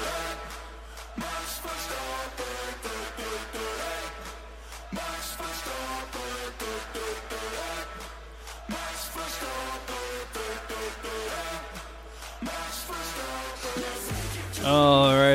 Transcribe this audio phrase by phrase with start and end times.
[0.00, 0.31] love.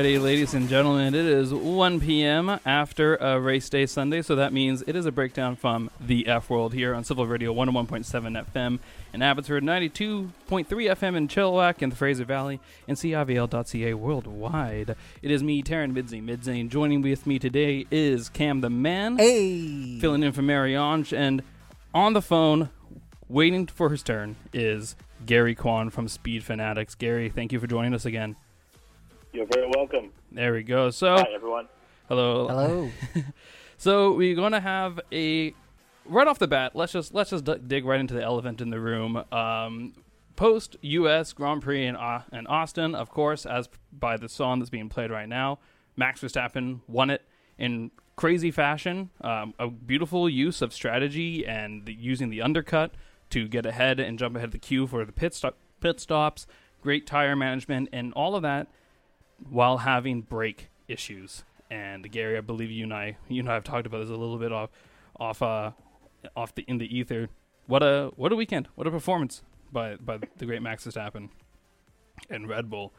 [0.08, 2.62] Alrighty, ladies and gentlemen, it is 1 p.m.
[2.66, 6.50] after a race day Sunday, so that means it is a breakdown from the F
[6.50, 8.80] World here on CIVL Radio 101.7 FM
[9.14, 14.95] in Abbotsford, 92.3 FM in Chilliwack and the Fraser Valley, and CIVL.ca worldwide.
[15.22, 16.70] It is me, Teryn Midzane Midzane.
[16.70, 20.00] Joining with me today is Cam the Man, Hey.
[20.00, 21.44] filling in for Mariange, and
[21.94, 22.70] on the phone,
[23.28, 24.95] waiting for his turn, is
[25.26, 26.95] Gary Kwong from Speed Fanatics.
[26.95, 28.38] Gary, thank you for joining us again.
[29.38, 30.09] You're very welcome.
[30.32, 30.90] There we go.
[30.90, 31.68] So, Hi, everyone.
[32.08, 32.48] hello.
[32.48, 32.90] Hello.
[33.80, 35.54] So we're going to have a
[36.05, 36.76] right off the bat.
[36.76, 39.23] Let's just let's just d- dig right into the elephant in the room.
[39.31, 39.94] Um,
[40.36, 41.31] Post U.S.
[41.34, 45.11] Grand Prix in, uh, in Austin, of course, as by the song that's being played
[45.11, 45.59] right now,
[45.95, 47.22] Max Verstappen won it
[47.59, 49.11] in crazy fashion.
[49.22, 52.95] Um, a beautiful use of strategy and the, using the undercut
[53.30, 56.48] to get ahead and jump ahead of the queue for the pit stop, pit stops.
[56.81, 58.67] Great tire management and all of that
[59.49, 61.43] while having brake issues.
[61.69, 64.16] And Gary, I believe you and I, you and I have talked about this a
[64.16, 64.69] little bit off,
[65.19, 65.71] off, uh,
[66.35, 67.30] off the in the ether.
[67.65, 68.69] What a what a weekend!
[68.75, 71.30] What a performance by by the great Max Verstappen
[72.30, 72.93] and Red Bull.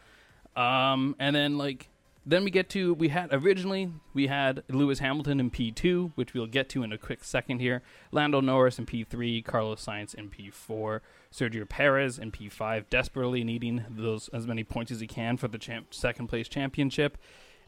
[0.55, 1.89] Um, and then like
[2.29, 6.35] then we get to we had originally we had Lewis Hamilton in P two, which
[6.35, 7.83] we'll get to in a quick second here.
[8.13, 11.01] Lando Norris in P three, Carlos Sainz in P four,
[11.33, 15.49] Sergio Perez in P five, desperately needing those as many points as he can for
[15.49, 17.17] the champ, second place championship,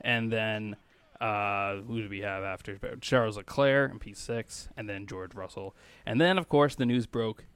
[0.03, 0.77] and then
[1.22, 5.75] uh, who do we have after Charles Leclerc in P six, and then George Russell,
[6.05, 7.47] and then of course the news broke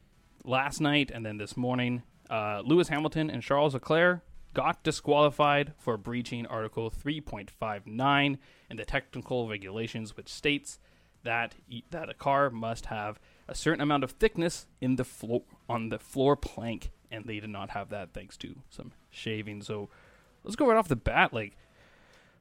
[0.43, 2.03] last night and then this morning.
[2.31, 4.21] Uh, Lewis Hamilton and Charles Leclerc
[4.55, 8.39] got disqualified for breaching Article 3.59
[8.71, 10.79] in the technical regulations, which states
[11.25, 11.55] that
[11.91, 15.99] that a car must have a certain amount of thickness in the floor on the
[15.99, 19.63] floor plank, and they did not have that thanks to some shaving.
[19.63, 19.89] So
[20.43, 21.57] let's go right off the bat, like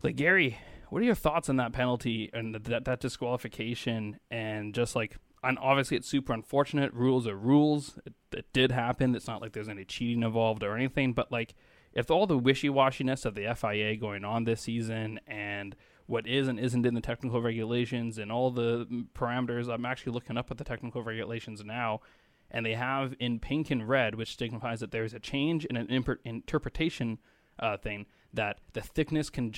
[0.01, 0.57] like Gary,
[0.89, 5.59] what are your thoughts on that penalty and that that disqualification and just like and
[5.59, 6.93] obviously it's super unfortunate.
[6.93, 7.99] Rules are rules.
[8.05, 9.13] It, it did happen.
[9.13, 11.13] It's not like there's any cheating involved or anything.
[11.13, 11.53] But like,
[11.93, 16.47] if all the wishy washiness of the FIA going on this season and what is
[16.47, 20.57] and isn't in the technical regulations and all the parameters, I'm actually looking up at
[20.57, 22.01] the technical regulations now,
[22.51, 25.77] and they have in pink and red, which signifies that there is a change in
[25.77, 27.19] an imper- interpretation
[27.59, 29.53] uh, thing that the thickness can,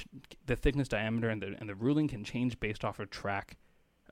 [0.45, 3.57] the thickness diameter and the and the ruling can change based off of track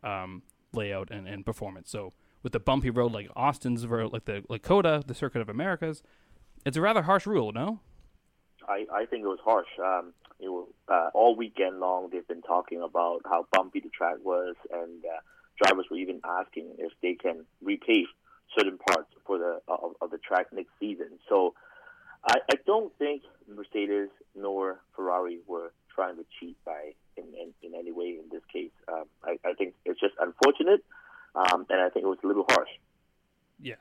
[0.04, 0.42] um,
[0.74, 1.90] layout and, and performance.
[1.90, 6.02] So with the bumpy road like Austin's road, like the Lakota, the Circuit of Americas,
[6.66, 7.80] it's a rather harsh rule, no?
[8.68, 9.68] I, I think it was harsh.
[9.84, 14.18] Um, it was, uh, all weekend long, they've been talking about how bumpy the track
[14.24, 15.20] was, and uh,
[15.62, 18.06] drivers were even asking if they can repave
[18.58, 21.20] certain parts for the of, of the track next season.
[21.30, 21.54] So
[22.26, 27.76] I, I don't think Mercedes nor Ferrari were trying to cheat by in, in, in
[27.78, 28.72] any way in this case.
[28.88, 30.84] Um, I, I think it's just unfortunate,
[31.36, 32.70] um, and I think it was a little harsh.
[33.60, 33.76] Yeah,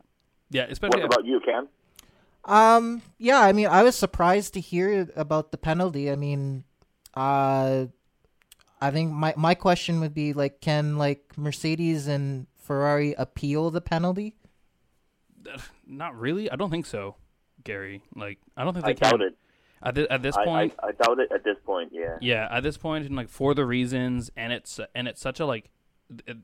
[0.51, 0.67] yeah.
[0.69, 1.69] Especially What about you, Cam?
[2.45, 3.03] Um.
[3.19, 3.41] Yeah.
[3.41, 6.11] I mean, I was surprised to hear about the penalty.
[6.11, 6.65] I mean,
[7.15, 7.87] uh,
[8.81, 13.81] I think my my question would be like, can like Mercedes and Ferrari appeal the
[13.81, 14.35] penalty?
[15.87, 16.51] not really.
[16.51, 17.17] I don't think so,
[17.65, 18.03] Gary.
[18.15, 19.11] Like I don't think they I can.
[19.11, 19.37] doubt it.
[19.85, 21.91] At, thi- at this I, point, I, I doubt it at this point.
[21.93, 22.17] Yeah.
[22.21, 25.47] yeah, at this point, and like for the reasons, and it's and it's such a
[25.47, 25.71] like,
[26.27, 26.37] it,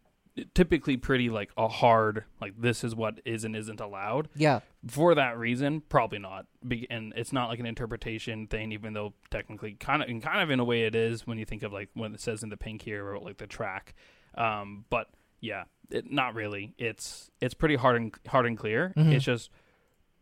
[0.54, 4.28] typically pretty like a hard like this is what is and isn't allowed.
[4.34, 4.60] Yeah.
[4.86, 6.46] for that reason, probably not.
[6.66, 10.40] Be- and it's not like an interpretation thing, even though technically, kind of, and kind
[10.40, 12.48] of in a way, it is when you think of like when it says in
[12.48, 13.94] the pink here or like the track.
[14.36, 15.08] Um, but
[15.40, 16.74] yeah, it, not really.
[16.78, 18.92] It's it's pretty hard and hard and clear.
[19.12, 19.50] It's just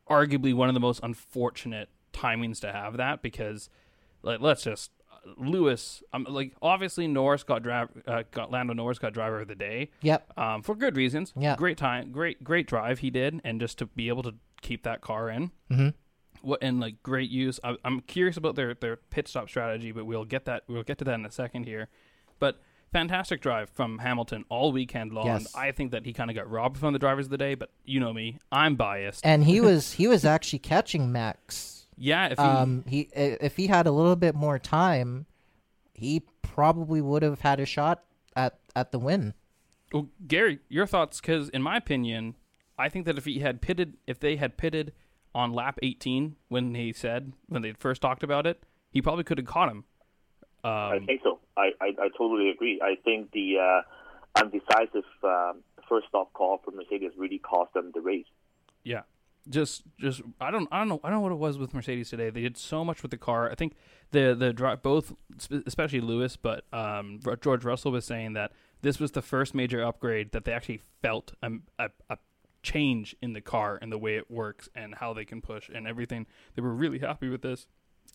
[0.08, 3.68] arguably one of the most unfortunate timings to have that because,
[4.22, 4.90] like, let's just
[5.36, 9.54] Lewis, um, like obviously Norris got drive, uh, got Lando Norris got driver of the
[9.54, 10.38] day Yep.
[10.38, 11.32] um, for good reasons.
[11.38, 11.56] Yeah.
[11.56, 15.00] great time, great great drive he did, and just to be able to keep that
[15.00, 15.50] car in.
[15.70, 15.94] Mhm.
[16.42, 17.58] What and like great use.
[17.64, 20.98] I, I'm curious about their their pit stop strategy, but we'll get that we'll get
[20.98, 21.88] to that in a second here.
[22.38, 22.60] But
[22.92, 25.26] fantastic drive from Hamilton all weekend long.
[25.26, 25.54] Yes.
[25.54, 27.70] I think that he kind of got robbed from the drivers of the day, but
[27.84, 29.24] you know me, I'm biased.
[29.26, 31.85] And he was he was actually catching Max.
[31.96, 32.84] Yeah, if he, Um.
[32.86, 35.26] He if he had a little bit more time,
[35.94, 38.04] he probably would have had a shot
[38.34, 39.34] at at the win.
[39.92, 41.20] Well, Gary, your thoughts?
[41.20, 42.36] Because in my opinion,
[42.78, 44.92] I think that if he had pitted, if they had pitted
[45.34, 49.24] on lap 18 when he said when they first talked about it, he he probably
[49.24, 49.84] could have caught him.
[50.64, 51.38] I Um, think so.
[51.56, 52.80] I, I, I totally agree.
[52.82, 53.82] I think the uh,
[54.42, 58.26] undecisive um, first stop call for Mercedes really cost them the race.
[58.82, 59.02] yeah,
[59.48, 62.10] just just I don't I don't know I don't know what it was with Mercedes
[62.10, 62.30] today.
[62.30, 63.50] They did so much with the car.
[63.50, 63.74] I think
[64.10, 65.12] the the dri- both
[65.66, 68.52] especially Lewis, but um, George Russell was saying that
[68.82, 72.18] this was the first major upgrade that they actually felt a, a, a
[72.62, 75.86] change in the car and the way it works and how they can push and
[75.86, 76.26] everything.
[76.54, 77.66] They were really happy with this.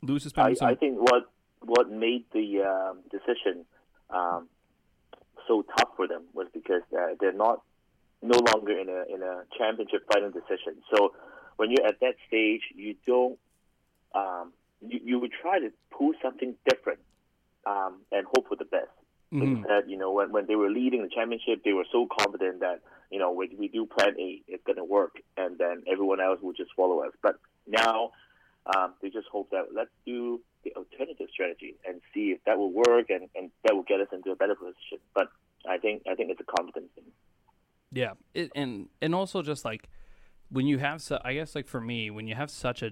[0.02, 0.68] Lewis is I, some.
[0.68, 1.32] I think what
[1.62, 3.66] what made the um, decision
[4.10, 4.48] um,
[5.48, 7.62] so tough for them was because uh, they're not
[8.22, 10.82] no longer in a in a championship fighting decision.
[10.94, 11.14] So
[11.58, 13.38] when you're at that stage, you don't
[14.14, 17.00] um, you, you would try to pull something different
[17.66, 18.90] um, and hope for the best.
[19.34, 19.58] Mhm.
[19.58, 22.82] Instead, you know, when when they were leading the championship, they were so confident that
[23.10, 26.42] you know we, we do Plan A, it's going to work, and then everyone else
[26.42, 27.14] will just follow us.
[27.22, 28.12] But now
[28.76, 32.72] um, they just hope that let's do the alternative strategy and see if that will
[32.72, 35.00] work and, and that will get us into a better position.
[35.16, 35.30] But
[35.68, 37.06] I think I think it's a confidence thing.
[37.92, 39.90] Yeah, it, and and also just like
[40.50, 42.92] when you have, su- I guess like for me, when you have such a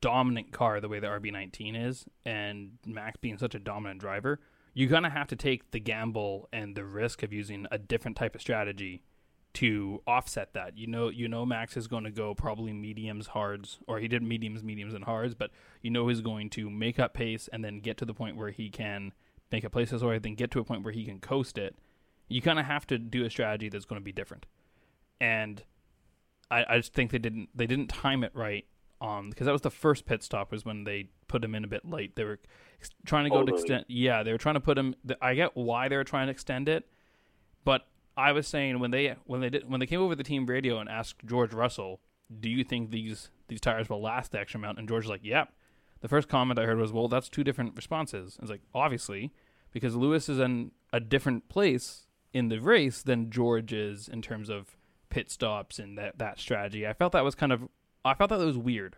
[0.00, 4.40] dominant car the way the RB19 is, and Max being such a dominant driver,
[4.74, 8.34] you're gonna have to take the gamble and the risk of using a different type
[8.34, 9.02] of strategy
[9.54, 10.76] to offset that.
[10.78, 14.22] You know, you know Max is going to go probably mediums, hards, or he did
[14.22, 15.50] mediums, mediums, and hards, but
[15.82, 18.50] you know he's going to make up pace and then get to the point where
[18.50, 19.12] he can
[19.50, 21.74] make up places, or then get to a point where he can coast it.
[22.28, 24.46] You kind of have to do a strategy that's going to be different,
[25.20, 25.62] and
[26.50, 28.66] I, I just think they didn't they didn't time it right
[29.00, 31.68] on because that was the first pit stop was when they put him in a
[31.68, 32.16] bit late.
[32.16, 32.38] They were
[33.04, 33.60] trying to go oh, to Totally.
[33.60, 33.84] extend.
[33.88, 34.94] Yeah, they were trying to put him.
[35.20, 36.88] I get why they were trying to extend it,
[37.64, 37.86] but
[38.16, 40.78] I was saying when they when they did when they came over the team radio
[40.78, 42.00] and asked George Russell,
[42.40, 45.24] "Do you think these these tires will last the extra amount?" and George was like,
[45.24, 45.52] "Yep."
[46.00, 49.32] The first comment I heard was, "Well, that's two different responses." It's like, "Obviously,
[49.72, 54.48] because Lewis is in a different place in the race than George is in terms
[54.48, 54.76] of
[55.10, 57.68] pit stops and that that strategy." I felt that was kind of
[58.04, 58.96] I felt that was weird.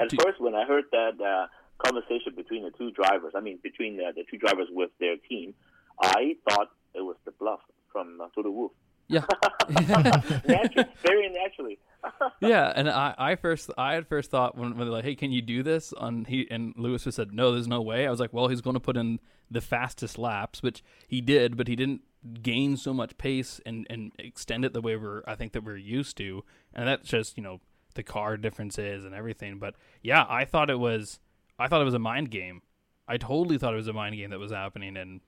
[0.00, 1.46] At Do- first, when I heard that uh,
[1.84, 5.54] conversation between the two drivers, I mean between the, the two drivers with their team,
[6.00, 7.60] I thought it was the bluff
[7.92, 8.72] from uh, Toto Wolff.
[9.08, 9.24] Yeah.
[9.68, 11.78] Naturally, very naturally.
[12.40, 15.32] yeah, and I, I first, I had first thought when, when they're like, "Hey, can
[15.32, 18.20] you do this?" On he and Lewis just said, "No, there's no way." I was
[18.20, 19.18] like, "Well, he's going to put in
[19.50, 22.02] the fastest laps," which he did, but he didn't
[22.42, 25.76] gain so much pace and and extend it the way we're I think that we're
[25.76, 26.44] used to,
[26.74, 27.60] and that's just you know
[27.94, 29.58] the car differences and everything.
[29.58, 31.18] But yeah, I thought it was,
[31.58, 32.62] I thought it was a mind game.
[33.08, 35.20] I totally thought it was a mind game that was happening, and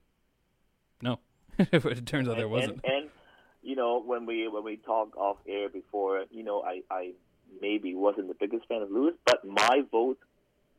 [1.01, 1.19] no,
[1.57, 2.81] it turns out there wasn't.
[2.83, 3.09] And, and
[3.61, 7.11] you know, when we when we talked off air before, you know, I, I
[7.61, 10.19] maybe wasn't the biggest fan of Lewis, but my vote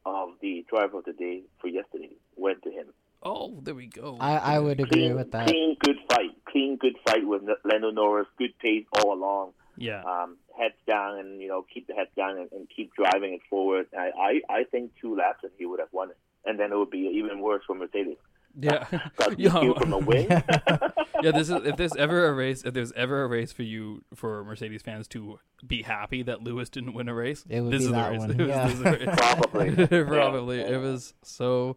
[0.06, 2.86] of the driver of the day for yesterday went to him.
[3.22, 4.16] Oh, there we go.
[4.20, 5.46] I, I would agree Clean, with that.
[5.48, 6.30] clean, good fight.
[6.48, 8.26] Clean, good fight with Lando Norris.
[8.38, 9.52] Good pace all along.
[9.76, 10.02] yeah.
[10.04, 13.40] Um, heads down and you know keep the head down and, and keep driving it
[13.48, 13.86] forward.
[13.96, 14.10] I,
[14.50, 16.90] I I think two laps and he would have won it, and then it would
[16.90, 18.16] be even worse for Mercedes.
[18.58, 18.84] Yeah,
[19.16, 19.74] Got Yo.
[19.74, 20.26] From a win.
[21.22, 21.30] yeah.
[21.30, 24.42] This is if there's ever a race, if there's ever a race for you for
[24.44, 27.84] Mercedes fans to be happy that Lewis didn't win a race, It would this be
[27.86, 28.18] is that race.
[28.18, 28.64] one, It was- yeah.
[28.64, 29.16] this is the race.
[29.16, 30.04] Probably.
[30.04, 30.58] Probably.
[30.58, 30.68] Yeah.
[30.74, 31.76] It was so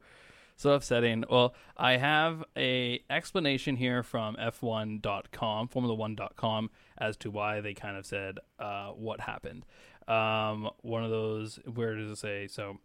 [0.64, 1.26] so upsetting.
[1.30, 8.06] Well, I have a explanation here from F1.com, Formula1.com, as to why they kind of
[8.06, 9.66] said uh, what happened.
[10.08, 11.60] Um, one of those.
[11.72, 12.48] Where does it say?
[12.48, 12.78] So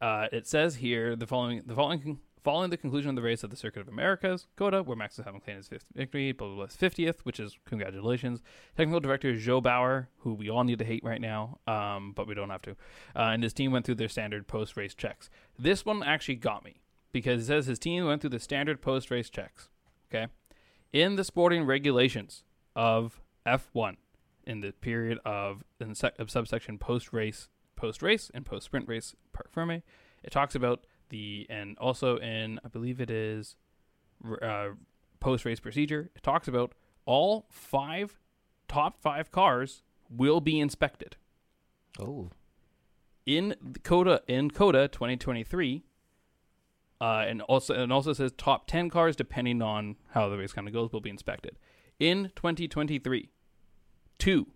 [0.00, 1.62] uh, it says here the following.
[1.66, 2.20] The following.
[2.44, 5.40] Following the conclusion of the race at the Circuit of Americas, COTA, where Max Verstappen
[5.44, 8.42] claimed his fifth victory, blah, blah, blah, 50th, which is congratulations.
[8.76, 12.34] Technical director Jo Bauer, who we all need to hate right now, um, but we
[12.34, 12.72] don't have to,
[13.14, 15.30] uh, and his team went through their standard post race checks.
[15.56, 19.10] This one actually got me because it says his team went through the standard post
[19.10, 19.68] race checks.
[20.12, 20.28] Okay.
[20.92, 22.44] In the sporting regulations
[22.76, 23.96] of F1,
[24.44, 28.88] in the period of, in sec- of subsection post race, post race, and post sprint
[28.88, 29.82] race parc ferme,
[30.22, 33.56] it talks about the, and also in, I believe it is
[34.42, 34.68] uh,
[35.20, 36.72] post race procedure, it talks about
[37.04, 38.18] all five
[38.68, 41.16] top five cars will be inspected
[42.00, 42.30] Oh,
[43.26, 45.84] in COTA in COTA 2023.
[47.02, 50.68] Uh, and also and also says top 10 cars depending on how the race kind
[50.68, 51.58] of goes will be inspected.
[51.98, 53.28] In 2023,
[54.20, 54.46] two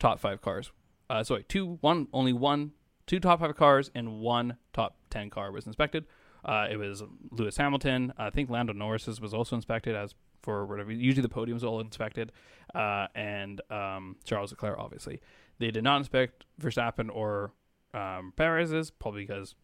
[0.00, 0.72] top 5 cars.
[1.08, 2.72] Uh, sorry, two one only one
[3.06, 6.06] two top 5 cars and one top 10 car was inspected.
[6.44, 8.12] Uh, it was Lewis Hamilton.
[8.18, 10.90] I think Lando Norris's was also inspected as for whatever.
[10.90, 12.32] Usually the podium's all inspected,
[12.74, 15.20] uh, and um, Charles Leclerc obviously.
[15.60, 17.52] They did not inspect Verstappen or
[17.94, 19.54] um, Perez's, probably because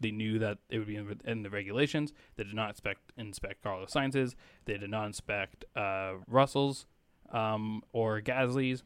[0.00, 2.12] they knew that it would be in, in the regulations.
[2.36, 4.34] They did not inspect inspect Carlos Sainz's.
[4.64, 6.86] They did not inspect uh, Russell's
[7.30, 8.82] um, or Gasly's.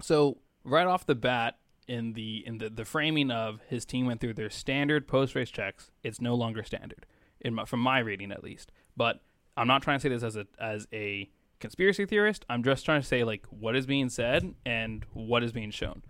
[0.00, 1.56] So right off the bat,
[1.88, 5.50] in the in the, the framing of his team went through their standard post race
[5.50, 7.06] checks, it's no longer standard,
[7.50, 8.70] my, from my reading at least.
[8.96, 9.22] But
[9.56, 12.44] I'm not trying to say this as a as a conspiracy theorist.
[12.48, 16.02] I'm just trying to say like what is being said and what is being shown.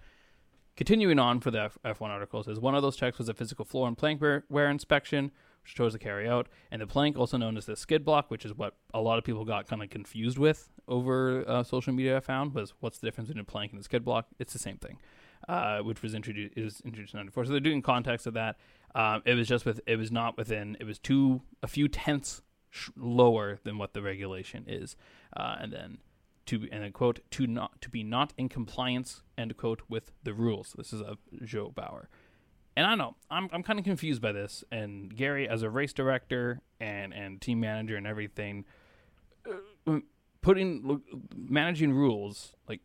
[0.79, 3.65] Continuing on for the F- one article says one of those checks was a physical
[3.65, 5.33] floor and plank wear, wear inspection,
[5.65, 8.45] which chose to carry out, and the plank, also known as the skid block, which
[8.45, 12.19] is what a lot of people got kind of confused with over uh, social media.
[12.19, 14.29] I found was what's the difference between a plank and a skid block?
[14.39, 14.99] It's the same thing,
[15.49, 17.47] uh, which was introduced is introduced in '94.
[17.47, 18.57] So they're doing context of that.
[18.95, 22.41] Um, it was just with it was not within it was two a few tenths
[22.71, 24.95] sh- lower than what the regulation is,
[25.37, 25.99] uh, and then
[26.49, 30.33] to and then quote to not to be not in compliance end quote with the
[30.33, 30.75] rules.
[30.77, 32.09] This is a Jo Bauer,
[32.77, 34.65] and I know I'm I'm kind of confused by this.
[34.73, 38.65] And Gary, as a race director and and team manager and everything,
[39.87, 39.99] uh,
[40.41, 41.03] putting
[41.37, 42.81] managing rules like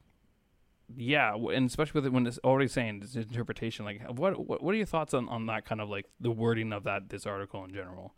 [0.95, 3.85] yeah, and especially with it when it's already saying it's interpretation.
[3.85, 6.73] Like, what, what what are your thoughts on on that kind of like the wording
[6.73, 8.13] of that this article in general?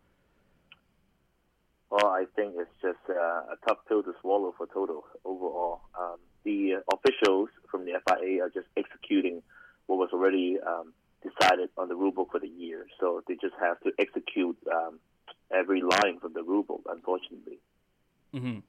[1.90, 5.82] Well, I think it's just uh, a tough pill to swallow for Toto overall.
[5.98, 9.42] Um, the officials from the FIA are just executing
[9.88, 13.80] what was already um, decided on the rulebook for the year, so they just have
[13.82, 15.00] to execute um,
[15.54, 16.82] every line from the rulebook.
[16.90, 17.60] Unfortunately,
[18.34, 18.60] mm-hmm.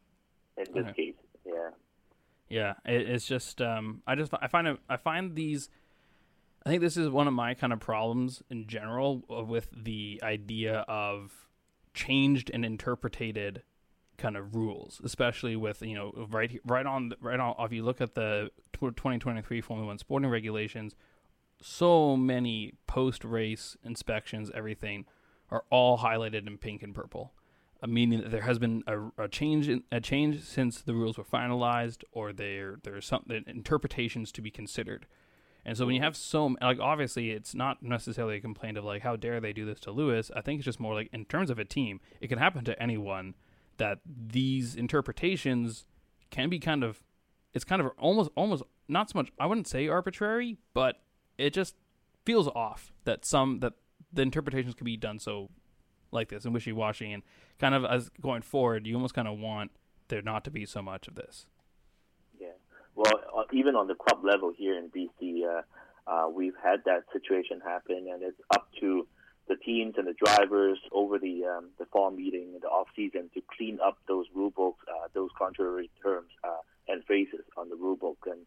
[0.58, 0.92] in this okay.
[0.92, 1.70] case, yeah.
[2.49, 5.68] Yeah, it, it's just um, I just I find it, I find these.
[6.64, 10.78] I think this is one of my kind of problems in general with the idea
[10.88, 11.46] of
[11.97, 13.62] changed and interpreted
[14.19, 17.55] kind of rules, especially with you know right right on right on.
[17.59, 20.95] If you look at the 2023 Formula One sporting regulations,
[21.61, 25.07] so many post race inspections, everything
[25.50, 27.33] are all highlighted in pink and purple
[27.83, 31.19] uh, meaning that there has been a, a change in, a change since the rules
[31.19, 35.07] were finalized, or there there's some interpretations to be considered.
[35.66, 39.02] And so when you have so like obviously it's not necessarily a complaint of like
[39.02, 40.30] how dare they do this to Lewis.
[40.35, 42.80] I think it's just more like in terms of a team, it can happen to
[42.80, 43.35] anyone
[43.78, 45.85] that these interpretations
[46.30, 47.02] can be kind of
[47.52, 51.00] it's kind of almost almost not so much I wouldn't say arbitrary, but
[51.37, 51.75] it just
[52.25, 53.73] feels off that some that
[54.12, 55.50] the interpretations can be done so
[56.12, 57.25] like this and wishy washy, and
[57.58, 59.73] kind of as going forward, you almost kind of want
[60.08, 61.46] there not to be so much of this.
[62.97, 65.62] Well, uh, even on the club level here in BC, uh,
[66.11, 69.07] uh, we've had that situation happen, and it's up to
[69.49, 73.31] the teams and the drivers over the um, the fall meeting in the off season
[73.35, 77.76] to clean up those rule books, uh, those contrary terms uh, and phrases on the
[77.76, 78.19] rule book.
[78.26, 78.41] And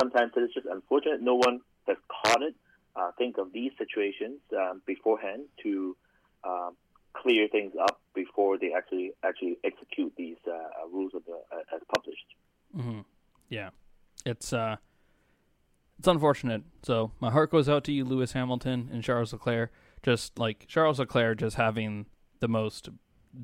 [0.00, 2.54] sometimes it's just unfortunate no one has caught it.
[2.96, 5.96] Uh, think of these situations um, beforehand to
[6.44, 6.76] um,
[7.14, 11.80] clear things up before they actually actually execute these uh, uh rules the uh, as
[11.94, 12.26] published.
[12.76, 13.00] Mm-hmm.
[13.48, 13.70] Yeah,
[14.24, 14.76] it's uh,
[15.98, 16.62] it's unfortunate.
[16.82, 19.72] So my heart goes out to you, Lewis Hamilton and Charles Leclerc.
[20.02, 22.06] Just like Charles Leclerc, just having
[22.40, 22.88] the most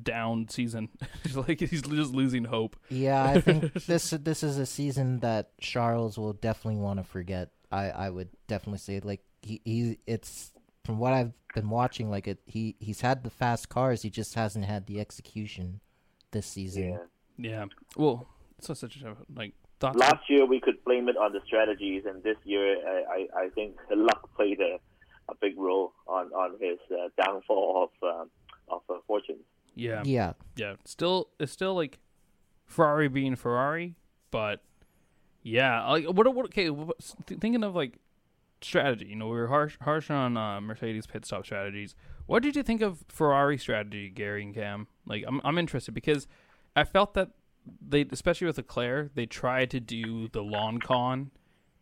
[0.03, 0.89] down season.
[1.35, 2.75] like he's just losing hope.
[2.89, 7.49] Yeah, I think this this is a season that Charles will definitely want to forget.
[7.71, 10.51] I I would definitely say like he, he it's
[10.85, 14.35] from what I've been watching, like it, he he's had the fast cars, he just
[14.35, 15.81] hasn't had the execution
[16.31, 16.89] this season.
[16.89, 16.97] Yeah.
[17.37, 17.65] Yeah.
[17.95, 19.97] Well, it's not such a like thoughts.
[19.97, 23.49] Last year we could blame it on the strategies, and this year I I, I
[23.49, 24.79] think luck played a,
[25.29, 28.29] a big role on on his uh, downfall of um,
[28.69, 29.43] of uh, fortunes.
[29.75, 30.01] Yeah.
[30.05, 30.33] Yeah.
[30.55, 30.75] Yeah.
[30.85, 31.99] Still, it's still like
[32.65, 33.95] Ferrari being Ferrari,
[34.31, 34.61] but
[35.41, 35.87] yeah.
[35.89, 36.33] Like what?
[36.33, 36.45] What?
[36.47, 36.69] Okay.
[37.27, 37.99] Thinking of like
[38.61, 39.07] strategy.
[39.07, 41.95] You know, we were harsh harsh on uh, Mercedes pit stop strategies.
[42.25, 44.87] What did you think of Ferrari strategy, Gary and Cam?
[45.05, 46.27] Like, I'm I'm interested because
[46.75, 47.29] I felt that
[47.81, 51.31] they, especially with Leclerc, they tried to do the long con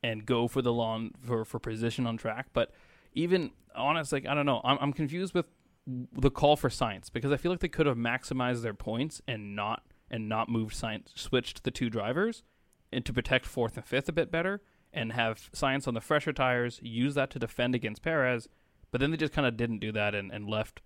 [0.03, 2.47] and go for the long for for position on track.
[2.53, 2.71] But
[3.13, 4.61] even honestly, like, I don't know.
[4.63, 5.45] I'm I'm confused with
[5.87, 9.55] the call for Sainz because I feel like they could have maximized their points and
[9.55, 12.43] not and not moved Sainz, switched the two drivers
[12.91, 14.61] and to protect fourth and fifth a bit better
[14.93, 18.47] and have Sainz on the fresher tires, use that to defend against Perez,
[18.91, 20.81] but then they just kind of didn't do that and, and left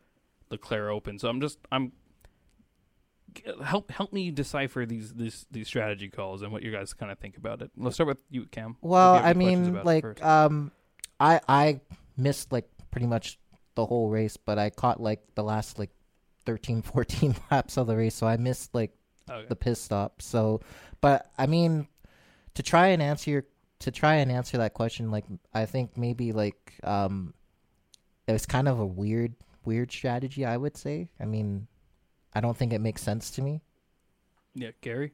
[0.50, 1.20] Leclerc open.
[1.20, 1.93] So I'm just I'm
[3.64, 7.20] help help me decipher these these these strategy calls and what you guys kind of
[7.20, 7.72] think about it.
[7.78, 8.78] Let's start with you, Cam.
[8.82, 10.72] Well, I mean, like um,
[11.20, 11.82] I I
[12.18, 13.40] missed like pretty much
[13.76, 15.92] the whole race, but I caught like the last like
[16.46, 18.92] 13, 14 laps of the race, so I missed like
[19.30, 19.46] okay.
[19.48, 20.22] the pit stop.
[20.22, 20.62] So,
[21.00, 21.88] but I mean,
[22.56, 23.46] to try and answer your
[23.80, 27.34] to try and answer that question, like I think maybe like um,
[28.28, 29.36] it was kind of a weird
[29.66, 30.46] weird strategy.
[30.46, 31.10] I would say.
[31.20, 31.68] I mean,
[32.34, 33.62] I don't think it makes sense to me.
[34.54, 35.14] Yeah, Gary.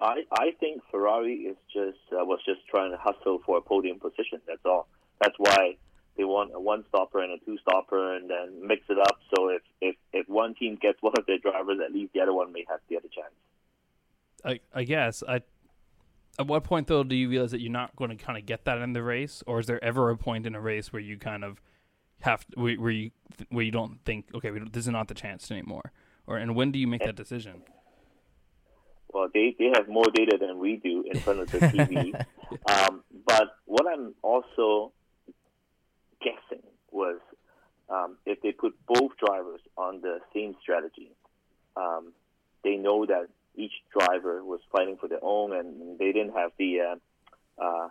[0.00, 3.98] I I think Ferrari is just uh, was just trying to hustle for a podium
[4.00, 4.40] position.
[4.46, 4.88] That's all.
[5.20, 5.76] That's why
[6.16, 9.18] they want a one stopper and a two stopper, and then mix it up.
[9.34, 12.34] So if if if one team gets one of their drivers, at least the other
[12.34, 13.34] one may have the other chance.
[14.44, 15.42] I I guess I.
[16.36, 18.64] At what point though do you realize that you're not going to kind of get
[18.64, 21.16] that in the race, or is there ever a point in a race where you
[21.16, 21.60] kind of
[22.22, 23.12] have to, where, where you
[23.50, 25.92] where you don't think okay we don't, this is not the chance anymore,
[26.26, 27.62] or and when do you make that decision?
[29.12, 32.14] Well, they, they have more data than we do in front of the TV.
[32.66, 34.92] um, but what I'm also
[36.20, 37.20] guessing was
[37.88, 41.12] um, if they put both drivers on the same strategy,
[41.76, 42.12] um,
[42.64, 46.80] they know that each driver was fighting for their own, and they didn't have the
[46.80, 47.88] uh, uh,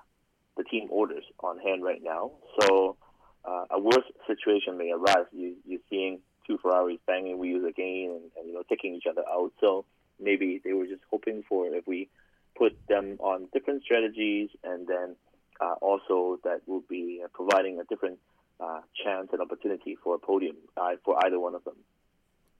[0.57, 2.31] the team orders on hand right now.
[2.59, 2.97] So
[3.45, 5.25] uh, a worse situation may arise.
[5.31, 9.23] You, you're seeing two Ferraris banging wheels again, and, and you know taking each other
[9.29, 9.51] out.
[9.59, 9.85] So
[10.19, 12.09] maybe they were just hoping for if we
[12.55, 15.15] put them on different strategies, and then
[15.59, 18.19] uh, also that would be uh, providing a different
[18.59, 21.75] uh, chance and opportunity for a podium uh, for either one of them.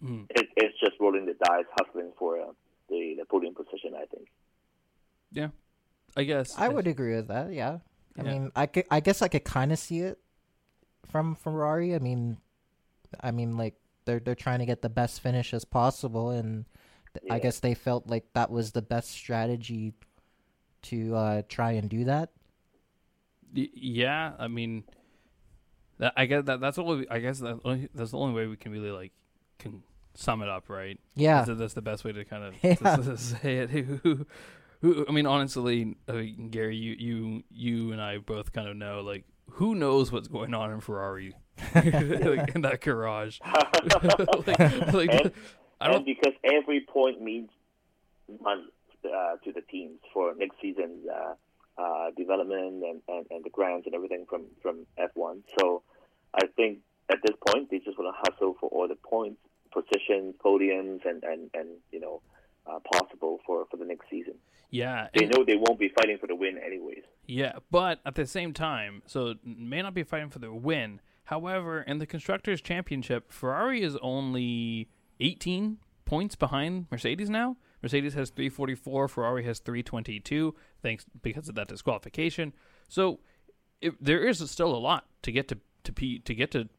[0.04, 0.26] Mm.
[0.32, 2.46] It, it's just rolling the dice, hustling for uh,
[2.90, 3.94] the, the podium position.
[3.96, 4.28] I think.
[5.32, 5.50] Yeah,
[6.18, 7.54] I guess I would agree with that.
[7.54, 7.80] Yeah.
[8.18, 8.32] I Yeah.
[8.32, 10.20] mean, I, could, I guess I could kind of see it
[11.10, 11.96] from Ferrari.
[11.96, 12.38] I mean,
[13.22, 16.66] I mean, like they're they're trying to get the best finish as possible, and
[17.14, 19.94] th- I guess they felt like that was the best strategy
[20.84, 22.32] to uh, try and do that.
[23.56, 24.84] Y- yeah, I mean,
[26.00, 28.48] that I guess that that's the only I guess that only, that's the only way
[28.48, 29.12] we can really like
[29.60, 29.84] can
[30.16, 31.00] sum it up, right?
[31.16, 32.76] Yeah, That's, that's the best way to kind of Yeah.
[32.76, 33.70] to, to say it.
[34.04, 34.26] Who,
[34.82, 38.76] who, I mean, honestly, I mean, Gary, you, you, you, and I both kind of
[38.76, 41.34] know, like, who knows what's going on in Ferrari,
[41.76, 43.40] like, in that garage?
[44.48, 45.32] like, like, And-
[45.82, 45.98] I don't.
[45.98, 47.50] and because every point means
[48.42, 48.64] money
[49.06, 51.34] uh, to the teams for next season's uh,
[51.82, 55.42] uh, development and, and, and the grants and everything from, from F1.
[55.60, 55.84] So
[56.34, 59.42] I think at this point they just want to hustle for all the points,
[59.74, 62.22] positions, podiums, and, and, and you know
[62.66, 64.36] uh, possible for, for the next season.
[64.70, 67.04] Yeah, They know they won't be fighting for the win anyways.
[67.28, 71.00] Yeah, but at the same time, so may not be fighting for the win.
[71.26, 77.58] However, in the constructors' championship, Ferrari is only 18 points behind Mercedes now.
[77.82, 82.54] Mercedes has 344, Ferrari has 322, thanks because of that disqualification.
[82.88, 83.20] So
[83.82, 86.70] it, there is still a lot to get to to P, to get to,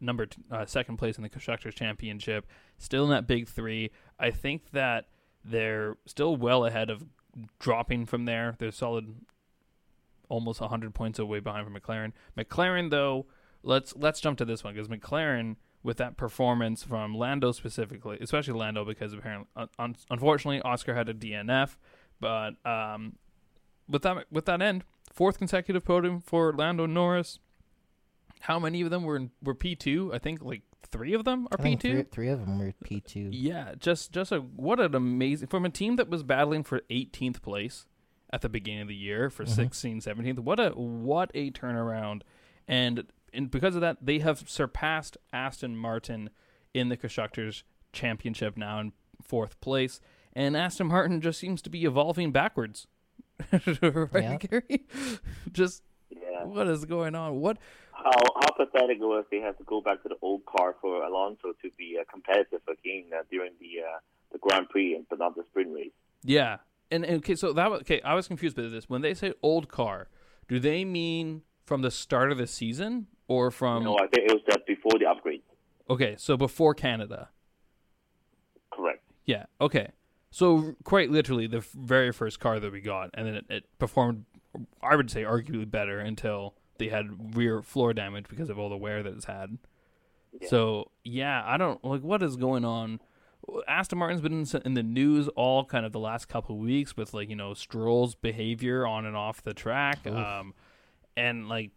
[0.00, 2.46] number uh, second place in the constructors' championship.
[2.76, 3.92] Still in that big three.
[4.18, 5.06] I think that
[5.44, 7.04] they're still well ahead of
[7.58, 8.56] dropping from there.
[8.58, 9.14] They're solid
[10.28, 12.12] almost 100 points away behind from McLaren.
[12.36, 13.26] McLaren though,
[13.62, 18.54] let's let's jump to this one because McLaren with that performance from Lando specifically, especially
[18.54, 21.76] Lando because apparently un- un- unfortunately Oscar had a DNF,
[22.20, 23.16] but um
[23.88, 27.38] with that with that end, fourth consecutive podium for Lando Norris.
[28.40, 30.12] How many of them were in, were P2?
[30.14, 31.80] I think like 3 of them are P2.
[31.80, 33.28] three, three of them were P two.
[33.32, 37.40] Yeah, just just a what an amazing from a team that was battling for 18th
[37.40, 37.86] place
[38.32, 39.48] at the beginning of the year for Mhm.
[39.48, 40.38] 16, 17th.
[40.40, 42.22] What a what a turnaround.
[42.68, 46.30] And and because of that, they have surpassed Aston Martin
[46.74, 48.92] in the constructors championship now in
[49.22, 50.00] fourth place.
[50.34, 52.86] And Aston Martin just seems to be evolving backwards.
[53.52, 54.36] right, Yeah.
[54.38, 54.84] Gary?
[55.52, 56.44] just Yeah.
[56.44, 57.40] what is going on?
[57.40, 57.58] What
[57.92, 61.02] How how pathetic it was they had to go back to the old car for
[61.02, 63.98] Alonso to be uh, competitive again uh, during the uh,
[64.32, 65.92] the Grand Prix and but not the sprint race.
[66.22, 66.58] Yeah,
[66.90, 68.00] and, and okay, so that was okay.
[68.02, 68.88] I was confused by this.
[68.88, 70.08] When they say old car,
[70.48, 73.84] do they mean from the start of the season or from?
[73.84, 75.42] no, I think it was uh, before the upgrade.
[75.88, 77.28] Okay, so before Canada.
[78.72, 79.02] Correct.
[79.26, 79.46] Yeah.
[79.60, 79.90] Okay.
[80.30, 84.24] So quite literally, the very first car that we got, and then it, it performed,
[84.82, 88.76] I would say, arguably better until they had rear floor damage because of all the
[88.76, 89.58] wear that it's had.
[90.40, 90.48] Yeah.
[90.48, 93.00] So yeah, I don't like what is going on.
[93.68, 97.12] Aston Martin's been in, the news all kind of the last couple of weeks with
[97.12, 100.54] like you know Stroll's behavior on and off the track, um,
[101.16, 101.72] and like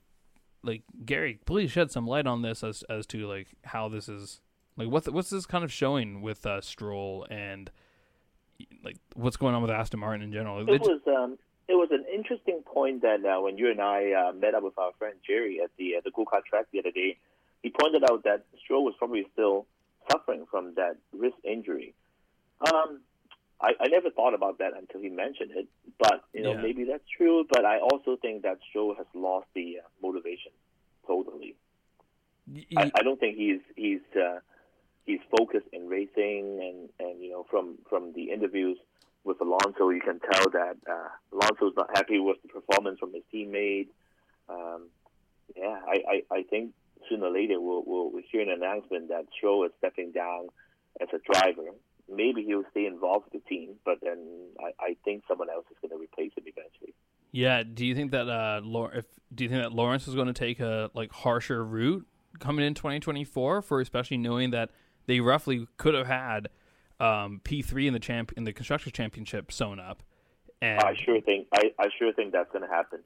[0.66, 4.42] like Gary, please shed some light on this as as to like how this is
[4.78, 7.72] like what's what's this kind of showing with uh, Stroll and
[8.84, 10.62] like what's going on with Aston Martin in general.
[10.62, 14.12] It j- was um, it was an interesting point that uh, when you and I
[14.12, 16.80] uh, met up with our friend Jerry at the uh, the go kart track the
[16.80, 17.18] other day,
[17.64, 19.66] he pointed out that Stroll was probably still
[20.12, 21.94] suffering from that wrist injury.
[22.72, 23.02] Um,
[23.62, 26.62] I, I never thought about that until he mentioned it, but you know Yeah.
[26.62, 27.46] maybe that's true.
[27.50, 30.52] But I also think that Stroll has lost the uh, motivation
[31.08, 31.56] totally.
[32.48, 34.40] y- I, I don't think he's he's uh,
[35.06, 38.78] he's focused in racing, and and you know from from the interviews
[39.24, 43.24] with Alonso, you can tell that uh, Alonso's not happy with the performance from his
[43.34, 43.88] teammate.
[44.50, 44.90] Um,
[45.56, 45.98] yeah, I,
[46.32, 46.74] I, I think
[47.10, 50.50] sooner or later we'll, we'll we'll hear an announcement that Stroll is stepping down
[51.02, 51.64] as a driver.
[52.14, 54.20] Maybe he'll stay involved with the team, but then
[54.60, 56.94] I, I think someone else is going to replace him eventually.
[57.32, 57.64] Yeah.
[57.64, 58.62] Do you think that uh,
[58.94, 62.06] if do you think that Lawrence is going to take a like harsher route
[62.40, 64.70] coming in 2024 for especially knowing that
[65.08, 66.50] they roughly could have had
[67.00, 70.02] um, P3 in the champ in the constructors championship sewn up,
[70.62, 73.00] and I sure think I, I sure think that's going to happen.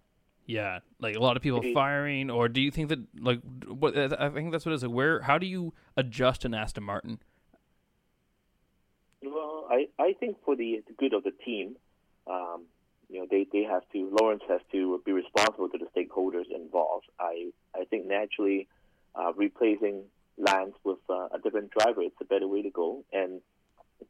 [0.45, 3.97] yeah, like a lot of people Maybe- firing, or do you think that like what
[3.97, 4.83] I think that's what it is.
[4.83, 7.19] Like, where how do you adjust an Aston Martin?
[9.69, 11.75] I, I think for the good of the team,
[12.27, 12.65] um,
[13.09, 17.05] you know, they, they have to, Lawrence has to be responsible to the stakeholders involved.
[17.19, 18.67] I, I think naturally
[19.15, 20.03] uh, replacing
[20.37, 23.03] Lance with uh, a different driver, it's a better way to go.
[23.13, 23.41] And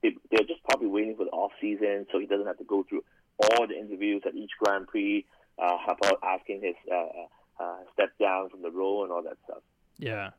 [0.01, 2.85] they, they're just probably waiting for the off season so he doesn't have to go
[2.87, 3.03] through
[3.41, 5.25] all the interviews at each Grand Prix
[5.61, 9.61] uh, about asking his uh, uh, step down from the role and all that stuff.
[9.97, 10.31] Yeah,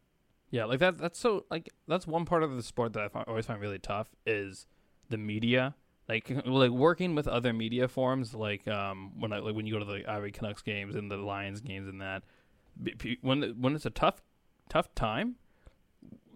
[0.50, 0.98] yeah, like that.
[0.98, 4.08] That's so like that's one part of the sport that I always find really tough
[4.24, 4.66] is
[5.10, 5.74] the media.
[6.08, 9.78] Like like working with other media forms, like um when I like when you go
[9.78, 12.22] to the Ivy Canucks games and the Lions games and that,
[13.22, 14.20] when when it's a tough
[14.68, 15.36] tough time,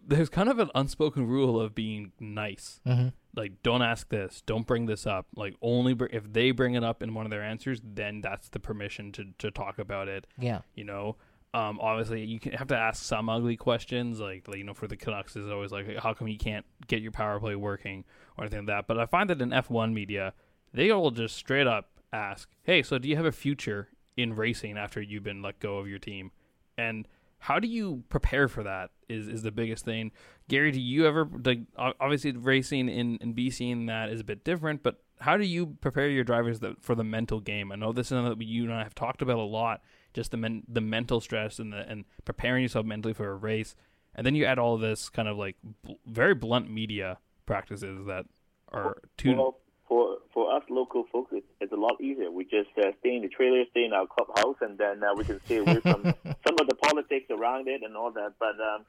[0.07, 2.81] there's kind of an unspoken rule of being nice.
[2.87, 3.09] Mm-hmm.
[3.35, 5.27] Like don't ask this, don't bring this up.
[5.35, 8.49] Like only br- if they bring it up in one of their answers, then that's
[8.49, 10.61] the permission to to talk about it Yeah.
[10.75, 11.17] you know
[11.55, 14.97] um, obviously you have to ask some ugly questions like, like you know for the
[14.97, 18.05] Canucks is always like how come you can't get your power play working?
[18.37, 18.87] or anything like that.
[18.89, 20.35] But I find that in F1 media
[20.73, 24.77] they will just straight up ask hey so do you have a future in racing
[24.77, 26.33] after you've been let go of your team?
[26.77, 27.07] And
[27.39, 30.11] how do you prepare for that is is the biggest thing.
[30.49, 34.43] Gary do you ever like obviously racing in in BC and that is a bit
[34.43, 37.71] different but how do you prepare your drivers that, for the mental game?
[37.71, 39.81] I know this is something that you and I have talked about a lot
[40.15, 43.75] just the men, the mental stress and the and preparing yourself mentally for a race,
[44.15, 48.07] and then you add all of this kind of like bl- very blunt media practices
[48.07, 48.25] that
[48.73, 49.35] are too.
[49.37, 52.31] Well, for for us local folks, it's, it's a lot easier.
[52.31, 55.25] We just uh, stay in the trailer, stay in our clubhouse, and then uh, we
[55.25, 58.33] can stay away from some of the politics around it and all that.
[58.39, 58.87] But um,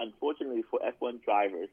[0.00, 1.68] unfortunately, for F1 drivers,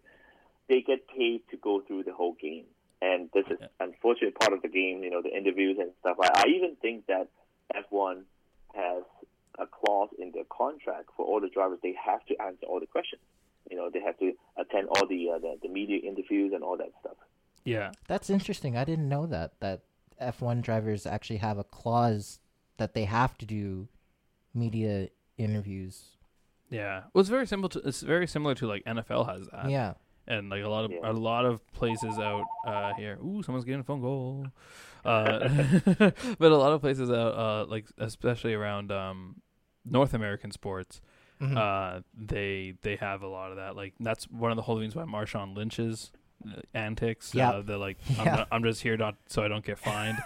[0.69, 2.65] they get paid to go through the whole game,
[3.01, 3.67] and this is Yeah.
[3.79, 5.03] unfortunately part of the game.
[5.03, 6.17] You know, the interviews and stuff.
[6.21, 7.29] I, I even think that
[7.75, 8.23] F1
[8.75, 9.03] has
[9.59, 11.79] a clause in their contract for all the drivers.
[11.83, 13.21] They have to answer all the questions.
[13.69, 16.77] You know, they have to attend all the uh, the, the media interviews and all
[16.77, 17.17] that stuff.
[17.63, 18.75] yeah, That's interesting.
[18.75, 19.81] I didn't know that that
[20.21, 22.39] F1 drivers actually have a clause
[22.77, 23.87] that they have to do
[24.53, 26.17] media interviews.
[26.69, 27.03] yeah.
[27.13, 27.69] Well, it's very simple.
[27.69, 29.69] To, it's very similar to like NFL has that.
[29.69, 29.93] yeah.
[30.27, 31.09] And like a lot of Yeah.
[31.09, 33.17] a lot of places out uh, here.
[33.23, 34.45] Ooh, someone's getting a phone call.
[35.03, 35.49] Uh,
[36.37, 39.41] but a lot of places out, uh, like especially around um,
[39.83, 41.01] North American sports,
[41.41, 41.57] Mhm.
[41.57, 43.75] uh, they they have a lot of that.
[43.75, 46.11] Like that's one of the whole reasons why Marshawn Lynch's
[46.47, 47.33] uh, antics.
[47.33, 47.49] Yeah.
[47.49, 48.35] Uh, they're like, I'm, Yeah.
[48.35, 50.19] not, I'm just here not so I don't get fined.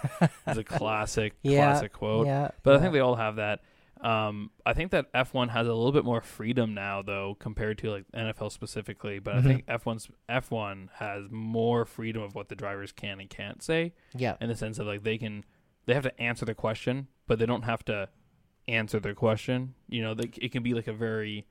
[0.46, 2.26] it's a classic, Yeah, classic quote.
[2.26, 2.50] Yeah.
[2.62, 3.60] But I think they all have that.
[4.00, 7.90] Um, I think that F1 has a little bit more freedom now, though, compared to
[7.90, 9.18] like NFL specifically.
[9.18, 9.38] But Mhm.
[9.38, 13.92] I think F1's F1 has more freedom of what the drivers can and can't say,
[14.14, 14.36] yeah.
[14.40, 15.44] in the sense of like they can,
[15.86, 18.08] they have to answer the question, but they don't have to
[18.68, 19.74] answer their question.
[19.88, 21.46] You know, they, it can be like a very,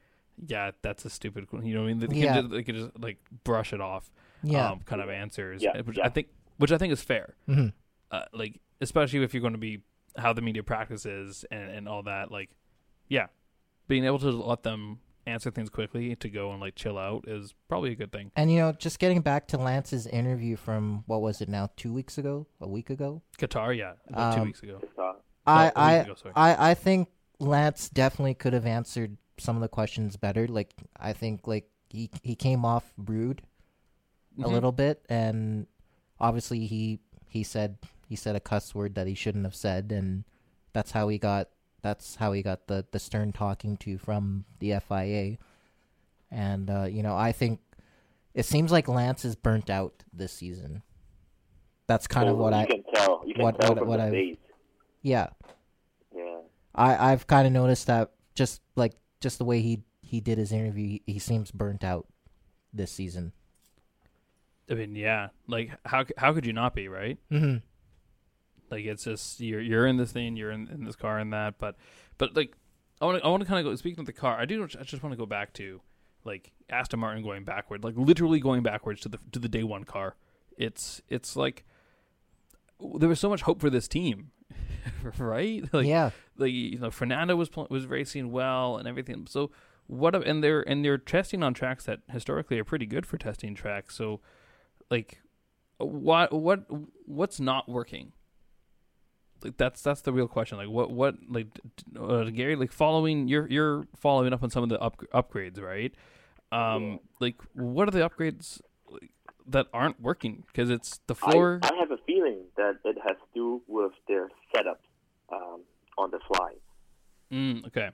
[0.45, 1.49] yeah, that's a stupid.
[1.49, 2.33] que-" You know, what I mean, they, Yeah.
[2.33, 4.11] can just, they can just like brush it off,
[4.43, 4.69] Yeah.
[4.71, 6.05] um, kind of answers, Yeah, which yeah.
[6.05, 6.27] I think,
[6.57, 7.73] which I think is fair Mhm.
[8.11, 9.81] uh, like especially if you're going to be
[10.17, 12.49] how the media practices and, and all that like
[13.09, 13.27] yeah
[13.87, 17.53] being able to let them answer things quickly to go and like chill out is
[17.67, 21.21] probably a good thing And you know, just getting back to Lance's interview from what
[21.21, 23.21] was it now, two weeks ago, a week ago.
[23.37, 25.13] qatar yeah about two Um, weeks ago Just, uh,
[25.47, 26.31] I No, a I, week ago.
[26.35, 30.47] I I think Lance definitely could have answered some of the questions better.
[30.47, 33.41] Like I think like he he came off rude
[34.39, 34.51] a Mhm.
[34.51, 35.65] little bit, and
[36.19, 40.23] obviously he he said he said a cuss word that he shouldn't have said, and
[40.73, 41.49] that's how he got
[41.81, 45.37] that's how he got the the stern talking to from the FIA.
[46.31, 47.59] And uh, you know, I think
[48.33, 50.81] it seems like Lance is burnt out this season.
[51.87, 53.21] That's kind of what you I can tell.
[53.25, 54.37] You can what- tell what- from what the I- face.
[55.01, 55.27] yeah.
[56.15, 56.39] Yeah.
[56.73, 60.51] I I've kind of noticed that just like just the way he he did his
[60.51, 62.07] interview, he, he seems burnt out
[62.73, 63.31] this season.
[64.69, 67.57] i mean yeah like how how could you not be right Mm-hmm.
[68.71, 71.59] Like it's just you're you're in this thing you're in, in this car and that
[71.59, 71.75] but
[72.17, 72.55] but like
[73.01, 74.39] I want to I want to kind of go speaking of the car.
[74.39, 75.81] I do I just want to go back to
[76.23, 79.83] like Aston Martin going backward, like literally going backwards to the to the day one
[79.83, 80.15] car.
[80.57, 81.65] It's it's like
[82.79, 84.31] there was so much hope for this team,
[85.17, 85.63] right?
[85.73, 86.11] Like yeah.
[86.37, 89.27] like you know Fernando was pl- was racing well and everything.
[89.29, 89.51] So
[89.87, 93.55] what and they're and they're testing on tracks that historically are pretty good for testing
[93.55, 93.95] tracks.
[93.95, 94.21] So
[94.89, 95.19] like
[95.77, 96.65] what what
[97.05, 98.13] what's not working?
[99.43, 100.57] Like that's that's the real question.
[100.57, 101.47] Like what what like
[101.99, 105.93] uh, Gary like following you're you're following up on some of the up, upgrades, right?
[106.51, 106.97] Um Yeah.
[107.19, 109.11] like what are the upgrades like,
[109.47, 113.15] that aren't working because it's the floor I, I have a feeling that it has
[113.17, 114.81] to do with their setup
[115.31, 115.61] um,
[115.97, 116.53] on the fly.
[117.31, 117.89] mm, okay.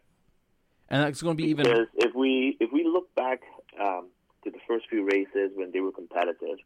[0.89, 3.41] And that's going to be even Because if we if we look back
[3.80, 4.10] um,
[4.43, 6.58] to the first few races when they were competitive,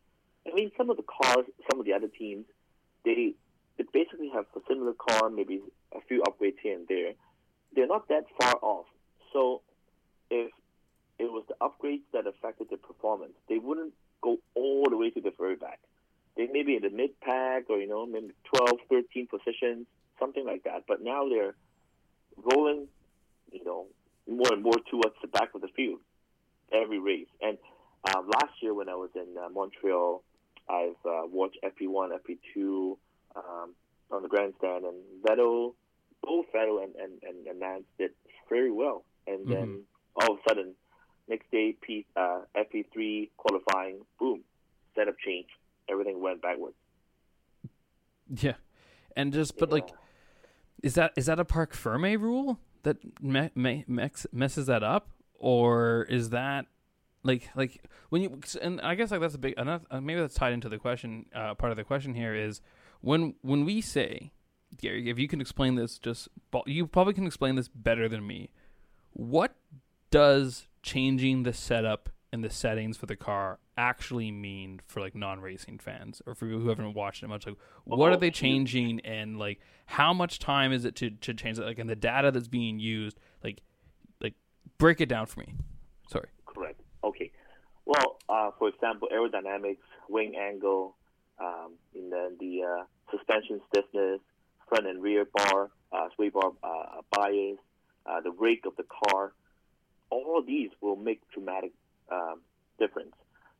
[0.48, 2.46] I mean some of the cars, some of the other teams,
[3.04, 3.36] they
[3.78, 5.62] they basically have a similar car, maybe
[5.94, 7.14] a few upgrades here and there.
[7.76, 8.86] They're not that far off.
[9.34, 9.62] So
[10.30, 10.52] if
[11.20, 15.22] it was the upgrades that affected the performance, they wouldn't go all the way to
[15.22, 15.80] the very back.
[16.38, 19.88] They may be in the mid pack or you know maybe 12, 13 positions,
[20.20, 20.84] something like that.
[20.88, 21.56] But now they're
[22.38, 22.88] rolling,
[23.52, 23.88] you know,
[24.28, 26.00] more and more towards the back of the field
[26.72, 27.28] every race.
[27.42, 27.58] And
[28.04, 30.24] uh, last year when I was in uh, Montreal,
[30.70, 32.98] I've uh, watched FP1, FP2
[33.36, 33.74] um,
[34.12, 35.74] on the grandstand, and Vettel,
[36.24, 38.12] both Vettel and, and, and, and Lance did
[38.50, 39.04] very well.
[39.28, 39.84] And then
[40.16, 40.76] all of a sudden,
[41.28, 44.42] next day, P, uh, FP3 qualifying, boom,
[44.96, 45.48] setup change.
[45.90, 46.76] Everything went backwards.
[48.42, 48.54] Yeah,
[49.16, 49.90] and just but like,
[50.82, 55.10] is that is that a Parc Ferme rule that me, me, mex, messes that up,
[55.38, 56.66] or is that
[57.26, 60.54] like like when you and I guess like that's a big enough maybe that's tied
[60.54, 62.62] into the question uh, part of the question here is
[63.06, 64.32] when when we say
[64.78, 66.28] Gary if you can explain this just
[66.66, 68.50] you probably can explain this better than me.
[69.14, 69.56] What
[70.10, 75.78] does changing the setup and the settings for the car actually mean for like non-racing
[75.80, 77.46] fans or for people who haven't watched it much?
[77.46, 81.34] Like what are Oh, they changing and like how much time is it to, to
[81.36, 81.64] change it?
[81.64, 83.62] Like and the data that's being used like
[84.20, 84.34] like
[84.80, 85.54] break it down for me.
[86.10, 86.28] Sorry.
[86.48, 86.82] Correct.
[87.04, 87.32] Okay.
[87.86, 89.78] Well, uh, for example, aerodynamics,
[90.10, 90.96] wing angle,
[91.40, 94.20] um, and then the uh, suspension stiffness,
[94.68, 97.58] front and rear bar, uh, sway bar uh, bias,
[98.06, 99.34] uh, the rake of the car.
[100.10, 101.72] All of these will make dramatic
[102.12, 102.42] um,
[102.80, 103.14] difference.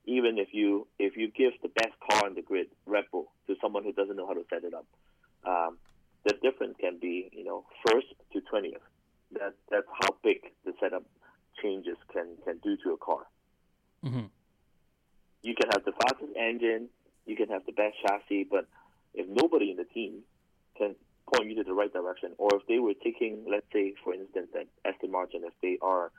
[0.06, 3.56] Even if you if you give the best car in the grid, Red Bull, to
[3.62, 4.86] someone who doesn't know how to set it up,
[5.46, 5.78] um,
[6.24, 8.82] the difference can be you know first to twentieth.
[9.32, 11.04] That that's how big the setup
[11.62, 13.26] changes can can do to a car.
[14.06, 14.26] mm-hmm.
[15.42, 16.90] You can have the fastest engine,
[17.26, 18.68] you can have the best chassis, but
[19.14, 20.22] if nobody in the team
[20.78, 20.96] can
[21.34, 24.48] point you to the right direction, or if they were taking, let's say, for instance,
[24.54, 26.12] at Aston Martin, if they are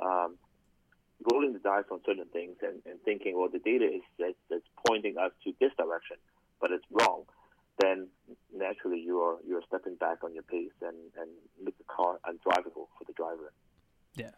[0.00, 0.36] um,
[1.30, 4.66] rolling the dice on certain things and, and thinking, well, the data is that's, that's
[4.86, 6.16] pointing us to this direction,
[6.60, 7.24] but it's wrong,
[7.80, 8.08] then
[8.54, 11.30] naturally you are you're stepping back on your pace and, and
[11.62, 13.52] make the car undrivable for the driver.
[14.14, 14.30] Yeah.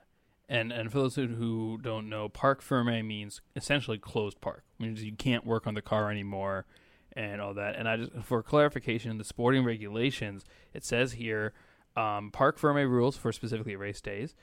[0.48, 4.64] And and for those who- don't know, parc ferme means essentially closed park.
[4.78, 6.66] Means you can't work on the car anymore
[7.12, 7.76] and all that.
[7.76, 11.52] And I just for clarification the sporting regulations, it says here
[11.96, 14.34] um, parc ferme rules for specifically race days.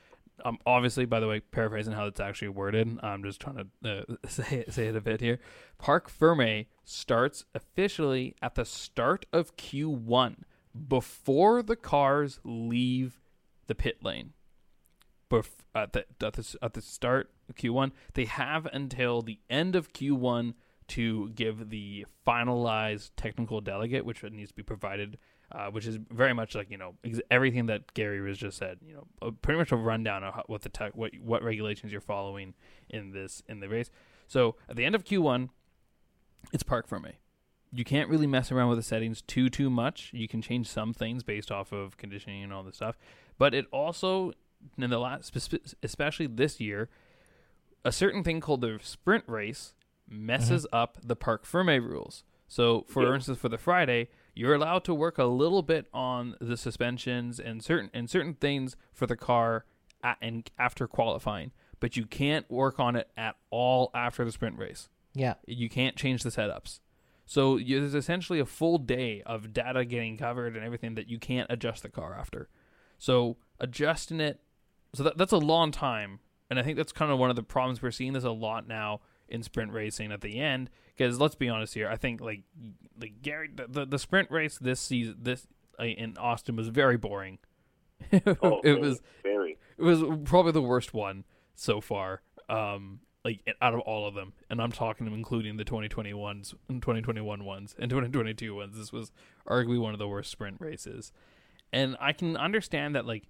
[0.44, 4.16] Um, obviously, by the way, paraphrasing how it's actually worded, I'm just trying to uh,
[4.28, 5.38] say it, say it a bit here.
[5.78, 10.38] Parc ferme starts officially at the start of Q1
[10.88, 13.20] before the cars leave
[13.66, 14.32] the pit lane
[15.32, 17.92] bef- at the at the at the start of Q1.
[18.14, 20.54] They have until the end of Q1
[20.88, 25.18] to give the finalized technical delegate, which needs to be provided,
[25.50, 28.78] uh, which is very much like you know ex- everything that Gary was just said.
[28.86, 32.00] You know, uh, pretty much a rundown of what the tech, what what regulations you're
[32.00, 32.54] following
[32.90, 33.90] in this in the race.
[34.26, 35.48] So at the end of Q1,
[36.52, 37.12] it's parc ferme.
[37.74, 40.10] You can't really mess around with the settings too too much.
[40.12, 42.98] You can change some things based off of conditioning and all this stuff,
[43.38, 44.32] but it also
[44.78, 45.34] in the last,
[45.82, 46.88] especially this year,
[47.84, 49.74] a certain thing called the sprint race
[50.08, 50.76] messes mm-hmm.
[50.76, 52.24] up the parc ferme rules.
[52.48, 53.14] So, for Yeah.
[53.14, 57.62] instance, for the Friday, you're allowed to work a little bit on the suspensions and
[57.62, 59.64] certain and certain things for the car
[60.02, 64.58] at, and after qualifying, but you can't work on it at all after the sprint
[64.58, 64.88] race.
[65.14, 65.34] Yeah.
[65.46, 66.80] You can't change the setups.
[67.24, 71.18] So you, there's essentially a full day of data getting covered and everything that you
[71.18, 72.48] can't adjust the car after.
[72.98, 74.40] So adjusting it,
[74.94, 77.42] so that, that's a long time, and I think that's kind of one of the
[77.42, 78.12] problems we're seeing.
[78.12, 81.88] This a lot now in sprint racing at the end, because let's be honest here.
[81.88, 82.42] I think like
[83.00, 85.46] like Gary, the, the, the sprint race this season, this
[85.80, 87.38] uh, in Austin was very boring.
[88.42, 89.58] Oh, it was very.
[89.78, 91.24] it was probably the worst one
[91.54, 92.20] so far.
[92.48, 97.44] Um, like out of all of them, and I'm talking including the 2021s and 2021
[97.44, 98.76] ones and 2022 ones.
[98.76, 99.12] This was
[99.48, 101.12] arguably one of the worst sprint races,
[101.72, 103.28] and I can understand that like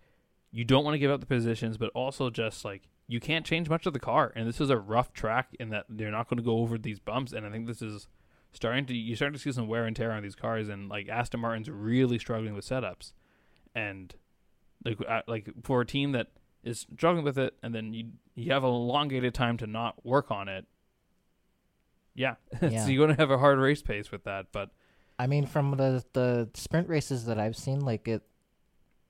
[0.53, 3.69] you don't want to give up the positions, but also just like you can't change
[3.69, 6.37] much of the car, and this is a rough track in that they're not going
[6.39, 8.07] to go over these bumps, and I think this is
[8.53, 11.09] starting to you starting to see some wear and tear on these cars, and like
[11.09, 13.13] Aston Martin's really struggling with setups,
[13.75, 14.15] and
[14.85, 16.29] like uh, like for a team that
[16.63, 20.31] is struggling with it, and then you you have a elongated time to not work
[20.31, 20.67] on it.
[22.15, 22.85] Yeah, Yeah.
[22.85, 24.71] so you're going to have a hard race pace with that, but
[25.19, 28.23] I mean, from the the sprint races that I've seen, like it,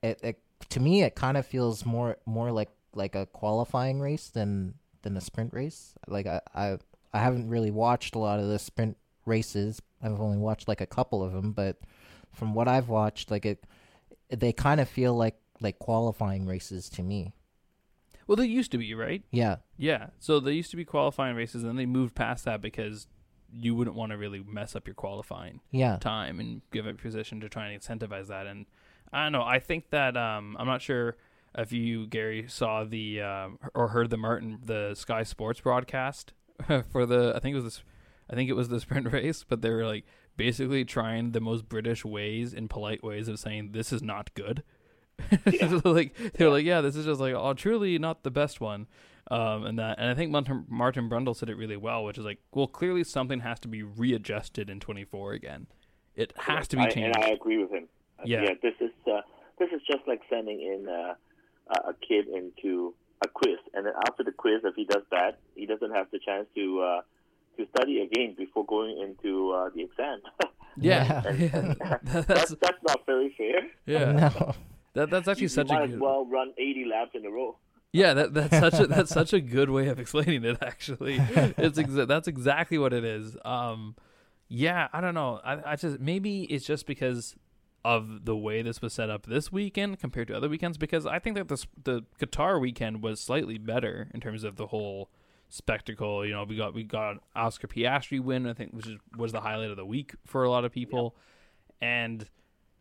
[0.03, 0.39] it, it
[0.71, 5.17] to me, it kind of feels more more like like a qualifying race than than
[5.17, 5.95] a sprint race.
[6.07, 6.79] Like I I,
[7.13, 8.97] I haven't really watched a lot of the sprint
[9.27, 9.81] races.
[10.03, 11.79] I've only watched like a couple of them, but
[12.33, 13.65] from what I've watched, like it,
[14.31, 17.35] they kind of feel like like qualifying races to me.
[18.27, 19.23] well, they used to be right.
[19.31, 22.61] Yeah, Yeah, so they used to be qualifying races, and then they moved past that
[22.61, 23.07] because
[23.53, 26.99] you wouldn't want to really mess up your qualifying yeah, time and give up your
[26.99, 28.47] position to try and incentivize that.
[28.47, 28.67] And
[29.13, 29.43] I don't know.
[29.43, 31.17] I think that um, I'm not sure
[31.57, 36.33] if you Gary saw the um, or heard the Martin the Sky Sports broadcast
[36.91, 37.83] for the I think it was this
[38.31, 40.05] I think it was the sprint race, but they were like
[40.37, 44.63] basically trying the most British ways and polite ways of saying this is not good.
[45.85, 48.87] like they were like, yeah, this is just like oh, truly not the best one.
[49.31, 52.25] Um, and that, and I think Martin, Martin Brundle said it really well, which is
[52.25, 55.69] like, well, clearly something has to be readjusted in 24 again.
[56.17, 57.17] It has to be I, changed.
[57.17, 57.89] And I agree with him.
[58.23, 58.55] Uh, Yeah.
[58.63, 59.21] this is uh,
[59.59, 61.15] this is just like sending in uh,
[61.75, 65.37] a a kid into a quiz, and then after the quiz, if he does bad,
[65.55, 67.01] he doesn't have the chance to uh,
[67.57, 70.21] to study again before going into uh, the exam.
[70.77, 71.21] yeah,
[72.03, 73.61] that's that's that's not very fair.
[73.87, 74.13] yeah.
[74.13, 74.55] no,
[74.95, 77.25] That, that's actually You, such you a might good, as well run 80 laps in
[77.25, 77.57] a row.
[77.93, 78.13] yeah.
[78.15, 80.59] That, that's such a that's such a good way of explaining it.
[80.63, 81.17] Actually,
[81.57, 83.37] it's exa- that's exactly what it is.
[83.45, 83.95] Um,
[84.49, 85.41] yeah, I don't know.
[85.45, 87.37] I, I just maybe it's just because
[87.85, 90.79] of the way this was set up this weekend compared to other weekends.
[90.79, 94.69] Because I think that the the Qatar weekend was slightly better in terms of the
[94.69, 95.11] whole
[95.49, 96.25] spectacle.
[96.25, 98.47] You know, we got we got Oscar Piastri win.
[98.47, 101.17] I think which is, was the highlight of the week for a lot of people.
[101.81, 102.29] And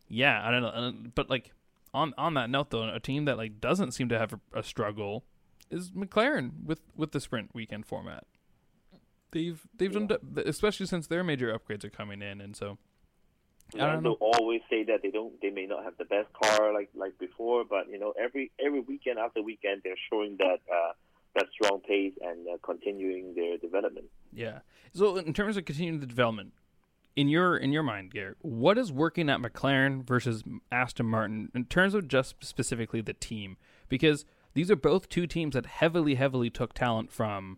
[0.07, 0.93] yeah, I don't know.
[1.15, 1.53] But like
[1.93, 4.63] on on that note though, a team that like doesn't seem to have a, a
[4.63, 5.25] struggle
[5.69, 8.25] is McLaren with with the sprint weekend format.
[9.31, 10.09] They've they've done
[10.45, 12.77] especially since their major upgrades are coming in, and so
[13.75, 14.17] I don't know.
[14.19, 17.17] They'll always say that they don't, they may not have the best car like like
[17.19, 20.91] before, but you know, every every weekend after weekend, they're showing that uh,
[21.35, 24.07] that strong pace and uh, continuing their development.
[24.33, 24.59] Yeah.
[24.93, 26.53] So in terms of continuing the development,
[27.15, 31.65] in your in your mind, Garrett, what is working at McLaren versus Aston Martin in
[31.65, 33.57] terms of just specifically the team?
[33.89, 37.57] Because these are both two teams that heavily, heavily took talent from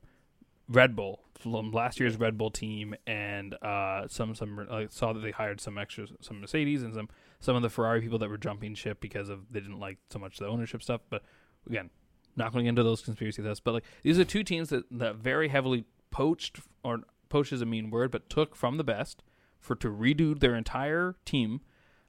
[0.68, 5.20] Red Bull, from last year's Red Bull team, and uh, some some I saw that
[5.20, 8.38] they hired some extra some Mercedes and some some of the Ferrari people that were
[8.38, 11.02] jumping ship because of they didn't like so much the ownership stuff.
[11.10, 11.24] But
[11.68, 11.90] again,
[12.36, 13.60] not going into those conspiracy theories.
[13.60, 17.66] But like these are two teams that that very heavily poached or poached is a
[17.66, 19.24] mean word, but took from the best
[19.60, 21.62] for to redo their entire team.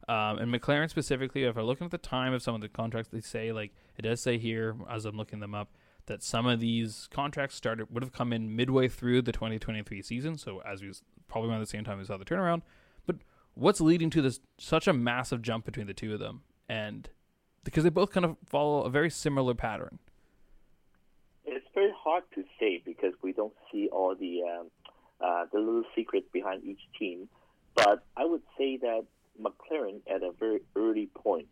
[0.07, 3.11] Um, and McLaren specifically, if I look at the time of some of the contracts,
[3.11, 5.71] they say like it does say here as I'm looking them up
[6.07, 10.39] that some of these contracts started would have come in midway through the 2023 season.
[10.39, 10.93] So as we
[11.29, 12.63] probably around the same time we saw the turnaround.
[13.07, 13.17] But
[13.55, 16.43] what's leading to this such a massive jump between the two of them?
[16.69, 17.09] And
[17.65, 19.99] because they both kind of follow a very similar pattern.
[21.45, 24.71] It's very hard to say because we don't see all the um,
[25.21, 27.29] uh, the little secrets behind each team.
[27.75, 29.05] But I would say that
[29.41, 31.49] McLaren, at a very early point,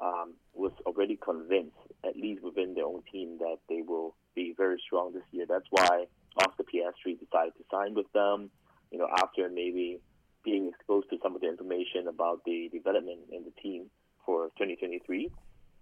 [0.00, 4.80] um, was already convinced, at least within their own team, that they will be very
[4.84, 5.46] strong this year.
[5.48, 8.50] That's why Oscar Piastri decided to sign with them.
[8.90, 10.00] You know, after maybe
[10.44, 13.86] being exposed to some of the information about the development in the team
[14.24, 15.30] for 2023.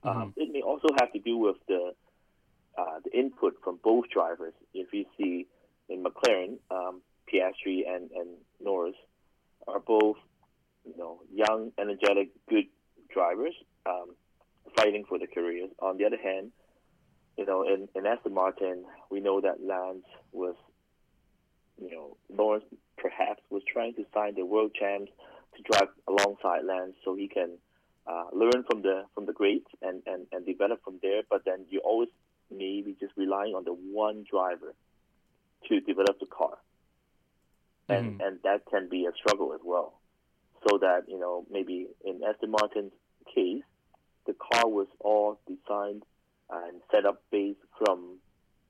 [0.05, 1.93] Um, it may also have to do with the
[2.77, 4.55] uh, the input from both drivers.
[4.73, 5.47] If you see
[5.89, 8.29] in McLaren, um, Piastri and, and
[8.62, 8.95] Norris
[9.66, 10.16] are both,
[10.85, 12.66] you know, young, energetic, good
[13.12, 13.55] drivers
[13.87, 14.14] um,
[14.76, 15.70] fighting for their careers.
[15.81, 16.53] On the other hand,
[17.37, 20.57] you know, in, in Aston Martin, we know that Lance was,
[21.81, 22.64] you know, Lawrence
[22.97, 25.12] perhaps was trying to sign the world champs
[25.57, 27.51] to drive alongside Lance so he can
[28.07, 31.22] uh, learn from the from the greats and, and, and develop from there.
[31.29, 32.09] But then you always
[32.51, 34.74] maybe just relying on the one driver
[35.68, 36.57] to develop the car,
[37.89, 38.26] and Mhm.
[38.26, 40.01] and that can be a struggle as well.
[40.66, 42.93] So that you know maybe in Aston Martin's
[43.35, 43.62] case,
[44.29, 46.05] the car was all designed
[46.51, 48.18] and set up based from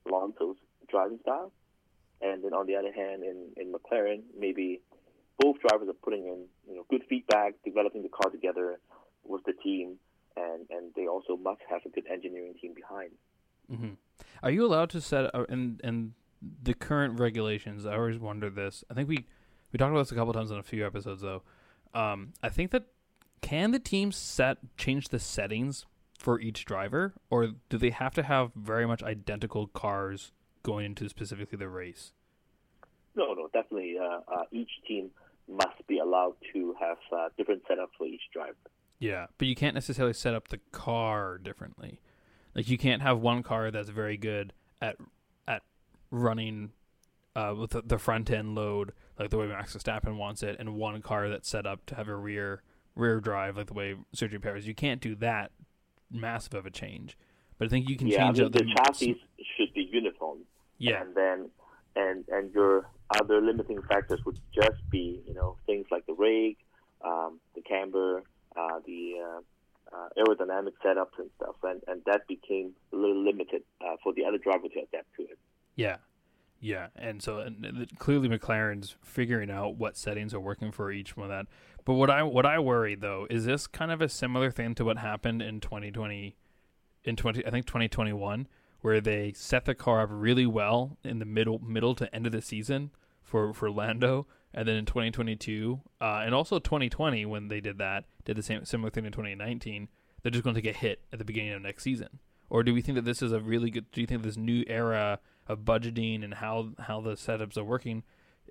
[0.07, 0.55] Alonso's
[0.89, 1.51] driving style,
[2.21, 4.81] and then on the other hand, in, in McLaren, maybe
[5.37, 8.79] both drivers are putting in you know good feedback, developing the car together
[9.25, 9.97] with the team,
[10.35, 13.11] and and they also must have a good engineering team behind.
[13.71, 13.93] Mm-hmm.
[14.41, 16.13] Are you allowed to set uh, in in
[16.63, 17.85] the current regulations?
[17.85, 18.83] I always wonder this.
[18.89, 19.25] I think we
[19.71, 21.43] we talked about this a couple times in a few episodes though.
[21.93, 22.83] Um, I think that
[23.41, 25.85] can the team set change the settings
[26.17, 30.31] for each driver, or do they have to have very much identical cars
[30.63, 32.11] going into specifically the race?
[33.15, 33.97] No, no, definitely.
[33.97, 35.09] Uh, uh, each team
[35.47, 38.55] must be allowed to have uh, different setups for each driver.
[38.99, 42.01] Yeah, but you can't necessarily set up the car differently.
[42.53, 44.97] Like you can't have one car that's very good at
[45.47, 45.63] at
[46.11, 46.71] running
[47.35, 50.75] uh, with the, the front end load like the way Max Verstappen wants it, and
[50.75, 52.61] one car that's set up to have a rear
[52.99, 54.67] rear drive like the way Sergio Perez.
[54.67, 55.51] You can't do that
[56.11, 57.17] massive of a change.
[57.57, 59.21] But I think you can yeah, change I mean, the, the chassis
[59.57, 60.39] should be uniform.
[60.77, 61.49] Yeah, and then
[61.95, 62.87] and and your
[63.21, 66.57] other limiting factors would just be you know things like the rake,
[67.03, 68.23] um, the camber,
[68.55, 73.63] uh, the uh, uh, aerodynamic setups and stuff, and and that became a little limited
[73.81, 75.37] uh, for the other driver to adapt to it.
[75.75, 75.97] Yeah,
[76.61, 81.25] yeah, and so and clearly McLaren's figuring out what settings are working for each one
[81.25, 81.47] of that.
[81.85, 84.85] But what I what I worry though is this kind of a similar thing to
[84.85, 86.35] what happened in 2020
[87.03, 88.47] in 20 I think 2021
[88.81, 92.31] where they set the car up really well in the middle middle to end of
[92.31, 92.91] the season
[93.23, 98.05] for for Lando and then in 2022 uh, and also 2020 when they did that
[98.25, 99.87] did the same similar thing in 2019
[100.21, 102.19] they're just going to a hit at the beginning of next season.
[102.49, 104.63] Or do we think that this is a really good do you think this new
[104.67, 108.03] era of budgeting and how how the setups are working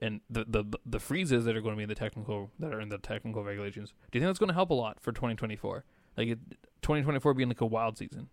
[0.03, 2.80] and the the the freezes that are going to be in the technical that are
[2.80, 5.84] in the technical regulations do you think that's going to help a lot for 2024
[6.16, 6.38] like it,
[6.82, 8.28] 2024 being like a wild season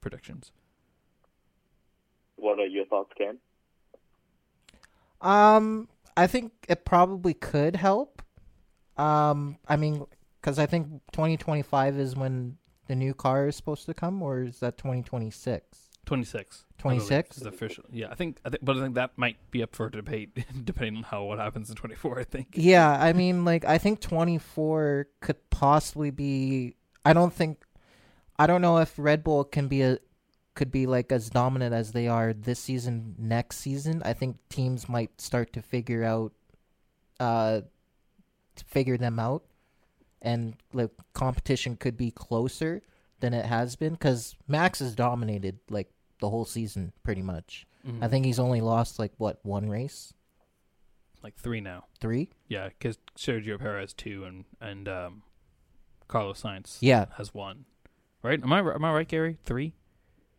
[0.00, 0.52] predictions
[2.36, 3.38] what are your thoughts ken
[5.20, 8.22] Um, I think it probably could help.
[8.96, 10.06] Um, I mean,
[10.40, 14.60] because I think 2025 is when the new car is supposed to come, or is
[14.60, 15.83] that 2026?
[16.06, 19.62] 26 26 is official yeah i think i think but i think that might be
[19.62, 23.44] up for debate depending on how what happens in 24 i think Yeah, I mean,
[23.44, 26.74] like I think 24 could possibly be.
[27.04, 27.62] I don't think.
[28.38, 29.98] I don't know if Red Bull can be a
[30.54, 34.02] could be like as dominant as they are this season next season.
[34.04, 36.32] I think teams might start to figure out
[37.20, 37.60] uh
[38.56, 39.44] to figure them out
[40.22, 42.82] and like competition could be closer
[43.24, 47.66] than it has been cuz Max has dominated like the whole season pretty much.
[47.86, 48.02] Mhm.
[48.02, 50.12] I think he's only lost like what one race?
[51.22, 52.28] like three now 3?
[52.48, 55.22] yeah because sergio perez two and and um
[56.06, 57.06] carlos sainz Yeah.
[57.16, 57.64] has one
[58.22, 59.72] right am i am i right gary three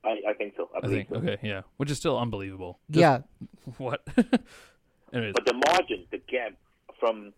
[0.03, 1.15] I, I think so i, i think so.
[1.15, 3.21] okay yeah which is still unbelievable Just- yeah,
[3.79, 4.05] what
[5.11, 6.53] anyways but the margin the gap
[6.99, 7.33] from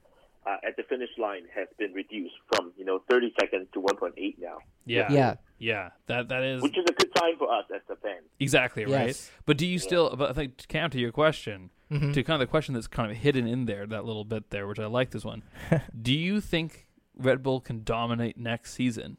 [0.48, 4.12] uh, at the finish line has been reduced from you know 30 seconds to 1.8
[4.40, 5.36] now yeah yeah.
[5.60, 8.86] yeah that that is which is a good sign for us as the fans exactly
[8.86, 9.32] right Yes.
[9.46, 12.14] but do you still but i think to counter your question Mhm.
[12.14, 14.68] to kind of the question that's kind of hidden in there, that little bit there,
[14.68, 15.42] which I like this one.
[16.02, 16.86] Do you think
[17.18, 19.16] Red Bull can dominate next season?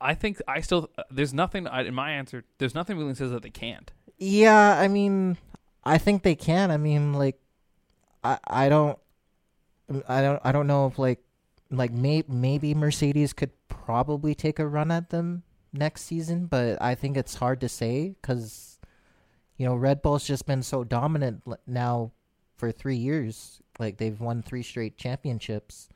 [0.00, 2.44] I think I still there's nothing I, in my answer.
[2.58, 3.90] There's nothing really says that they can't.
[4.16, 5.36] Yeah, I mean,
[5.84, 6.70] I think they can.
[6.70, 7.38] I mean, like,
[8.24, 8.98] I I don't,
[10.08, 11.20] I don't I don't know if like
[11.70, 16.94] like may, maybe Mercedes could probably take a run at them next season, but I
[16.94, 18.78] think it's hard to say because
[19.56, 22.12] you know Red Bull's just been so dominant now
[22.56, 23.60] for three years.
[23.78, 25.88] Like they've won three straight championships.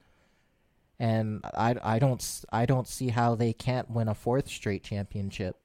[0.98, 4.84] And I, I don't s- I don't see how they can't win a fourth straight
[4.84, 5.56] championship.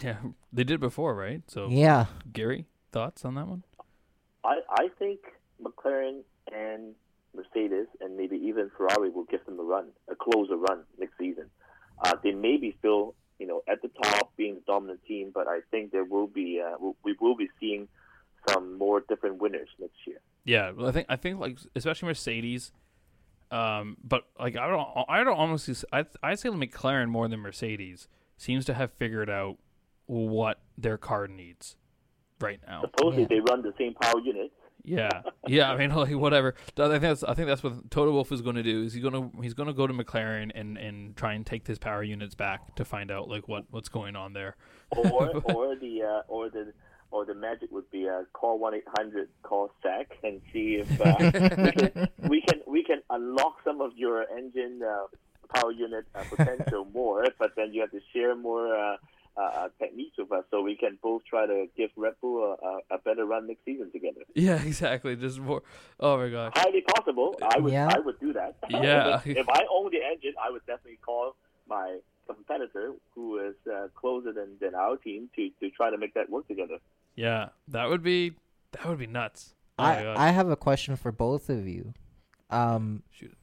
[0.00, 0.16] Yeah,
[0.52, 1.42] they did before, right?
[1.48, 3.64] So Yeah, Gary, thoughts on that one?
[4.44, 5.20] I, I think
[5.62, 6.94] McLaren and
[7.34, 11.46] Mercedes and maybe even Ferrari will give them a run, a closer run next season.
[12.04, 15.46] Uh, they may be still, you know, at the top, being the dominant team, but
[15.48, 17.88] I think there will be, uh, we- we will be seeing
[18.48, 20.20] some more different winners next year.
[20.44, 22.72] Yeah, well, I think I think like especially Mercedes,
[23.52, 28.08] um, but like I don't I don't honestly I I say McLaren more than Mercedes
[28.36, 29.58] seems to have figured out
[30.06, 31.76] what their car needs
[32.40, 32.80] right now.
[32.80, 33.28] Supposedly Yeah.
[33.28, 34.50] they run the same power unit.
[34.84, 35.70] Yeah, yeah.
[35.70, 36.54] I mean, like whatever.
[36.76, 38.82] I think that's I think that's what Toto Wolff is going to do.
[38.82, 41.66] Is he's going to he's going to go to McLaren and and try and take
[41.66, 44.56] his power units back to find out like what what's going on there.
[44.96, 46.72] Or, or the, uh, or the,
[47.10, 51.00] or the magic would be uh, call one eight hundred call SAC and see if
[51.00, 55.06] uh, we, can, we can we can unlock some of your engine uh,
[55.54, 58.96] power unit uh, potential more, but then you have to share more
[59.36, 62.66] uh, uh, techniques with us, so we can both try to give Red Bull a,
[62.66, 64.20] a, a better run next season together.
[64.34, 65.16] Yeah, exactly.
[65.16, 65.62] Just more.
[66.00, 66.52] Oh my god.
[66.54, 67.34] Highly possible.
[67.42, 67.72] I would.
[67.72, 67.88] Yeah.
[67.90, 68.56] I would do that.
[68.70, 69.20] Yeah.
[69.24, 71.34] if, if I own the engine, I would definitely call
[71.68, 76.14] my competitor, who is uh, closer than, than our team, to, to try to make
[76.14, 76.78] that work together.
[77.14, 78.32] Yeah, that would be
[78.72, 79.54] that would be nuts.
[79.78, 80.28] Oh I.
[80.28, 81.94] I have a question for both of you.
[82.50, 83.34] Um, Shoot.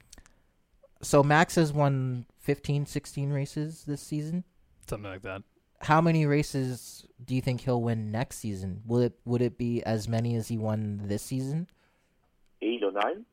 [1.02, 4.44] so Max has won 15, 16 races this season.
[4.88, 5.42] Something like that.
[5.82, 8.82] How many races do you think he'll win next season?
[8.86, 11.68] Will it would it be as many as he won this season?
[12.62, 13.26] Eight or nine?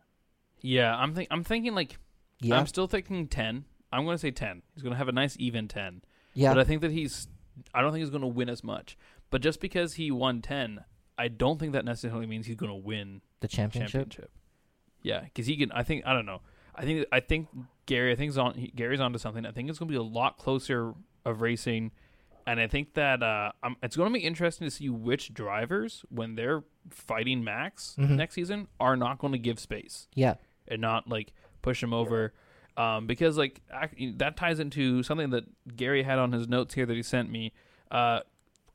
[0.61, 1.99] Yeah, I'm think I'm thinking like
[2.41, 3.65] Yeah, I'm still thinking ten.
[3.93, 4.63] I'm going to say ten.
[4.75, 6.03] He's going to have a nice even ten.
[6.35, 6.53] yeah.
[6.53, 7.29] But I think that he's
[7.75, 8.97] I don't think he's going to win as much.
[9.31, 10.85] But just because he won 10,
[11.19, 13.93] I don't think that necessarily means he's going to win the championship.
[13.93, 14.31] championship.
[15.03, 16.43] Yeah, cuz he can I think I don't know.
[16.75, 17.49] I think I think
[17.87, 19.47] Gary I think is on he, Gary's onto something.
[19.47, 20.95] I think it's going to be a lot closer
[21.25, 21.93] of racing
[22.47, 26.05] and I think that uh, um, it's going to be interesting to see which drivers,
[26.11, 28.11] when they're fighting Max Mhm.
[28.17, 30.35] next season, are not going to give space Yeah,
[30.69, 31.33] and not like
[31.63, 32.33] push him over.
[32.77, 33.63] Um, because like
[34.17, 35.45] that ties into something that
[35.77, 37.53] Gary had on his notes here that he sent me.
[37.91, 38.21] Uh,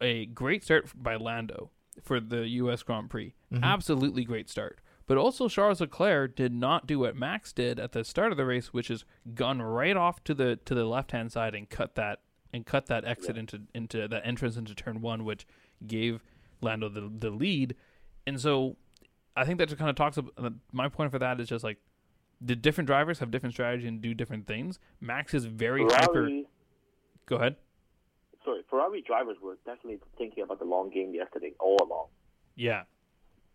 [0.01, 1.69] a great start by Lando
[2.01, 2.81] for the U.S.
[2.81, 3.35] Grand Prix.
[3.53, 3.61] Mhm.
[3.61, 4.79] Absolutely great start.
[5.05, 8.45] But also Charles Leclerc did not do what Max did at the start of the
[8.45, 9.05] race, which is
[9.35, 12.21] gun right off to the to the left hand side and cut that
[12.53, 15.45] and cut that exit into into that entrance into turn one, which
[15.85, 16.23] gave
[16.61, 17.75] Lando the the lead.
[18.27, 18.77] And so
[19.35, 21.63] I think that just kind of talks about uh, my point for that is just
[21.63, 21.77] like
[22.39, 24.79] the different drivers have different strategy and do different things.
[24.99, 26.29] Max is very hyper.
[27.27, 27.55] Go ahead.
[28.43, 32.07] sorry, Ferrari drivers were definitely thinking about the long game yesterday, all along.
[32.55, 32.83] Yeah,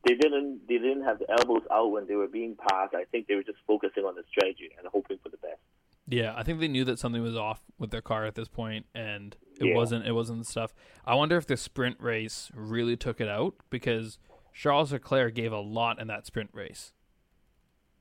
[0.06, 0.60] They didn't.
[0.68, 2.94] They didn't have the elbows out when they were being passed.
[2.94, 5.60] I think they were just focusing on the strategy and hoping for the best.
[6.08, 6.34] Yeah.
[6.36, 9.36] I think they knew that something was off with their car at this point, and
[9.60, 9.74] it Yeah.
[9.74, 10.06] wasn't.
[10.06, 10.72] It wasn't the stuff.
[11.04, 14.18] I wonder if the sprint race really took it out because
[14.52, 16.92] Charles Leclerc gave a lot in that sprint race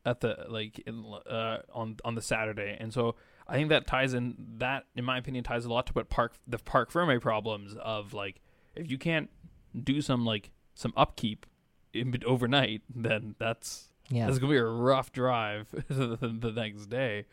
[0.05, 3.15] at the like in, uh, on on the Saturday, and so
[3.47, 4.35] I think that ties in.
[4.57, 8.13] That, in my opinion, ties a lot to what park the parc ferme problems of
[8.13, 8.41] like
[8.75, 9.29] if you can't
[9.83, 11.45] do some like some upkeep
[11.93, 14.27] in, overnight, then that's yeah.
[14.27, 17.25] It's gonna be a rough drive the, the next day,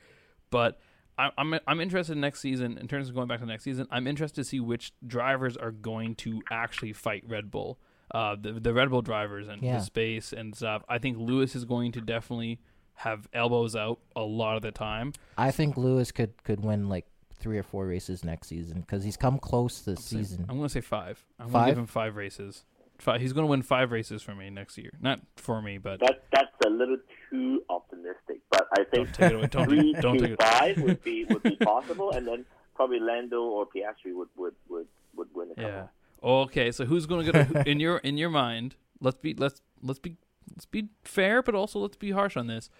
[0.53, 0.78] but
[1.18, 3.88] I, I'm I'm interested next season in terms of going back to next season.
[3.90, 7.78] I'm interested to see which drivers are going to actually fight Red Bull,
[8.14, 9.78] uh, the the Red Bull drivers and Yeah.
[9.78, 10.84] the space and stuff.
[10.88, 12.61] I think Lewis is going to definitely
[12.94, 15.12] have elbows out a lot of the time.
[15.36, 19.16] I think Lewis could could win like three or four races next season because he's
[19.16, 20.46] come close this season.
[20.48, 21.24] I'm gonna say five.
[21.40, 21.68] I'm gonna Five?
[21.70, 22.64] give him five races.
[22.98, 23.20] Five.
[23.20, 24.92] He's gonna win five races for me next year.
[25.00, 26.99] Not for me, but That that's a little
[27.31, 29.47] too optimistic, but I think don't take it away.
[29.47, 30.43] Don't, three don't to take it.
[30.43, 32.45] five would be would be possible, and then
[32.75, 34.87] probably Lando or Piastri would would would,
[35.17, 35.71] would win a couple.
[35.71, 35.87] Yeah.
[36.23, 38.77] Okay, so who's going to get in your in your mind?
[39.01, 40.17] Let's be let's let's be
[40.51, 42.71] let's be fair, but also let's be harsh on this.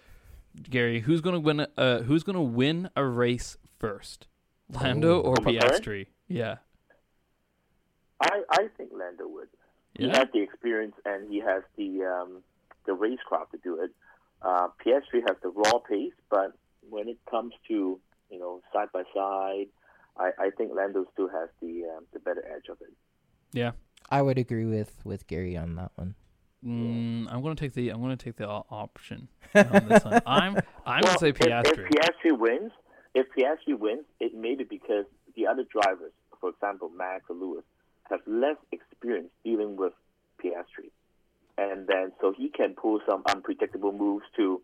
[0.69, 1.67] Gary, who's going to win?
[1.77, 4.27] Uh, who's going to win a race first?
[4.69, 5.21] Lando Ooh.
[5.23, 6.07] or From a Piastri?
[6.27, 6.57] Yeah.
[8.21, 9.49] I I think Lando would.
[9.97, 10.17] He Yeah.
[10.19, 12.43] has the experience and he has the um,
[12.85, 13.91] the race racecraft to do it.
[14.41, 16.53] Uh, Piastri has the raw pace, but
[16.89, 19.67] when it comes to you know side by side,
[20.17, 22.93] I, I think Lando still has the um, the better edge of it.
[23.51, 23.71] Yeah.
[24.09, 26.15] I would agree with with Gary on that one.
[26.65, 30.21] Mm, I'm going to take the I'm going to take the option on this one.
[30.25, 31.85] I'm I'm gonna say if- Piastri.
[31.85, 32.71] If, Piastri wins,
[33.15, 35.05] if Piastri wins, it may be because
[35.35, 37.63] the other drivers, for example, Max or Lewis,
[38.09, 39.93] have less experience dealing with
[40.43, 40.91] Piastri,
[41.57, 44.61] and then so he can pull some unpredictable moves to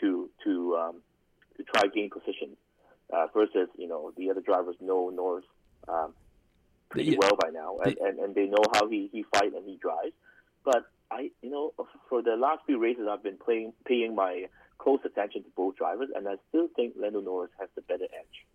[0.00, 0.96] to to um,
[1.56, 2.56] to try gain position.
[3.12, 5.44] Uh, versus, you know, the other drivers know Norris
[5.88, 6.14] um,
[6.88, 7.18] pretty Yeah.
[7.20, 10.14] well by now, and, and, and they know how he, he fights and he drives.
[10.64, 11.74] But I, you know,
[12.08, 14.46] for the last few races, I've been playing, paying my
[14.78, 18.46] close attention to both drivers, and I still think Lando Norris has the better edge.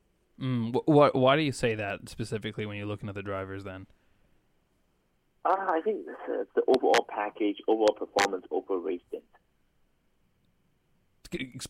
[0.42, 3.64] Mm, wh- wh- why do you say that specifically when you're looking at the drivers?
[3.66, 3.86] Then
[5.46, 9.24] Uh, I think it's, uh, the overall package, overall performance over race stint.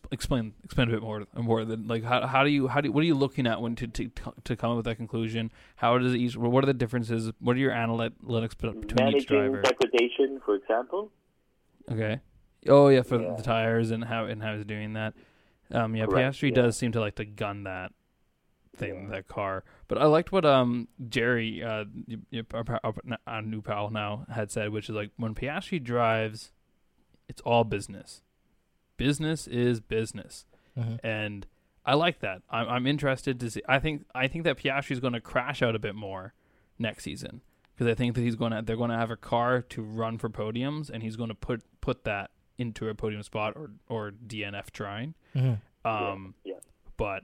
[0.10, 3.02] Explain explain a bit more more than like how how do you how do what
[3.02, 4.10] are you looking at when to to,
[4.46, 7.60] to come up with that conclusion how does each what are the differences what are
[7.60, 11.12] your analytics be- between each Managing driver degradation, for example.
[11.92, 12.22] okay
[12.70, 13.34] oh yeah for Yeah.
[13.36, 15.14] the tires and how and how he's doing that
[15.72, 16.56] um yeah Correct, Piastri yeah.
[16.64, 17.92] does seem to like to gun that
[18.80, 19.10] thing Yeah.
[19.18, 22.94] that car but I liked what um Jerry uh, y- y- our, our,
[23.28, 26.52] our new pal now had said which is like when Piastri drives
[27.28, 28.22] it's all business
[28.98, 30.46] business is business
[30.78, 31.00] Mhm.
[31.04, 31.48] and
[31.86, 32.44] I like that.
[32.52, 33.62] I'm, I'm interested to see.
[33.68, 36.34] I think I think that Piastri's going to crash out a bit more
[36.78, 37.42] next season
[37.74, 40.20] because I think that he's going to they're going to have a car to run
[40.20, 44.12] for podiums, and he's going to put put that into a podium spot or or
[44.12, 45.16] DNF trying.
[45.36, 45.88] Mm-hmm.
[45.90, 46.56] Um, yeah.
[46.98, 47.24] But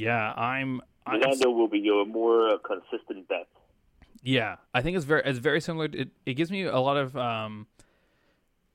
[0.00, 0.80] yeah, I'm.
[1.06, 3.48] I'm Lando will be your more uh, consistent bet.
[4.22, 5.86] yeah, I think it's very it's very similar.
[5.92, 7.66] It it gives me a lot of um,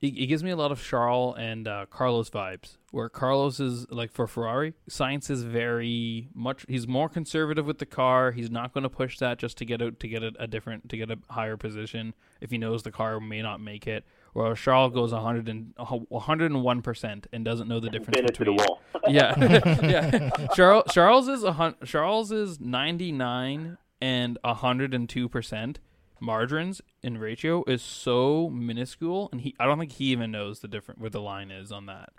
[0.00, 2.76] it, it gives me a lot of Charles and uh, Carlos vibes.
[2.90, 6.64] Where Carlos is like for Ferrari, Sainz is very much.
[6.68, 8.32] He's more conservative with the car.
[8.32, 10.88] He's not going to push that just to get out to get a, a different
[10.90, 14.04] to get a higher position if he knows the car may not make it.
[14.36, 18.44] Whereas Charles goes 100 and 101 percent and doesn't know the difference Pin it to
[18.44, 18.82] the between wall.
[19.08, 19.34] yeah,
[19.82, 20.46] yeah.
[20.54, 25.80] Charles Charles is a hun- Charles is ninety nine and hundred and two percent
[26.20, 30.68] Margarine's in ratio is so minuscule, and he I don't think he even knows the
[30.68, 32.10] different where the line is on that.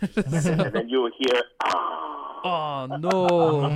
[0.00, 3.68] and then you will hear, ah, Oh no!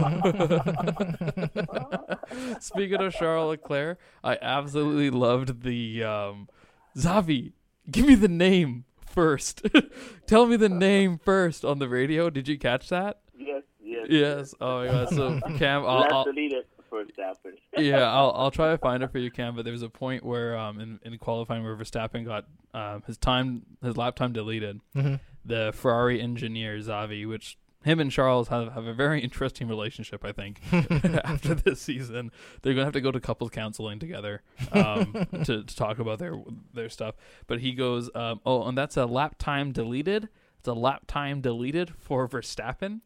[2.59, 6.49] Speaking of Charles Leclerc, I absolutely loved the um,
[6.97, 7.53] Xavi.
[7.91, 9.66] Give me the name first.
[10.26, 12.30] Tell me the name first on the radio.
[12.30, 13.20] Did you catch that?
[13.39, 14.07] yes, yes.
[14.09, 14.55] Yes.
[14.61, 15.09] Oh my god.
[15.11, 17.53] So Cam, I'll, Let's I'll delete it first after.
[17.76, 19.55] yeah, I'll I'll try to find it for you, Cam.
[19.57, 23.16] But there was a point where um in, in qualifying where Verstappen got um his
[23.18, 24.80] time his lap time deleted.
[24.95, 25.20] Mhm.
[25.45, 27.57] The Ferrari engineer Xavi, which
[27.87, 30.61] him and Charles have, have a very interesting relationship, I think.
[31.24, 32.30] after this season,
[32.62, 35.12] they're gonna have to go to couples counseling together um,
[35.45, 36.34] to, to talk about their
[36.74, 37.14] their stuff.
[37.47, 40.28] But he goes, um, "Oh, and that's a lap time deleted.
[40.59, 43.01] It's a lap time deleted for Verstappen."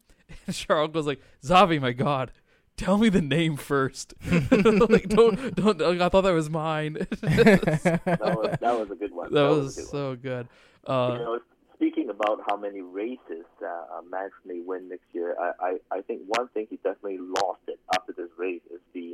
[0.47, 2.31] And Charles goes like, "Xavi, my God."
[2.77, 4.13] Tell me the name first.
[4.31, 5.81] like, don't, don't.
[6.01, 6.93] I thought that was mine.
[6.93, 9.31] that that was that was a good one.
[9.33, 9.91] That, was a good one.
[9.91, 10.47] so good.
[10.87, 11.39] You Uh, know,
[11.81, 15.51] speaking about how many races uh, uh, Max may win next year, I,
[15.91, 19.13] I, I think one thing he definitely lost it after this race is the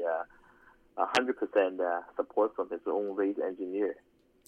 [1.00, 3.96] uh, 100% uh, support from his own race engineer.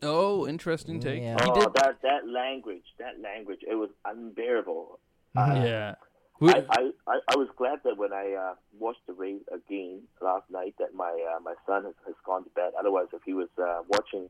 [0.04, 1.22] oh, interesting take.
[1.22, 1.38] Yeah.
[1.42, 1.74] Oh, did.
[1.76, 5.00] that that language, that language, it was unbearable.
[5.38, 5.96] Uh, Yeah.
[6.42, 10.04] We- I, I, I, I was glad that when I uh, watched the race again
[10.22, 12.72] last night that my uh, my son has, has gone to bed.
[12.80, 14.30] Otherwise, if he was uh, watching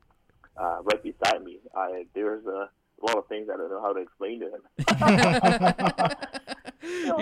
[0.56, 2.68] uh, right beside me, I there's a
[3.06, 4.62] lot of things I don't know how to explain to him.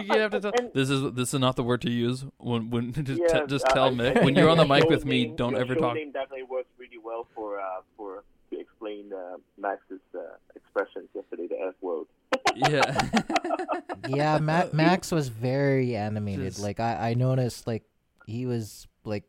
[0.04, 0.52] you have to tell.
[0.58, 3.46] and- This is this is not the word to use when when just, Yeah, te-
[3.46, 5.26] just uh, tell I- Mick I when you're on the mic show with me.
[5.26, 5.94] Don't ever show talk.
[5.94, 10.20] Name definitely works really well for uh, for to explain uh, Max's uh,
[10.56, 11.46] expressions yesterday.
[11.48, 12.06] The F word.
[12.56, 13.10] Yeah.
[14.08, 16.46] yeah, Ma- Max was very animated.
[16.46, 17.84] Just- Like I, I noticed, like
[18.26, 19.24] he was like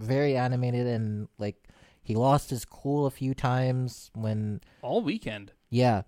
[0.00, 1.56] very animated, and like
[2.02, 6.02] he lost his cool a few times when, All weekend, yeah,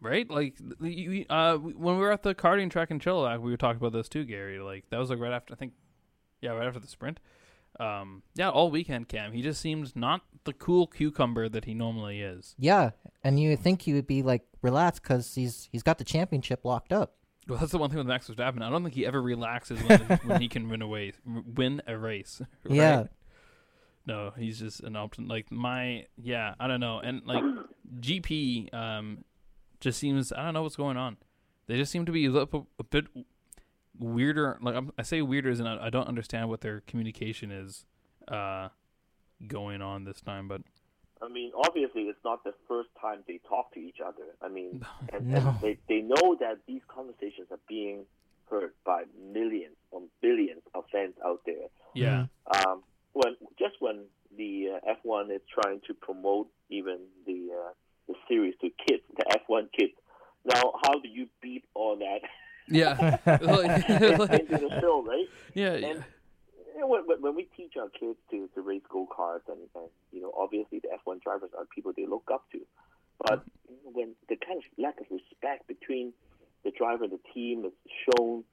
[0.00, 0.28] right?
[0.30, 3.78] Like you, uh, when we were at the karting track in Chilliwack, we were talking
[3.78, 4.58] about this too, Gary.
[4.60, 5.72] Like that was like right after I think,
[6.40, 7.20] yeah, right after the sprint.
[7.80, 9.32] Um, yeah, all weekend, Cam.
[9.32, 12.54] He just seems not the cool cucumber that he normally is.
[12.58, 12.90] yeah,
[13.24, 16.64] and you would think he would be like relaxed because he's he's got the championship
[16.64, 17.14] locked up.
[17.48, 18.62] Well, that's the one thing with Max Verstappen.
[18.62, 21.14] I don't think he ever relaxes when, when he can win a race.
[21.26, 22.40] Win a race.
[22.64, 22.74] right?
[22.74, 23.04] Yeah.
[24.06, 25.28] No, he's just an option.
[25.28, 26.98] Like my, yeah, I don't know.
[27.00, 27.42] And like
[28.00, 29.24] GP, um,
[29.80, 31.16] just seems I don't know what's going on.
[31.66, 33.06] They just seem to be a, little, a bit
[33.98, 34.58] weirder.
[34.60, 37.84] Like I'm, I say weirder, and I, I don't understand what their communication is,
[38.28, 38.68] uh,
[39.46, 40.48] going on this time.
[40.48, 40.62] But
[41.22, 44.24] I mean, obviously, it's not the first time they talk to each other.
[44.42, 45.38] I mean, and, No.
[45.38, 48.04] and they they know that these conversations are being
[48.50, 51.68] heard by millions or billions of fans out there.
[51.94, 52.26] yeah,
[52.66, 52.82] Um,
[53.14, 54.04] when just when
[54.36, 57.72] the uh, F1 is trying to promote even the uh,
[58.08, 59.92] the series to kids, the F1 kids.
[60.44, 62.20] Now, how do you beat all that
[62.68, 63.16] yeah,
[64.40, 65.26] into the show, right?
[65.54, 65.86] yeah, yeah.
[65.88, 66.04] And
[66.74, 69.58] you know, when, when- when we teach our kids to, to race go karts, and,
[69.74, 72.60] and you know, obviously the F1 drivers are people they look up to,
[73.26, 76.12] but you know, when the kind of lack of respect between
[76.64, 77.72] the driver and the team is
[78.04, 78.44] shown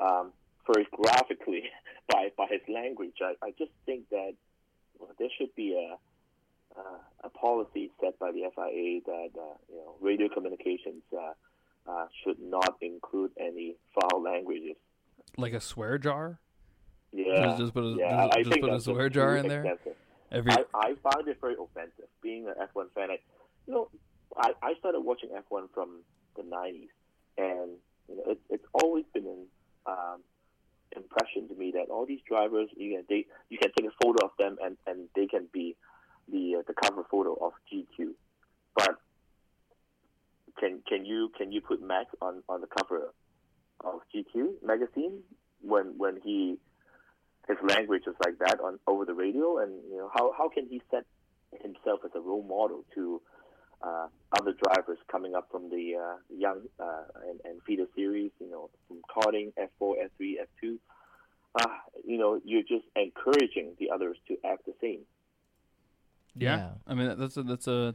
[0.00, 0.32] um,
[0.72, 1.64] very graphically
[2.08, 4.34] by by his language, I, I just think that
[4.98, 5.96] well, there should be a
[6.78, 11.32] uh, a policy set by the FIA that uh, you know radio communications uh,
[11.90, 14.76] uh, should not include any foul languages.
[15.36, 16.38] like a swear jar.
[17.12, 19.78] Yeah, Just- put a- yeah, just- I just think put a swear jar in there?
[20.30, 22.04] Every I, I found it very offensive.
[22.20, 23.18] Being an F1 fan, I,
[23.66, 23.88] you know,
[24.36, 26.00] I, I started watching F1 from
[26.36, 26.88] the '90s,
[27.38, 27.70] and
[28.10, 29.46] you know, it, it's always been an
[29.86, 30.20] um,
[30.96, 34.24] impression to me that all these drivers, you can they you can take a photo
[34.24, 35.76] of them, and, and they can be
[36.30, 38.12] the uh, the cover photo of GQ,
[38.74, 38.96] but
[40.58, 43.12] can can you can you put Max on on the cover
[43.84, 44.62] of GQ?
[44.62, 45.20] magazine
[45.60, 46.56] when when he
[47.46, 50.66] his language is like that on over the radio, and you know how how can
[50.68, 51.04] he set
[51.62, 53.20] himself as a role model to
[53.82, 54.08] uh,
[54.38, 58.70] other drivers coming up from the uh, young uh, and, and feeder series, you know,
[58.88, 60.78] from karting, F4, F3, F2.
[61.54, 61.66] Uh,
[62.04, 65.00] you know, you're just encouraging the others to act the same.
[66.34, 66.56] Yeah.
[66.56, 66.70] Yeah.
[66.86, 67.94] I mean that's a that's a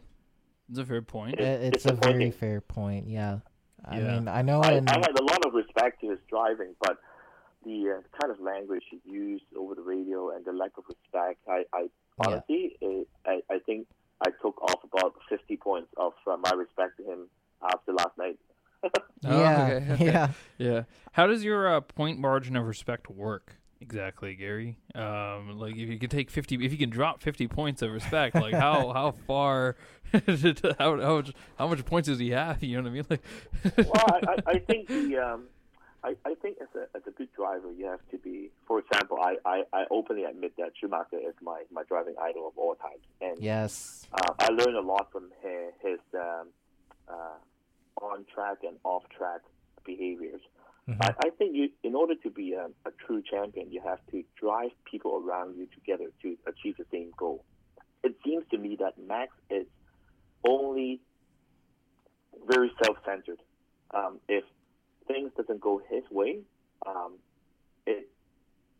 [0.70, 1.40] that's a fair point.
[1.40, 3.08] It- It's it's a very fair point.
[3.08, 3.40] Yeah.
[3.86, 4.08] I Yeah.
[4.14, 6.98] mean, I know I, in I had a lot of respect to his driving, but
[7.66, 11.40] the uh, kind of language he used over the radio and the lack of respect,
[11.48, 11.90] I, I Yeah.
[12.28, 13.88] honestly, uh, I, I think
[14.22, 17.28] I took off about 50 points of uh, my respect to him
[17.64, 18.40] after last night.
[19.26, 20.06] Oh, yeah, okay, okay.
[20.08, 20.32] yeah.
[20.58, 20.84] Yeah.
[21.14, 24.78] How does your uh, point margin of respect work exactly, Gary?
[24.96, 28.36] Um, like if you can take fifty, if you can drop fifty points of respect,
[28.36, 29.78] like how how far,
[30.12, 32.62] how how much how much points does he have?
[32.62, 33.06] You know what I mean?
[33.10, 33.24] Like,
[33.78, 35.46] well, I, I, I think the um,
[36.04, 38.50] I, I think as a as a good driver, you have to be.
[38.68, 42.58] For example, I, I, I openly admit that Schumacher is my, my driving idol of
[42.58, 44.06] all times, and Yes.
[44.14, 46.48] uh, I learned a lot from his, his um,
[47.08, 49.42] uh, on track and off track
[49.86, 50.42] behaviors.
[50.90, 50.98] Mhm.
[51.02, 54.24] I, I think you, in order to be a, a true champion, you have to
[54.36, 57.46] drive people around you together to achieve the same goal.
[58.04, 59.66] It seems to me that Max is
[60.46, 61.00] only
[62.46, 63.40] very self-centered.
[63.94, 64.44] Um, if
[65.08, 66.40] things doesn't go his way,
[66.86, 67.14] um,
[67.86, 68.10] it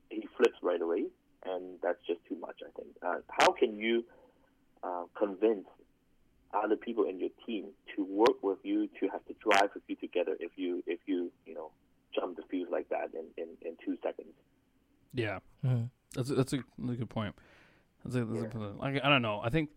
[0.10, 1.06] he flips right away,
[1.46, 2.58] and that's just too much.
[2.66, 2.96] I think.
[3.02, 4.04] Uh, how can you
[4.84, 5.66] uh, convince
[6.54, 7.66] other people in your team
[7.96, 11.32] to work with you, to have to drive with you together if you if you
[11.46, 11.72] you know
[12.14, 14.34] jump the field like that in, in, in two seconds?
[15.14, 15.90] yeah, Mhm.
[16.14, 17.36] that's a, that's a, that's a good point.
[18.04, 18.68] That's a, that's a, Yeah.
[18.80, 19.42] like I don't know.
[19.44, 19.70] I think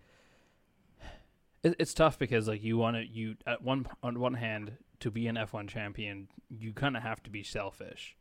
[1.63, 5.27] it's tough because like you want to you at one on one hand to be
[5.27, 8.17] an F one champion, you kind of have to be selfish,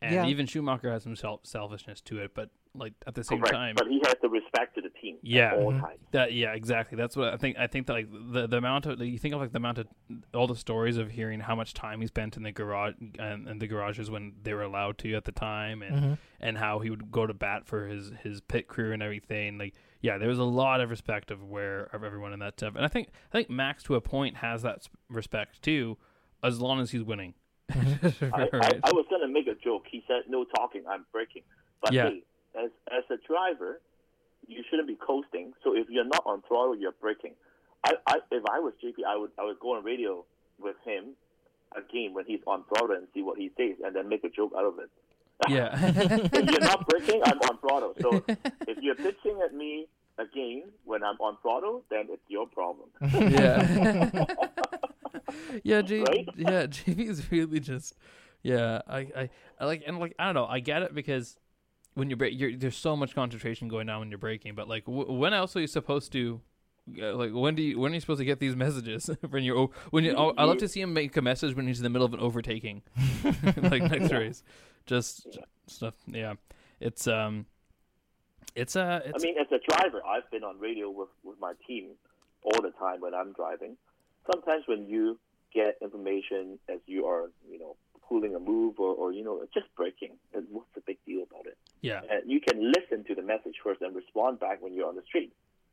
[0.00, 0.26] and Yeah.
[0.26, 2.34] even Schumacher has some self selfishness to it.
[2.34, 3.54] But like at the same Correct.
[3.54, 5.52] time, But he has the respect to the team Yeah.
[5.52, 5.80] at all Mhm.
[5.80, 6.00] times.
[6.12, 6.96] That yeah, exactly.
[6.96, 7.58] That's what I think.
[7.58, 9.88] I think that like the the amount of you think of like the amount of
[10.34, 13.60] all the stories of hearing how much time he spent in the garage and, and
[13.60, 16.18] the garages when they were allowed to at the time, and Mhm.
[16.40, 19.58] and how he would go to bat for his his pit crew and everything.
[19.58, 22.76] Like yeah, there was a lot of respect of where of everyone in that stuff,
[22.76, 25.98] and I think I think Max to a point has that respect too,
[26.42, 27.34] as long as he's winning.
[27.70, 29.84] I, I, I was going to make a joke.
[29.90, 31.42] He said, "No talking, I'm braking."
[31.82, 32.08] But Yeah.
[32.10, 32.22] hey,
[32.54, 33.80] as as a driver,
[34.46, 35.52] you shouldn't be coasting.
[35.62, 37.34] So if you're not on throttle, you're braking.
[37.84, 40.24] I, I if I was GP, I would I would go on radio
[40.58, 41.10] with him
[41.76, 44.52] again when he's on throttle and see what he says, and then make a joke
[44.56, 44.90] out of it.
[45.48, 45.70] yeah.
[46.32, 47.94] if you're not braking, I'm on throttle.
[48.00, 48.24] So
[48.66, 49.86] if you're pitching at me
[50.18, 52.88] again when I'm on throttle, then it's your problem.
[53.30, 54.24] yeah.
[55.62, 56.28] Yeah, J- Right?
[56.36, 57.94] yeah, GP is really just
[58.42, 61.36] yeah, I, I I like and like I don't know, I get it because
[61.94, 64.54] when you're, bra- you're there's so much concentration going on when you're braking.
[64.54, 66.40] but like w- when else are you supposed to
[67.02, 69.68] uh, like when do you when are you supposed to get these messages when you're
[69.90, 72.06] when you I love to see him make a message when he's in the middle
[72.06, 72.82] of an overtaking
[73.56, 74.42] like next race
[74.86, 75.26] just
[75.66, 76.34] stuff yeah
[76.80, 77.44] it's um
[78.54, 81.52] it's uh I it's mean, as a driver, I've been on radio with, with my
[81.66, 81.90] team
[82.42, 83.76] all the time when I'm driving.
[84.30, 85.18] Sometimes when you
[85.54, 87.76] get information as you are, you know,
[88.08, 91.46] pulling a move or, or you know, just braking, and what's the big deal about
[91.46, 91.56] it?
[91.82, 94.96] yeah And you can listen to the message first and respond back when you're on
[94.96, 95.32] the street.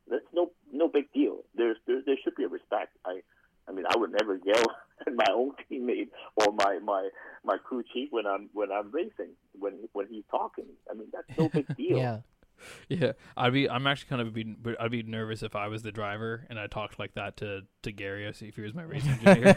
[0.10, 1.44] That's no no big deal.
[1.56, 2.96] There's there, there should be a respect.
[3.06, 3.22] I
[3.68, 4.64] I mean, I would never yell
[5.08, 7.10] at my own teammate or my, my,
[7.44, 10.66] my crew chief when I'm when I'm racing when when he's talking.
[10.90, 11.98] I mean, that's no big deal.
[11.98, 12.18] Yeah.
[12.90, 13.70] Yeah, I'd be.
[13.70, 14.56] I'm actually kind of be.
[14.80, 17.92] I'd be nervous if I was the driver and I talked like that to to
[17.92, 18.32] Gary.
[18.34, 19.54] See if he was my race engineer.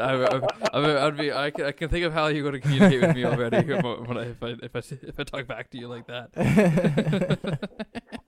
[0.00, 0.40] I,
[0.72, 1.32] I, I, I'd be.
[1.32, 3.56] I can, I can think of how you're going to communicate with me already
[4.06, 6.30] when I, if I if I if I talk back to you like that.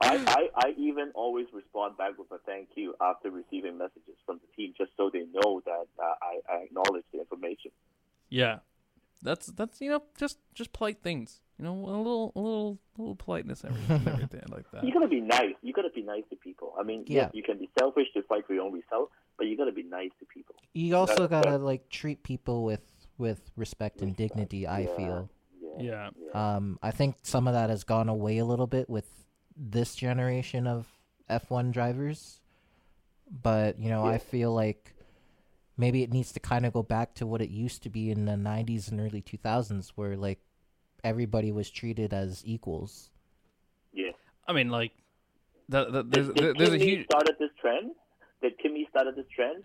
[0.01, 4.41] I, I, I even always respond back with a thank you after receiving messages from
[4.41, 7.71] the team, just so they know that uh, I, I acknowledge the information.
[8.29, 8.59] Yeah,
[9.25, 11.41] that's that's you know just just polite things.
[11.59, 13.81] You know, a little a little a little politeness every,
[14.13, 14.85] everything like that.
[14.85, 15.55] You gotta be nice.
[15.63, 16.75] You gotta be nice to people.
[16.79, 17.23] I mean, Yeah.
[17.23, 19.85] yes, you can be selfish to fight for your own result, but you gotta be
[19.85, 20.55] nice to people.
[20.75, 22.83] You also That- gotta that- like treat people with
[23.19, 24.67] with respect and dignity.
[24.67, 24.97] I Yeah.
[24.97, 25.31] feel.
[25.79, 26.11] Yeah.
[26.33, 26.57] Yeah.
[26.57, 29.25] Um, I think some of that has gone away a little bit with
[29.57, 30.89] this generation of
[31.31, 32.41] F1 drivers.
[33.31, 34.94] But, you know, I feel like
[35.77, 38.27] maybe it needs to kind of go back to what it used to be in
[38.27, 40.41] the 90s and early 2000s where like
[41.03, 43.11] everybody was treated as equals.
[43.93, 44.11] yeah.
[44.47, 44.93] I mean, like,
[45.69, 47.07] the, the, there's Did, there, did there's a Kimi huge.
[47.07, 47.93] started this trend?
[48.43, 49.65] Did Kimi started this trend?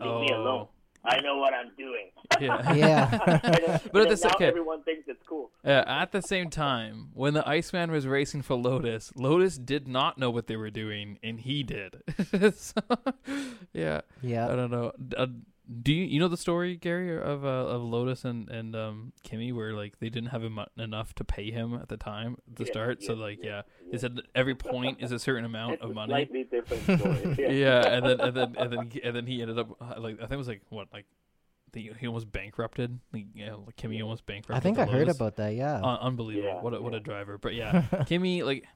[0.00, 0.42] Leave me oh.
[0.42, 0.66] alone.
[1.04, 2.10] I know what I'm doing.
[2.40, 2.72] Yeah.
[2.74, 3.18] Yeah.
[3.42, 4.46] And then- But at the then sa- now okay.
[4.46, 5.50] everyone thinks it's cool.
[5.64, 10.18] Uh, at the same time, when the Iceman was racing for Lotus, Lotus did not
[10.18, 12.02] know what they were doing, and he did.
[12.56, 12.80] so,
[13.72, 14.92] yeah, I don't know.
[15.70, 18.74] D- Uh, do you you know the story, Gary, of uh, of Lotus and and
[18.74, 22.36] um, Kimi, where like they didn't have emu- enough to pay him at the time
[22.52, 25.44] the Yeah, start, so like yeah, yeah, they said that every point is a certain
[25.44, 26.10] amount It's of money.
[26.12, 27.36] slightly different story.
[27.38, 27.50] Yeah.
[27.50, 30.22] yeah, and then and then and then and then he ended up uh, like I
[30.22, 31.06] think it was like what like
[31.72, 32.98] he, he almost bankrupted.
[33.12, 34.56] Like, yeah, like Kimi almost bankrupted.
[34.56, 35.54] I think the I heard about that.
[35.54, 35.76] Yeah.
[35.76, 36.48] Un- unbelievable.
[36.48, 37.38] Yeah, what a, what a driver.
[37.38, 38.66] But yeah, Kimi like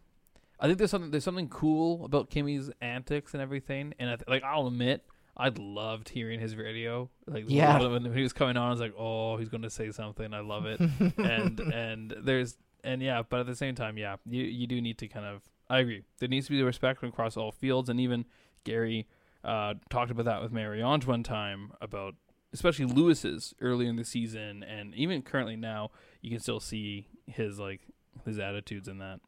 [0.61, 3.95] I think there's something there's something cool about Kimi's antics and everything.
[3.99, 5.03] And I th- like I'll admit
[5.37, 7.11] I loved hearing his radio.
[7.27, 7.79] Like Yeah.
[7.81, 10.33] when, when he was coming on, I was like, oh, he's going to say something.
[10.33, 10.81] I love it.
[11.19, 14.99] and and there's and yeah, but at the same time, yeah, you you do need
[14.99, 16.03] to kind of I agree.
[16.19, 18.27] There needs to be the respect across all fields, and even
[18.65, 19.07] Gary
[19.43, 22.15] uh, talked about that with Marianne one time about
[22.53, 25.91] especially Lewis's early in the season, and even currently now,
[26.23, 27.81] you can still see his like
[28.25, 29.21] his attitudes in that.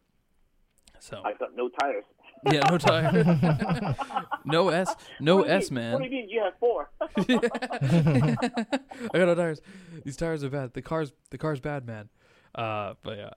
[1.00, 2.04] So I've got no tires.
[2.52, 3.96] yeah, no tire,
[4.44, 5.92] no S, no What S, mean- man.
[5.94, 6.90] What do you mean you have four?
[7.00, 8.36] I
[9.18, 9.60] got no tires.
[10.04, 10.72] These tires are bad.
[10.74, 12.08] The car's the car's bad, man.
[12.54, 13.30] Uh, but yeah.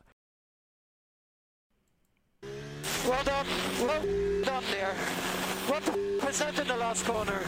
[3.07, 3.45] Well done.
[3.82, 4.01] Well
[4.43, 4.93] done there.
[5.68, 7.41] What the percent in the last corner?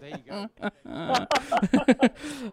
[0.00, 0.48] There you go.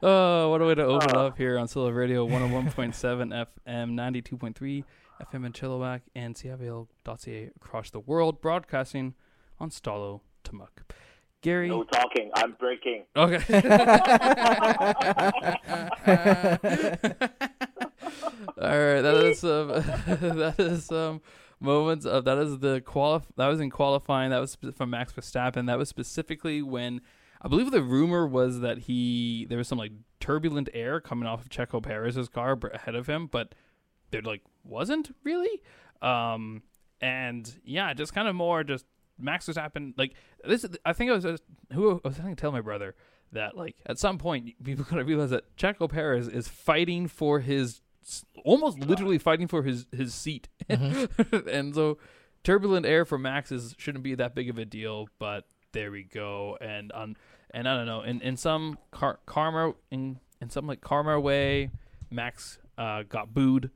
[0.02, 4.84] oh, what a way to open up here on Solo Radio 101.7 FM, 92.3
[5.22, 9.16] FM in Chilliwack, and CIVL.ca across the world, broadcasting
[9.60, 10.94] on Stalo to Muck.
[11.42, 11.70] Gary.
[11.70, 12.32] no talking.
[12.36, 13.04] I'm braking.
[13.16, 13.36] Okay.
[18.62, 19.68] All right, that is um,
[20.38, 21.22] that is um
[21.60, 25.68] moments of that is the qualif that was in qualifying that was from Max Verstappen
[25.68, 27.02] that was specifically when
[27.42, 31.42] I believe the rumor was that he there was some like turbulent air coming off
[31.42, 33.54] of Checo Perez's car ahead of him, but
[34.16, 35.62] there like wasn't really.
[36.02, 36.64] Um,
[37.02, 38.86] and yeah, just kind of more just
[39.20, 40.14] Max Verstappen like
[40.44, 40.66] this.
[40.86, 41.42] I think I was
[41.74, 42.96] who I was trying to tell my brother
[43.32, 47.82] that like at some point people gotta realize that Checo Perez is fighting for his
[48.44, 51.98] almost literally fighting for his his seat, and so
[52.44, 55.10] turbulent air for Max is shouldn't be that big of a deal.
[55.20, 57.18] But there we go, and on
[57.52, 61.72] and I don't know in in some car, karma in in some like karma way,
[62.10, 63.72] Max uh, got booed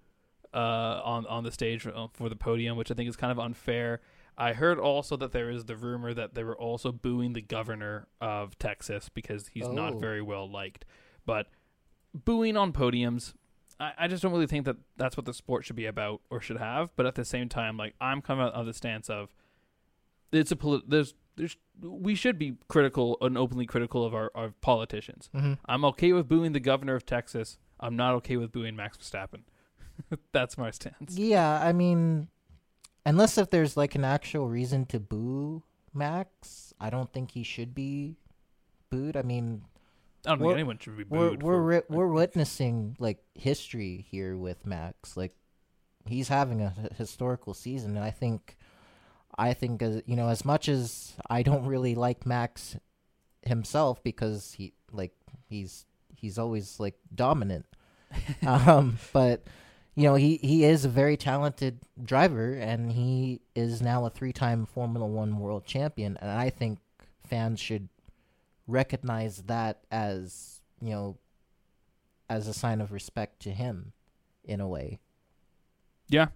[0.54, 0.58] uh,
[1.04, 4.02] on on the stage for, for the podium, which I think is kind of unfair.
[4.38, 8.08] I heard also that there is the rumor that they were also booing the governor
[8.22, 10.00] of Texas because he's not Oh.
[10.00, 10.86] very well liked.
[11.26, 11.48] But
[12.14, 13.34] booing on podiums,
[13.82, 16.40] I, I just don't really think that that's what the sport should be about or
[16.40, 16.96] should have.
[16.96, 19.36] But at the same time, like I'm coming out of the stance of
[20.32, 24.52] it's a polit- there's there's we should be critical and openly critical of our, our
[24.62, 25.30] politicians.
[25.36, 25.54] Mm-hmm.
[25.66, 27.58] I'm okay with booing the governor of Texas.
[27.80, 29.42] I'm not okay with booing Max Verstappen.
[30.32, 31.16] that's my stance.
[31.18, 32.28] Yeah, I mean,
[33.06, 37.74] unless if there's like an actual reason to boo Max, I don't think he should
[37.74, 38.18] be
[38.90, 39.18] booed.
[39.18, 39.64] I mean,
[40.26, 41.44] I don't think anyone should be we're booed.
[41.44, 45.18] we're for- ri- we're witnessing like history here with Max.
[45.18, 45.36] Like
[46.06, 48.58] he's having a h- historical season, and I think,
[49.38, 52.78] I think as you know, as much as I don't really like Max
[53.42, 55.14] himself because he like
[55.48, 55.86] he's
[56.16, 57.66] he's always like dominant,
[58.46, 59.44] um, but
[60.00, 64.34] you know he he is a very talented driver, and he is now a three
[64.34, 66.80] time Formula One world champion, and I think
[67.28, 67.90] fans should
[68.68, 71.18] recognize that as you know
[72.30, 73.92] as a sign of respect to him
[74.44, 75.00] in a way
[76.10, 76.28] yeah,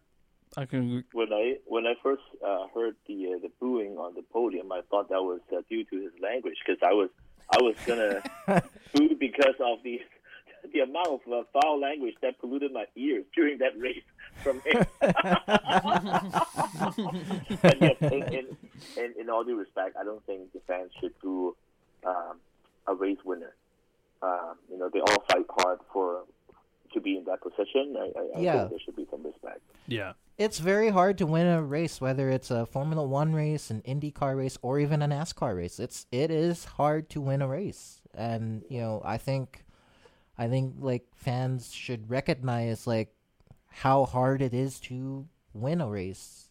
[0.56, 1.04] I can.
[1.14, 4.82] When I when I first uh, heard the uh, the booing on the podium, I
[4.90, 7.10] thought that was uh, due to his language because I was
[7.50, 8.22] I was gonna
[8.94, 10.00] boo because of the
[10.72, 14.04] the amount of uh, foul language that polluted my ears during that race
[14.44, 14.86] from him.
[17.64, 18.46] and yes, in, in,
[18.98, 21.56] in, in all due respect, I don't think the fans should boo
[22.06, 22.40] um,
[22.88, 23.54] a race winner.
[24.22, 26.24] Um, you know, they all fight hard for
[26.94, 27.96] to be in that position.
[27.98, 28.58] I, I, I Yeah.
[28.60, 29.62] think there should be some respect.
[29.88, 33.82] Yeah, it's very hard to win a race whether it's a formula 1 race an
[33.82, 38.02] indycar race or even a nascar race it's it is hard to win a race
[38.16, 39.63] and you know i think
[40.38, 43.14] i think like fans should recognize like
[43.68, 46.50] how hard it is to win a race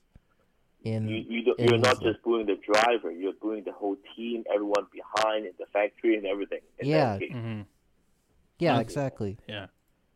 [0.84, 3.96] in You, you don't, in you're not just booing the driver, you're booing the whole
[4.16, 6.58] team, everyone behind in the factory and everything.
[6.80, 7.12] in Yeah.
[7.12, 7.32] that case.
[7.32, 7.60] hmm
[8.58, 8.82] yeah Okay.
[8.82, 9.66] exactly yeah.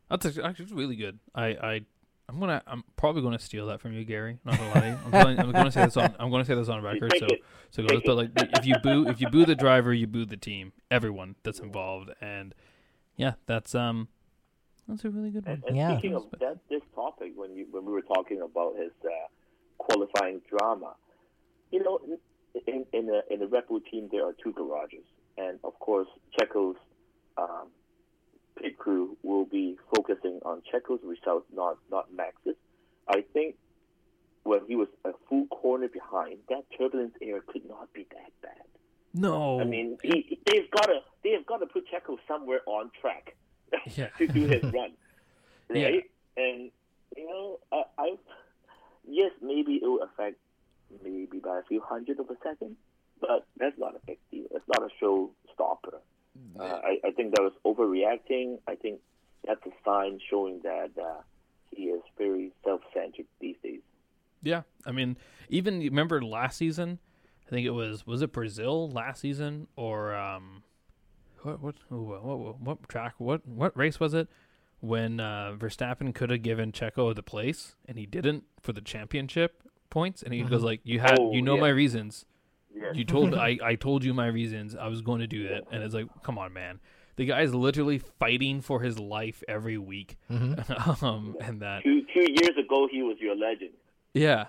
[0.09, 1.19] That's actually, actually really good.
[1.35, 1.81] I, I
[2.29, 2.61] I'm gonna.
[2.67, 4.37] I'm probably gonna steal that from you, Gary.
[4.43, 4.97] Not gonna lie.
[5.05, 6.13] I'm, telling, I'm gonna say this on.
[6.19, 7.13] I'm gonna say this on record.
[7.19, 7.41] So, it.
[7.71, 8.01] so goes.
[8.05, 11.35] But like, if you boo, if you boo the driver, you boo the team, everyone
[11.43, 12.53] that's involved, and
[13.17, 14.07] yeah, that's um,
[14.87, 15.55] that's a really good one.
[15.55, 15.97] And, and Yeah.
[15.97, 19.09] speaking of that, this topic, when you when we were talking about his uh,
[19.77, 20.95] qualifying drama,
[21.71, 21.99] you know,
[22.65, 25.05] in in a in a Red Bull team there are two garages,
[25.37, 26.07] and of course
[26.39, 26.77] Checo's
[27.37, 27.67] um,
[28.61, 32.55] pit crew will be focusing on Checo's results, not not Max's.
[33.07, 33.55] I think
[34.43, 38.67] when he was a full corner behind, that turbulence air could not be that bad.
[39.13, 43.35] No, I mean, he, they've got to they've got to put Checo somewhere on track
[43.95, 44.07] Yeah.
[44.17, 44.91] to do his run,
[45.73, 45.85] Yeah.
[45.85, 46.03] right?
[46.35, 46.71] And
[47.15, 48.15] you know, I, I
[49.07, 50.37] yes, maybe it will affect
[51.03, 52.75] maybe by a few hundred of a second,
[53.19, 54.45] but that's not a big deal.
[54.51, 55.99] It's not a showstopper.
[56.59, 58.59] Uh, I, I think that was overreacting.
[58.67, 58.99] I think
[59.45, 61.21] that's a sign showing that uh,
[61.75, 63.81] he is very self-centered these days.
[64.43, 65.17] Yeah, I mean,
[65.49, 66.99] even remember last season,
[67.47, 70.63] I think it was was it Brazil last season or um,
[71.43, 74.27] what what what what, what track what what race was it
[74.81, 79.63] when uh, Verstappen could have given Checo the place and he didn't for the championship
[79.89, 80.21] points?
[80.23, 81.61] And he goes like you had Oh, you know yeah.
[81.61, 82.25] my reasons.
[82.93, 84.75] You told I I told you my reasons.
[84.75, 86.79] I was going to do that and it's like come on man.
[87.15, 90.17] The guy's literally fighting for his life every week.
[90.29, 93.71] Um and that Two two years ago, he was your legend.
[94.13, 94.47] yeah.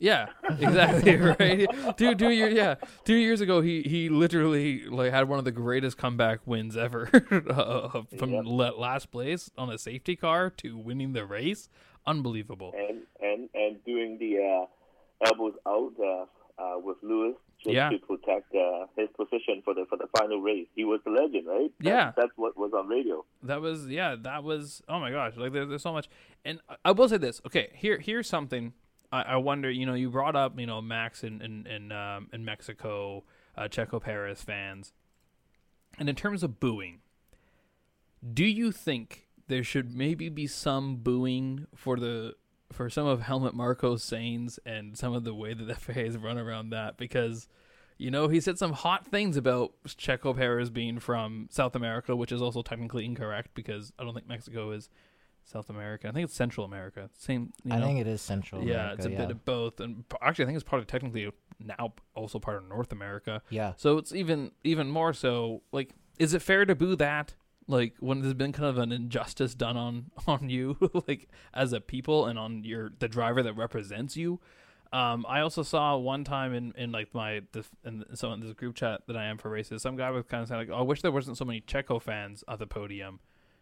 [0.00, 0.28] Yeah,
[0.58, 1.68] exactly right.
[1.98, 5.52] Two two years yeah, two years ago he he literally like had one of the
[5.52, 7.08] greatest comeback wins ever
[7.50, 8.44] uh, from Yep.
[8.78, 11.68] last place on a safety car to winning the race.
[12.06, 12.72] Unbelievable.
[12.76, 17.90] and and and doing the uh, elbows out uh, uh, with Lewis just Yeah.
[17.90, 20.66] to protect uh, his position for the for the final race.
[20.74, 21.70] He was the legend, right?
[21.78, 22.12] That's, Yeah.
[22.16, 23.26] that's what was on radio.
[23.42, 26.08] That was yeah, that was oh my gosh, like there, there's so much.
[26.44, 27.42] And I- I will say this.
[27.46, 28.72] Okay, here here's something.
[29.12, 32.28] I, I wonder, you know, you brought up, you know, Max in in in, um,
[32.32, 33.24] in Mexico,
[33.56, 34.92] uh, Checo Perez fans,
[35.98, 37.00] and in terms of booing,
[38.32, 42.34] do you think there should maybe be some booing for the
[42.72, 46.38] for some of Helmut Marko's sayings and some of the way that the has run
[46.38, 46.96] around that?
[46.96, 47.48] Because
[47.98, 52.32] you know, he said some hot things about Checo Perez being from South America, which
[52.32, 54.88] is also technically incorrect because I don't think Mexico is
[55.44, 56.08] South America.
[56.08, 57.10] I think it's Central America.
[57.18, 57.52] Same.
[57.64, 57.86] You I know?
[57.86, 58.62] think it is Central.
[58.62, 59.18] yeah, America, it's a yeah.
[59.18, 62.68] bit of both, and actually, I think it's part of technically now also part of
[62.68, 63.42] North America.
[63.50, 63.72] Yeah.
[63.76, 65.62] So it's even even more so.
[65.72, 67.34] Like, is it fair to boo that?
[67.66, 70.76] Like when there's been kind of an injustice done on on you,
[71.06, 74.40] like as a people and on your the driver that represents you.
[74.92, 78.52] Um, I also saw one time in, in like my the in some in this
[78.54, 80.80] group chat that I am for races, some guy was kind of saying like, oh,
[80.80, 83.20] "I wish there wasn't so many Checo fans at the podium.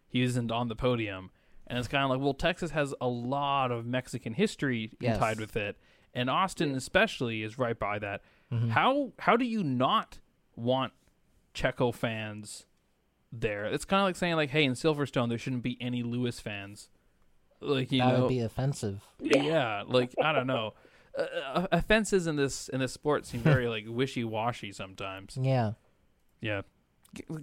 [0.09, 1.31] He isn't on the podium."
[1.69, 5.19] And it's kind of like, well, Texas has a lot of Mexican history Yes.
[5.19, 5.77] tied with it,
[6.15, 8.23] and Austin especially is right by that.
[8.53, 8.71] Mm-hmm.
[8.71, 10.19] How how do you not
[10.57, 10.93] want
[11.55, 12.65] Checo fans
[13.31, 13.67] there?
[13.67, 16.89] It's kind of like saying like, hey, in Silverstone there shouldn't be any Lewis fans.
[17.61, 19.03] Like you that know, would be offensive.
[19.21, 20.75] yeah, like I don't know.
[21.19, 21.23] Uh,
[21.55, 25.37] Uh, offenses in this in this sport seem very like wishy washy sometimes.
[25.41, 25.73] Yeah.
[26.41, 26.67] Yeah, G-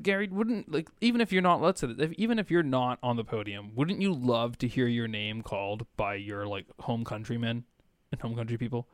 [0.02, 3.16] Gary wouldn't like even if you're not let's say if, even if you're not on
[3.18, 7.64] the podium, wouldn't you love to hear your name called by your like home countrymen
[8.12, 8.88] and home country people?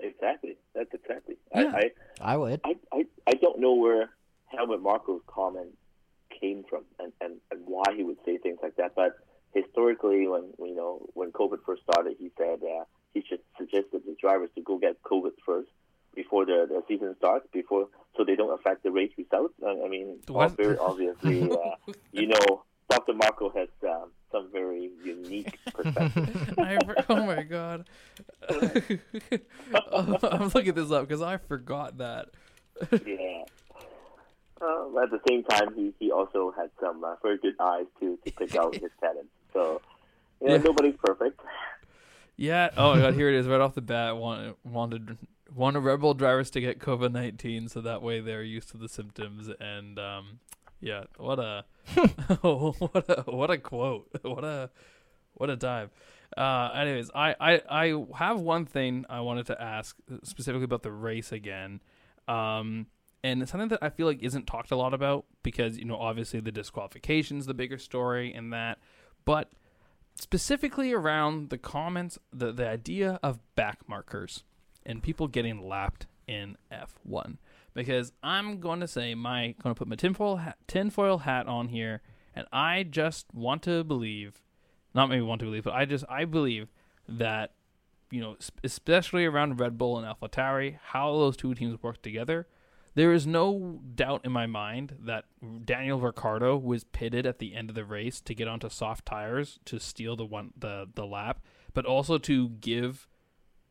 [0.00, 0.58] Exactly.
[0.74, 1.36] That's exactly.
[1.54, 1.72] Yeah.
[1.74, 1.90] I,
[2.20, 2.60] I would.
[2.64, 4.10] I, I, I don't know where
[4.46, 5.76] Helmut Marko's comment
[6.38, 8.94] came from and, and, and why he would say things like that.
[8.94, 9.16] But
[9.54, 12.84] historically, when you know when COVID first started, he said uh,
[13.14, 15.70] he should suggested the drivers to go get COVID first
[16.16, 19.54] before the, the season starts, before so they don't affect the race results.
[19.64, 20.56] I, I mean, What?
[20.56, 23.12] very obviously, uh, you know, Dr.
[23.14, 26.54] Marko has um, some very unique perspective.
[26.58, 26.78] I,
[27.10, 27.88] oh my god,
[28.48, 32.30] Oh, I'm looking this up because I forgot that.
[32.92, 33.42] yeah.
[34.60, 38.18] Uh, at the same time, he, he also had some uh, very good eyes to,
[38.24, 39.28] to pick out his talents.
[39.52, 39.82] So,
[40.40, 40.56] yeah, Yeah.
[40.58, 41.38] nobody's perfect.
[42.38, 42.70] Yeah.
[42.76, 44.16] Oh my god, here it is right off the bat.
[44.16, 45.16] Wanted wanted
[45.54, 48.88] wanted Red Bull drivers to get COVID nineteen so that way they're used to the
[48.88, 50.40] symptoms and um
[50.80, 51.64] yeah, what a
[52.40, 54.08] what a what a quote.
[54.22, 54.70] What a
[55.34, 55.90] what a dive.
[56.36, 60.92] Uh anyways, I, I I have one thing I wanted to ask specifically about the
[60.92, 61.80] race again.
[62.28, 62.86] Um
[63.22, 65.96] and it's something that I feel like isn't talked a lot about because, you know,
[65.96, 68.78] obviously the disqualification's the bigger story in that.
[69.24, 69.50] But
[70.14, 74.44] specifically around the comments, the, the idea of back markers
[74.86, 77.36] and people getting lapped in F1.
[77.74, 81.68] Because I'm going to say, my going to put my tinfoil hat, tinfoil hat on
[81.68, 82.00] here,
[82.34, 84.40] and I just want to believe
[84.96, 86.68] not maybe want to believe, but I just I believe
[87.06, 87.52] that
[88.10, 92.46] you know, especially around Red Bull and AlphaTauri, how those two teams work together.
[92.94, 95.24] There is no doubt in my mind that
[95.64, 99.58] Daniel Ricciardo was pitted at the end of the race to get onto soft tires
[99.66, 101.40] to steal the one the the lap,
[101.74, 103.06] but also to give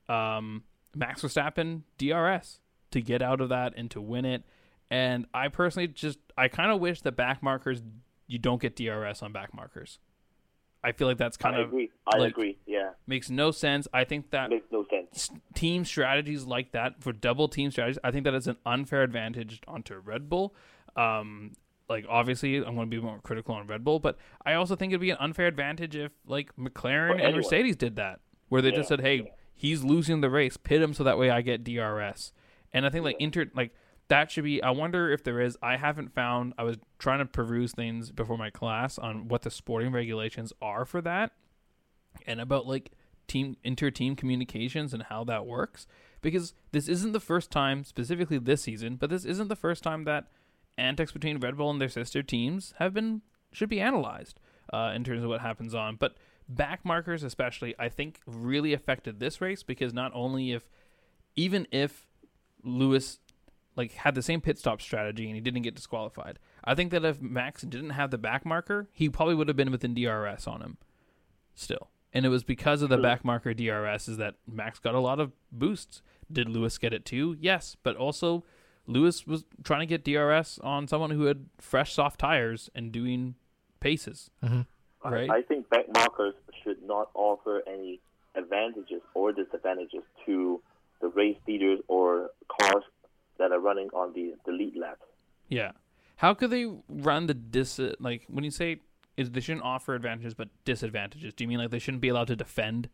[0.08, 0.64] um,
[0.96, 2.60] Max Verstappen DRS
[2.92, 4.44] to get out of that and to win it.
[4.90, 7.82] And I personally just I kind of wish that back markers
[8.28, 10.00] you don't get DRS on back markers.
[10.84, 11.90] I feel like that's kind I of agree.
[12.14, 12.58] I like- agree.
[12.68, 13.88] Yeah, makes no sense.
[13.92, 15.32] I think that makes no sense.
[15.56, 19.62] team strategies like that for double team strategies, I think that is an unfair advantage
[19.68, 20.54] onto Red Bull.
[20.96, 21.54] Um,
[21.90, 24.92] like obviously, I'm going to be more critical on Red Bull, but I also think
[24.92, 27.42] it'd be an unfair advantage if like McLaren and anyone.
[27.42, 28.20] Mercedes did that,
[28.50, 31.42] where they just said, "Hey, he's losing the race, pit him so that way I
[31.42, 32.34] get DRS."
[32.74, 33.72] And I think like inter like
[34.08, 34.62] that should be.
[34.62, 35.58] I wonder if there is.
[35.62, 36.54] I haven't found.
[36.58, 40.86] I was trying to peruse things before my class on what the sporting regulations are
[40.86, 41.32] for that,
[42.28, 42.92] and about like
[43.28, 45.88] team inter team communications and how that works.
[46.22, 50.04] Because this isn't the first time, specifically this season, but this isn't the first time
[50.06, 50.26] that
[50.78, 54.40] antics between Red Bull and their sister teams have been should be analyzed
[54.74, 55.96] uh, in terms of what happens on.
[55.96, 56.16] But
[56.48, 60.70] back markers, especially, I think really affected this race because not only if
[61.36, 62.08] even if
[62.64, 63.20] Lewis
[63.76, 67.04] like had the same pit stop strategy and he didn't get disqualified, I think that
[67.04, 70.62] if Max didn't have the back marker, he probably would have been within DRS on
[70.62, 70.78] him
[71.54, 71.90] still.
[72.14, 75.20] And it was because of the back marker DRS is that Max got a lot
[75.20, 76.02] of boosts.
[76.32, 77.36] Did Lewis get it too?
[77.42, 78.46] Yes, but also
[78.88, 83.36] Lewis was trying to get DRS on someone who had fresh soft tires and doing
[83.82, 84.30] paces.
[84.42, 84.66] hmm I-
[85.14, 85.30] Right.
[85.30, 86.34] I think back markers
[86.64, 88.00] should not offer any
[88.36, 90.62] advantages or disadvantages to
[91.02, 92.84] the race leaders or cars
[93.38, 95.00] that are running on the, the lead lap.
[95.50, 95.72] Yeah.
[96.18, 98.78] How could they run the dis like when you say
[99.18, 101.34] is they shouldn't offer advantages but disadvantages?
[101.34, 102.90] Do you mean like they shouldn't be allowed to defend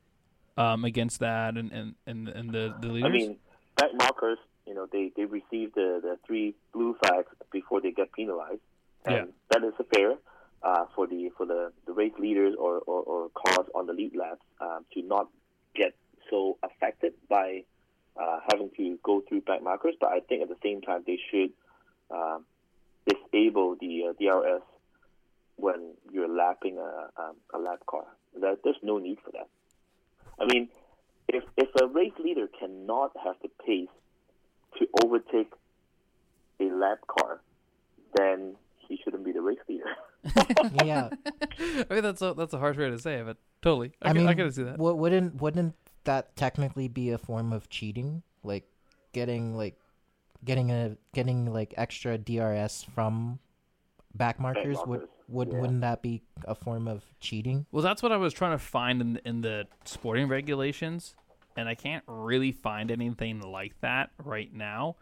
[0.57, 3.09] um, against that and and and, and the the leaders?
[3.09, 3.37] I mean,
[3.77, 8.11] back markers, you know, they, they receive the, the three blue flags before they get
[8.11, 8.61] penalized.
[9.05, 9.25] And Yeah.
[9.51, 10.15] that is fair
[10.63, 14.15] uh, for the for the, the race leaders or, or, or cars on the lead
[14.15, 15.27] laps um, to not
[15.75, 15.93] get
[16.29, 17.63] so affected by
[18.19, 19.95] uh, having to go through back markers.
[19.99, 21.51] But I think at the same time, they should
[22.09, 22.45] um,
[23.07, 24.61] disable the uh, DRS
[25.55, 28.05] when you're lapping a, um, a lap car.
[28.39, 29.47] There's no need for that.
[30.39, 30.69] I mean,
[31.27, 33.89] if if a race leader cannot have the pace
[34.79, 35.51] to overtake
[36.59, 37.41] a lap car,
[38.15, 38.55] then
[38.87, 39.85] he shouldn't be the race leader.
[40.83, 41.09] yeah.
[41.59, 43.93] I mean that's a that's a harsh way to say it, but totally.
[44.01, 44.77] I, I, can, mean, I can see that.
[44.77, 48.23] wou- wouldn't wouldn't that technically be a form of cheating?
[48.43, 48.65] Like
[49.13, 49.77] getting like
[50.43, 53.39] getting a getting like extra DRS from
[54.15, 55.59] back markers would would yeah.
[55.59, 57.65] wouldn't that be a form of cheating?
[57.71, 61.15] Well, that's what I was trying to find in in the sporting regulations,
[61.55, 64.97] and I can't really find anything like that right now.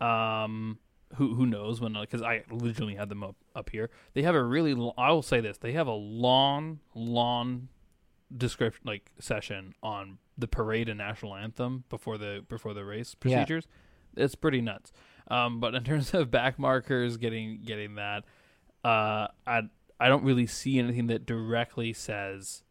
[0.00, 0.78] Um,
[1.16, 1.94] who who knows when?
[1.94, 3.90] Because I literally had them up up here.
[4.14, 4.74] They have a really.
[4.74, 7.68] Lo- I will say this: they have a long, long
[8.36, 13.18] description like session on the parade and national anthem before the before the race Yeah.
[13.38, 13.66] procedures.
[14.16, 14.92] It's pretty nuts.
[15.28, 18.24] Um, but in terms of back markers, getting getting that,
[18.84, 19.62] uh, I
[20.00, 22.62] I don't really see anything that directly says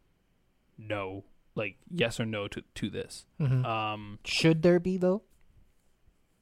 [0.76, 1.24] no,
[1.54, 3.26] like yes or no to to this.
[3.40, 3.64] Mhm.
[3.64, 5.22] Um, Should there be though?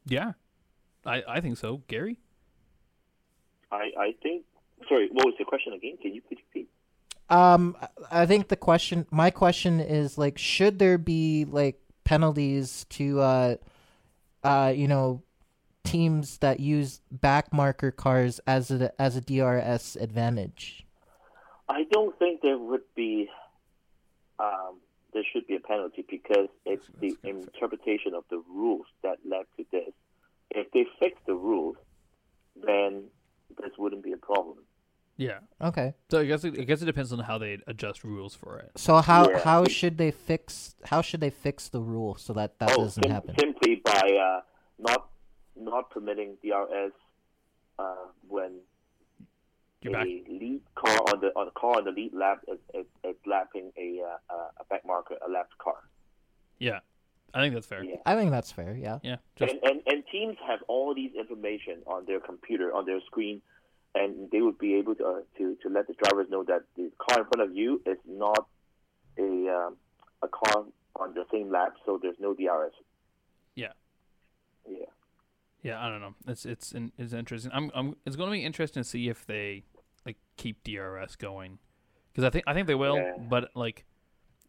[0.07, 0.33] yeah,
[1.05, 2.19] I I think so, Gary.
[3.71, 4.45] I, I think.
[4.89, 5.97] Sorry, what was the question again?
[6.03, 6.69] Can you please repeat?
[7.31, 12.85] Um, I- I think the question, my question is like, should there be like penalties
[12.91, 13.57] to, uh,
[14.45, 15.23] uh, you know,
[15.85, 20.85] teams that use back marker cars as a as a DRS advantage?
[21.69, 23.29] I don't think there would be.
[24.39, 24.79] Um,
[25.15, 27.31] there should be a penalty because it's the That's fair.
[27.33, 29.93] interpretation of the rules that led to this.
[30.55, 31.77] If they fix the rules,
[32.57, 33.05] then
[33.61, 34.59] this wouldn't be a problem.
[35.17, 35.41] Yeah.
[35.61, 38.59] Okay, So I guess it, I guess it depends on how they adjust rules for
[38.59, 38.71] it.
[38.77, 39.39] so how Yeah.
[39.45, 43.03] how should they fix how should they fix the rule so that that oh, doesn't
[43.05, 43.35] sim- happen?
[43.39, 44.41] simply by uh,
[44.79, 45.11] not
[45.55, 46.93] not permitting DRS
[47.79, 48.53] uh, when
[49.83, 50.07] You're a back.
[50.41, 53.71] lead car on the on the car on the lead lap is, is, is lapping
[53.77, 55.77] a uh, uh, a back marker a lapped car.
[56.59, 56.81] Yeah,
[57.35, 57.83] I think that's fair.
[57.85, 57.97] Yeah.
[58.05, 58.75] I think that's fair.
[58.75, 58.99] Yeah.
[59.03, 63.01] Yeah, just and, and and teams have all these information on their computer on their
[63.07, 63.41] screen,
[63.95, 66.91] and they would be able to uh, to to let the drivers know that the
[66.99, 68.47] car in front of you is not
[69.19, 69.77] a um,
[70.23, 70.65] a car
[70.97, 72.73] on the same lap, so there's no DRS.
[73.55, 73.69] Yeah.
[74.69, 74.87] Yeah.
[75.63, 75.85] yeah.
[75.85, 76.15] I don't know.
[76.27, 77.51] It's it's it's interesting.
[77.55, 77.97] I'm I'm.
[78.05, 79.65] It's going to be interesting to see if they
[80.05, 81.59] like keep DRS going,
[82.13, 83.15] because I think I think they will, Yeah.
[83.19, 83.85] but like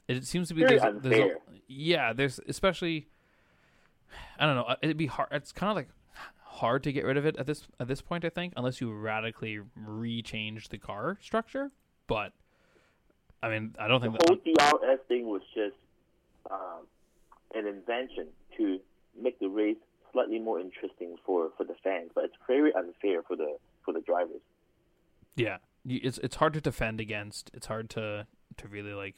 [0.07, 1.35] it seems to be there's, there's a,
[1.67, 3.07] yeah, there's especially
[4.39, 5.29] I don't know, uh, it'd be hard.
[5.31, 5.89] It's kind of like
[6.43, 8.25] hard to get rid of it at this at this point.
[8.25, 11.71] I think unless you radically rechange the car structure,
[12.07, 12.33] but
[13.41, 14.19] I mean, I don't The think
[14.57, 14.69] that.
[14.71, 15.75] whole thing was just
[16.49, 16.85] um,
[17.53, 18.27] an invention
[18.57, 18.79] to
[19.21, 19.77] make the race
[20.11, 24.01] slightly more interesting for, for the fans, but it's very unfair for the for the
[24.01, 24.41] drivers.
[25.35, 27.51] Yeah, it's it's hard to defend against.
[27.53, 28.27] It's hard to
[28.57, 29.15] to really like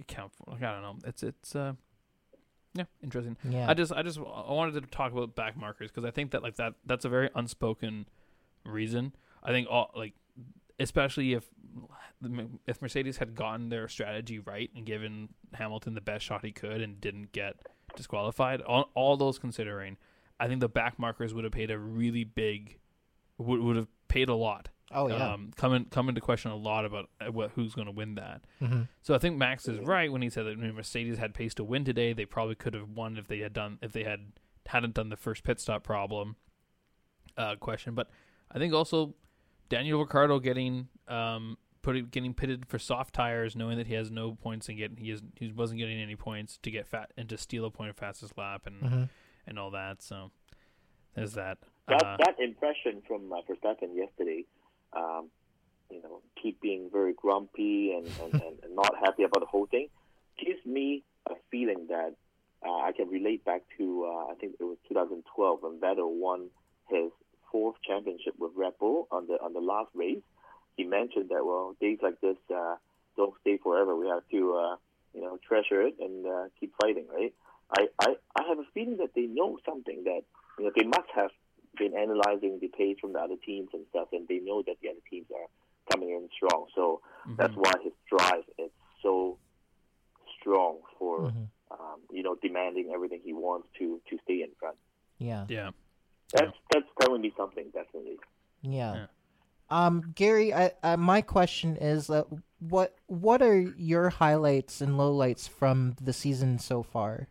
[0.00, 0.52] account for.
[0.52, 0.96] Like, I don't know.
[1.06, 1.72] It's it's uh
[2.74, 3.36] yeah interesting.
[3.48, 3.68] Yeah.
[3.68, 6.42] I just I just I wanted to talk about back markers because I think that
[6.42, 8.06] like that that's a very unspoken
[8.64, 9.14] reason.
[9.42, 10.14] I think all like
[10.78, 11.48] especially if
[12.66, 16.80] if Mercedes had gotten their strategy right and given Hamilton the best shot he could
[16.80, 17.56] and didn't get
[17.96, 19.96] disqualified, all, all those considering,
[20.38, 22.78] I think the back markers would have paid a really big
[23.38, 24.68] would would have paid a lot.
[24.90, 25.32] Oh yeah.
[25.32, 28.14] Um, come in, come into question a lot about uh, what who's going to win
[28.16, 28.42] that.
[28.58, 31.54] hmm So I think Max is right when he said that when Mercedes had pace
[31.54, 34.32] to win today, they probably could have won if they had done if they had
[34.66, 36.36] hadn't done the first pit stop problem
[37.36, 37.94] uh, question.
[37.94, 38.08] But
[38.50, 39.14] I think also
[39.68, 44.32] Daniel Ricciardo getting um putting getting pitted for soft tires, knowing that he has no
[44.34, 47.38] points and get he is he wasn't getting any points to get fat and to
[47.38, 49.02] steal a point of fastest lap and hmm
[49.46, 50.02] and all that.
[50.02, 50.30] So
[51.14, 51.58] there's that.
[51.88, 54.44] That Uh, that impression from uh, Verstappen yesterday,
[54.92, 55.30] um,
[55.90, 59.66] you know, keep being very grumpy and, and, and, and not happy about the whole
[59.66, 59.88] thing,
[60.44, 62.14] gives me a feeling that
[62.66, 66.50] uh, I can relate back to uh, I think it was 2012 when Vettel won
[66.88, 67.10] his
[67.50, 70.22] fourth championship with Red Bull on the on the last race.
[70.76, 72.76] He mentioned that well, days like this uh,
[73.16, 73.96] don't stay forever.
[73.96, 74.76] We have to uh,
[75.14, 77.32] you know treasure it and uh, keep fighting, right?
[77.76, 80.22] I, I I have a feeling that they know something that
[80.58, 81.30] you know they must have
[81.78, 84.88] been analyzing the pace from the other teams and stuff, and they know that the
[84.88, 85.46] other teams are
[85.90, 86.66] coming in strong.
[86.74, 87.36] So mhm.
[87.36, 88.70] that's why his drive is
[89.02, 89.38] so
[90.38, 91.48] strong for Mhm.
[91.70, 94.76] um, you know demanding everything he wants to to stay in front.
[95.18, 95.46] Yeah.
[95.48, 95.70] yeah.
[96.32, 98.18] That's that's telling me something definitely.
[98.62, 98.94] Yeah.
[98.94, 99.06] Yeah.
[99.70, 102.24] Um, Gary, I, I, my question is, uh,
[102.58, 107.28] what what are your highlights and lowlights from the season so far?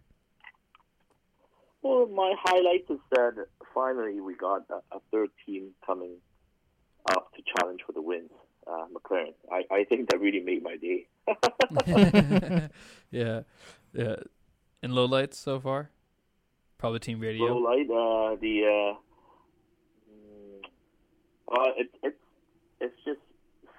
[1.81, 6.17] Well, my highlight is that finally we got a, a third team coming
[7.09, 8.31] up to challenge for the wins.
[8.67, 9.33] Uh, McLaren.
[9.51, 11.07] I, I think that really made my day.
[13.11, 13.41] yeah,
[13.93, 14.15] yeah.
[14.83, 15.89] And low lights so far,
[16.77, 17.45] probably Team Radio.
[17.45, 18.93] Low light, uh, the uh,
[20.11, 20.65] mm,
[21.51, 22.17] uh, it, it's
[22.79, 23.19] it's just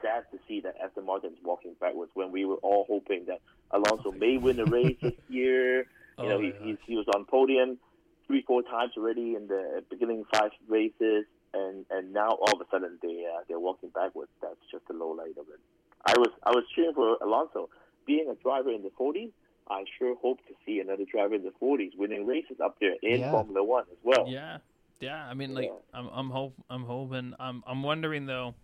[0.03, 3.41] sad to see that Aston Martin's walking backwards when we were all hoping that
[3.71, 5.87] Alonso may win the race this year.
[6.19, 7.79] Oh You know, my he, he was on podium
[8.31, 12.65] three, four times already in the beginning five races, and and now all of a
[12.71, 14.31] sudden they uh, they're walking backwards.
[14.41, 15.59] That's just the low light of it.
[16.07, 17.69] I was I was cheering for Alonso.
[18.07, 19.31] Being a driver in the 40s,
[19.69, 23.21] I sure hope to see another driver in the 40s winning races up there in
[23.21, 23.31] Yeah.
[23.33, 24.27] Formula One as well.
[24.29, 24.59] Yeah,
[25.01, 25.27] yeah.
[25.27, 25.99] I mean, like, Yeah.
[25.99, 27.35] I'm, I'm hope, I'm hoping.
[27.39, 28.55] I'm, I'm wondering though,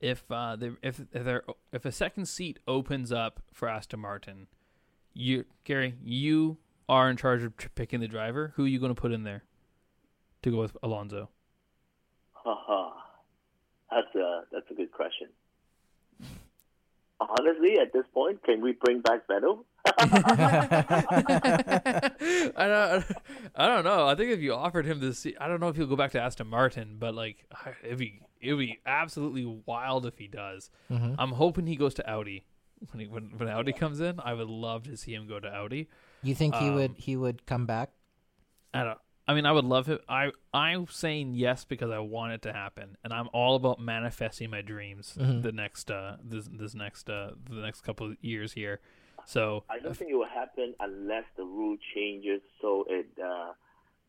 [0.00, 1.42] if uh, the, if if there,
[1.72, 4.46] if a second seat opens up for Aston Martin,
[5.12, 6.56] you, Gary, you
[6.90, 8.52] are in charge of tr- picking the driver.
[8.56, 9.44] Who are you going to put in there
[10.42, 11.28] to go with Alonso?
[12.32, 12.90] Haha,
[13.90, 15.28] that's a that's a good question.
[17.20, 19.64] Honestly, at this point, can we bring back Vettel?
[19.86, 19.92] I
[22.56, 23.04] don't,
[23.54, 24.06] I don't know.
[24.06, 26.12] I think if you offered him this, seat, I don't know if he'll go back
[26.12, 27.44] to Aston Martin, but like
[27.84, 30.70] it'd be it'd be absolutely wild if he does.
[30.90, 31.16] Mhm.
[31.18, 32.44] I'm hoping he goes to Audi
[32.90, 34.18] when he, when when Audi comes in.
[34.20, 35.88] I would love to see him go to Audi.
[36.22, 37.90] You think he would Um, he would come back?
[38.74, 38.98] I don't.
[39.28, 40.00] I mean, I would love it.
[40.08, 44.50] I I'm saying yes because I want it to happen, and I'm all about manifesting
[44.50, 45.16] my dreams.
[45.18, 45.42] Mhm.
[45.42, 48.80] The next uh this this next uh the next couple of years here.
[49.26, 53.52] So I don't think it will happen unless the rule changes so it uh,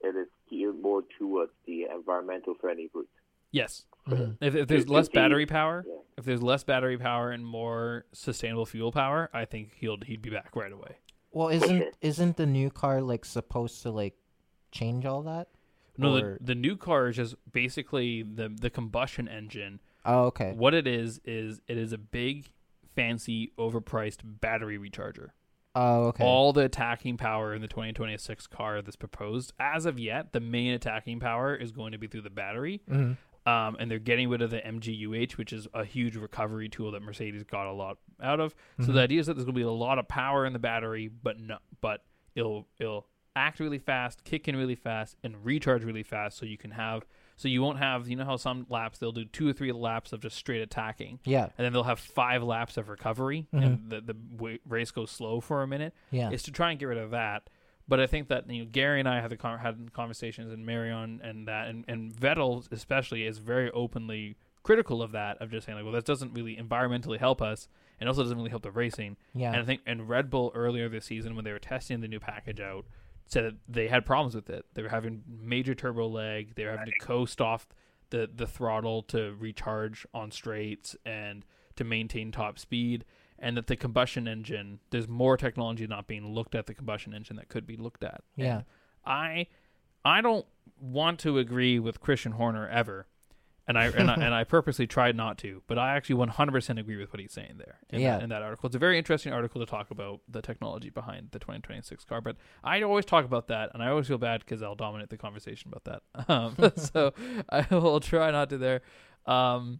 [0.01, 3.09] it is geared more towards the environmental friendly route.
[3.51, 4.37] yes, Mhm.
[4.41, 5.93] if, if there's less battery power, yeah.
[6.17, 10.31] if there's less battery power and more sustainable fuel power, I think he'll he'd be
[10.31, 10.95] back right away.
[11.31, 11.91] Well, isn't sure.
[12.01, 14.15] isn't the new car like supposed to like
[14.71, 15.47] change all that?
[15.97, 19.79] No, Or- the the new car is just basically the the combustion engine.
[20.05, 20.53] Oh, okay.
[20.53, 22.51] What it is is it is a big,
[22.95, 25.29] fancy, overpriced battery recharger.
[25.75, 26.23] Oh, okay.
[26.25, 30.73] All the attacking power in the 2026 car that's proposed, as of yet, the main
[30.73, 32.81] attacking power is going to be through the battery.
[32.89, 33.15] Mhm.
[33.45, 37.01] Um, and they're getting rid of the MGUH, which is a huge recovery tool that
[37.01, 38.53] Mercedes got a lot out of.
[38.85, 40.59] So the idea is that there's going to be a lot of power in the
[40.59, 42.03] battery, but no, but
[42.35, 46.57] it'll it'll act really fast, kick in really fast, and recharge really fast, so you
[46.57, 47.03] can have
[47.37, 50.11] So you won't have, you know how some laps they'll do two or three laps
[50.13, 51.45] of just straight attacking, Yeah.
[51.57, 55.63] and then they'll have five laps of recovery, and the the race goes slow for
[55.63, 55.93] a minute.
[56.07, 56.15] Mm-hmm.
[56.17, 56.29] Yeah.
[56.31, 57.49] Is to try and get rid of that.
[57.91, 60.65] But I think that you know Gary and I have the con- had conversations, and
[60.65, 65.65] Marion and that, and and Vettel especially is very openly critical of that, of just
[65.65, 67.67] saying like, well, that doesn't really environmentally help us,
[67.99, 69.17] and also doesn't really help the racing.
[69.33, 69.51] Yeah.
[69.51, 72.21] And I think and Red Bull earlier this season when they were testing the new
[72.21, 72.85] package out
[73.25, 74.65] said that they had problems with it.
[74.73, 76.55] They were having major turbo lag.
[76.55, 77.67] They were having to coast off
[78.09, 81.43] the the throttle to recharge on straights and
[81.75, 83.03] to maintain top speed.
[83.43, 87.37] And that the combustion engine, there's more technology not being looked at the combustion engine
[87.37, 88.21] that could be looked at.
[88.35, 88.57] Yeah.
[88.57, 88.63] And
[89.03, 89.47] I,
[90.05, 90.45] I don't
[90.79, 93.07] want to agree with Christian Horner ever,
[93.67, 96.97] and I and I, and I purposely tried not to, but I actually 100% agree
[96.97, 98.17] with what he's saying there in, Yeah.
[98.17, 98.67] that, in that article.
[98.67, 102.35] It's a very interesting article to talk about the technology behind the 2026 car, but
[102.63, 105.71] I always talk about that, and I always feel bad because I'll dominate the conversation
[105.73, 106.25] about that.
[106.31, 107.13] Um, so
[107.49, 108.81] I will try not to there.
[109.25, 109.79] Um,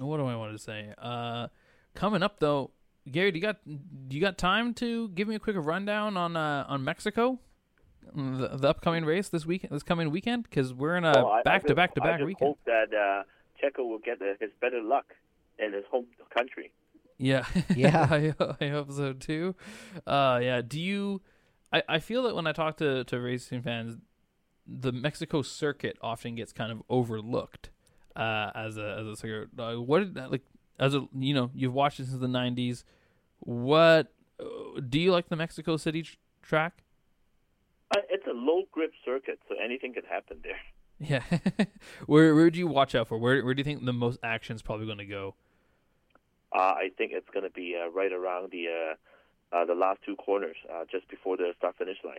[0.00, 0.92] what do I want to say?
[0.98, 1.48] Uh,
[1.94, 2.70] coming up though,
[3.10, 6.36] Gary, do you got do you got time to give me a quick rundown on
[6.36, 7.38] uh, on Mexico?
[8.14, 11.38] The, the upcoming race this week, this coming weekend, because we're in a Well, I-
[11.40, 12.48] I back to just- back to I back just weekend.
[12.48, 13.22] hope that uh,
[13.62, 15.06] Checo will get his better luck
[15.58, 16.72] in his home country.
[17.18, 17.44] Yeah,
[17.76, 18.06] Yeah.
[18.10, 18.34] I,
[18.64, 19.56] I hope so too.
[20.06, 20.62] Uh, yeah.
[20.66, 21.20] Do you?
[21.72, 23.98] I, I feel that when I talk to to racing fans,
[24.66, 27.70] the Mexico circuit often gets kind of overlooked
[28.16, 29.50] uh, as a as a circuit.
[29.58, 30.42] Uh, what did- like
[30.78, 32.84] as a you know you've watched it since the '90s.
[33.40, 34.12] What
[34.88, 36.82] do you like the Mexico City tr- track?
[37.96, 40.58] Uh, it's a low grip circuit, so anything could happen there.
[41.00, 41.22] Yeah.
[42.06, 43.18] where where do you watch out for?
[43.18, 45.36] Where where do you think the most action is probably going to go?
[46.52, 50.00] Uh, I think it's going to be uh, right around the uh, uh, the last
[50.04, 52.18] two corners, uh, just before the start finish line.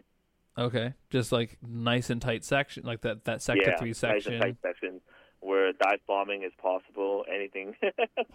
[0.58, 4.42] Okay, just like nice and tight section, like that that sector yeah, three nice and
[4.42, 5.02] tight section
[5.42, 7.26] where dive bombing is possible.
[7.34, 7.76] Anything,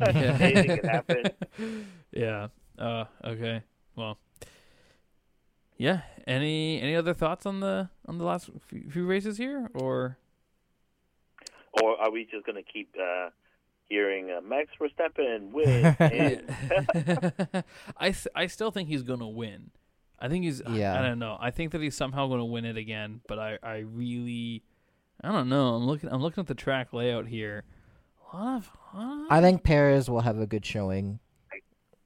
[0.00, 0.38] Yeah.
[0.40, 1.86] anything can happen.
[2.12, 2.48] yeah.
[2.78, 3.04] Uh.
[3.24, 3.62] Okay.
[3.96, 4.18] Well.
[5.76, 6.02] Yeah.
[6.26, 10.18] Any any other thoughts on the on the last few, few races here, or
[11.82, 13.30] Or are we just going to keep uh,
[13.88, 15.96] hearing uh, Max Verstappen win?
[15.98, 17.64] and-
[18.34, 19.70] I still think he's gonna win.
[20.18, 20.62] I think he's.
[20.70, 20.98] Yeah.
[20.98, 21.36] I don't know.
[21.40, 23.20] I think that he's somehow gonna win it again.
[23.28, 24.62] But I I really.
[25.24, 25.74] I don't know.
[25.74, 26.10] I'm looking.
[26.10, 27.64] I'm looking at the track layout here.
[28.32, 28.70] A lot of.
[28.94, 31.18] a I think Perez will have a good showing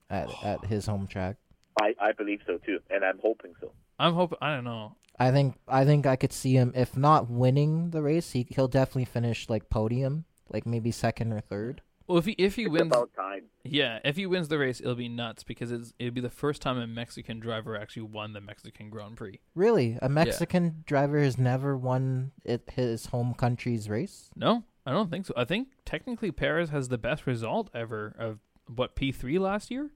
[0.08, 1.36] at at his home track.
[1.80, 3.72] I, I believe so too, and I'm hoping so.
[3.98, 4.38] I'm hoping.
[4.40, 4.96] I don't know.
[5.18, 8.68] I think I think I could see him if not winning the race, he he'll
[8.68, 11.82] definitely finish like podium, like maybe second or third.
[12.08, 13.44] Well, if he if he It's wins, about time.
[13.64, 16.62] yeah, if he wins the race, it'll be nuts because it's, it'll be the first
[16.62, 19.40] time a Mexican driver actually won the Mexican Grand Prix.
[19.54, 24.30] Really, a Mexican driver has never won it, his home country's race.
[24.34, 25.34] No, I don't think so.
[25.36, 28.38] I think technically Perez has the best result ever of
[28.74, 29.90] what P three last year.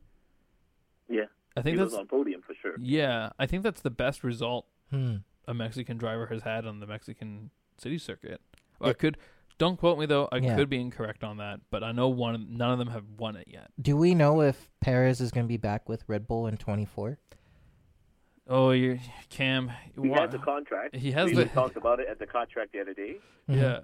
[1.08, 1.24] Yeah,
[1.56, 2.74] I think he was that's on podium for sure.
[2.78, 3.30] yeah.
[3.38, 5.16] I think that's the best result Hmm.
[5.48, 8.42] a Mexican driver has had on the Mexican city circuit.
[8.80, 9.16] I could
[9.62, 10.28] don't quote me though.
[10.32, 10.56] I Yeah.
[10.56, 12.56] could be incorrect on that, but I know one.
[12.56, 13.70] None of them have won it yet.
[13.80, 17.18] Do we know if Perez is going to be back with Red Bull in 24?
[18.48, 18.98] Oh, you
[19.30, 19.70] Cam.
[19.94, 20.96] He wha- has the contract.
[20.96, 23.16] He has we the- talked about it at the contract the other day.
[23.46, 23.80] yeah.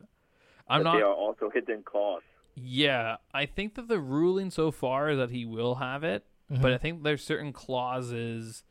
[0.68, 0.96] I'm but not.
[0.96, 2.26] They are also hidden costs.
[2.56, 6.60] Yeah, I think that the ruling so far is that he will have it, Mm-hmm.
[6.62, 8.64] but I think there's certain clauses,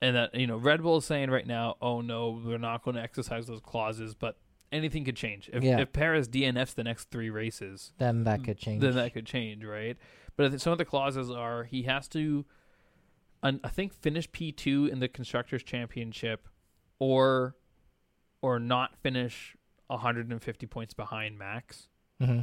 [0.00, 2.94] and that you know Red Bull is saying right now, oh no, we're not going
[2.96, 4.36] to exercise those clauses, but
[4.74, 5.48] anything could change.
[5.52, 5.80] If Yeah.
[5.80, 8.80] if Perez DNFs the next three races, Then that could change.
[8.82, 9.96] then that could change, right?
[10.36, 12.44] But I think some of the clauses are he has to,
[13.42, 16.48] un- I think, finish P two in the constructors championship,
[16.98, 17.56] or,
[18.42, 19.56] or not finish
[19.88, 21.88] 150 points behind Max.
[22.20, 22.40] hmm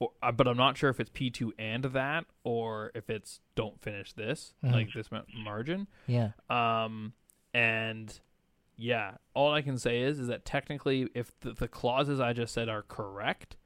[0.00, 3.40] Or, uh, but I'm not sure if it's P two and that, or if it's
[3.54, 4.72] don't finish this, Mhm.
[4.72, 5.86] like this ma- margin.
[6.06, 6.32] Yeah.
[6.50, 7.12] Um,
[7.54, 8.20] and
[8.78, 12.54] yeah, all I can say is is that technically, if the, the clauses I just
[12.54, 13.56] said are correct,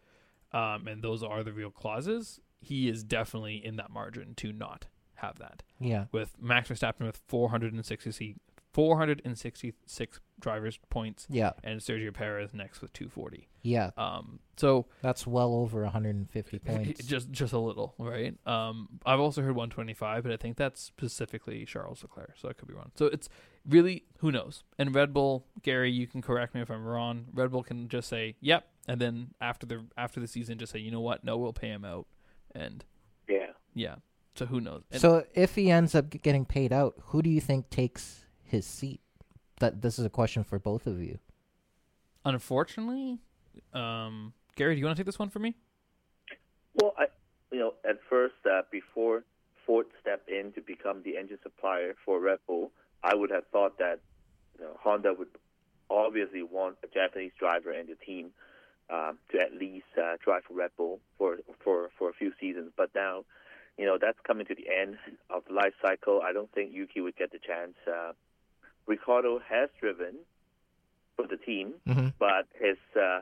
[0.53, 4.87] um, and those are the real clauses, he is definitely in that margin to not
[5.17, 5.63] have that.
[5.79, 6.07] Yeah.
[6.13, 8.37] With Max Verstappen with 460,
[8.73, 11.53] 466 drivers points, Yeah.
[11.63, 13.49] and Sergio Perez next with 240.
[13.63, 13.91] Yeah.
[13.97, 17.05] Um, so That's well over 150 points.
[17.05, 18.35] just just a little, right?
[18.47, 22.67] Um, I've also heard 125, but I think that's specifically Charles Leclerc, so I could
[22.69, 22.91] be wrong.
[22.97, 23.29] So it's
[23.69, 24.65] really who knows.
[24.79, 27.27] And Red Bull, Gary, you can correct me if I'm wrong.
[27.33, 30.79] Red Bull can just say yep, and then after the after the season, just say
[30.81, 32.07] you know what, no, we'll pay him out,
[32.55, 32.85] and
[33.29, 33.53] Yeah.
[33.75, 33.95] yeah.
[34.35, 34.83] So who knows?
[34.91, 38.67] And So if he ends up getting paid out, who do you think takes his
[38.67, 39.01] seat?
[39.59, 41.19] That this is a question for both of you.
[42.25, 43.19] unfortunately,
[43.75, 45.55] Um, Gary, do you want to take this one for me?
[46.75, 47.07] Well, I,
[47.51, 49.25] you know, at first, uh, before
[49.67, 52.71] Ford stepped in to become the engine supplier for Red Bull,
[53.03, 53.99] I would have thought that
[54.59, 55.29] you know, Honda would
[55.91, 58.31] obviously want a Japanese driver and the team
[58.91, 62.73] um, to at least uh, drive for Red Bull for for for a few seasons.
[62.77, 63.25] But now,
[63.79, 64.97] you know, that's coming to the end
[65.31, 66.21] of the life cycle.
[66.23, 67.77] I don't think Yuki would get the chance.
[67.87, 68.13] Uh,
[68.87, 70.17] Ricciardo has driven
[71.17, 73.21] for the team, hmm but his uh,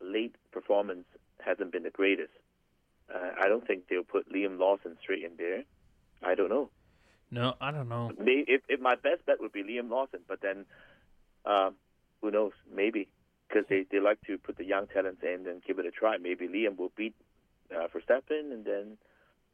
[0.00, 1.04] late performance
[1.44, 2.32] hasn't been the greatest.
[3.12, 5.62] Uh, I don't think they'll put Liam Lawson straight in there.
[6.22, 6.70] I don't know.
[7.30, 8.12] No, I don't know.
[8.18, 10.64] May if, if my best bet would be Liam Lawson, but then
[11.44, 11.74] um,
[12.20, 12.52] who knows?
[12.74, 13.08] Maybe
[13.48, 16.16] because they, they like to put the young talents in and give it a try.
[16.16, 17.14] Maybe Liam will beat
[17.74, 18.96] uh, Verstappen, and then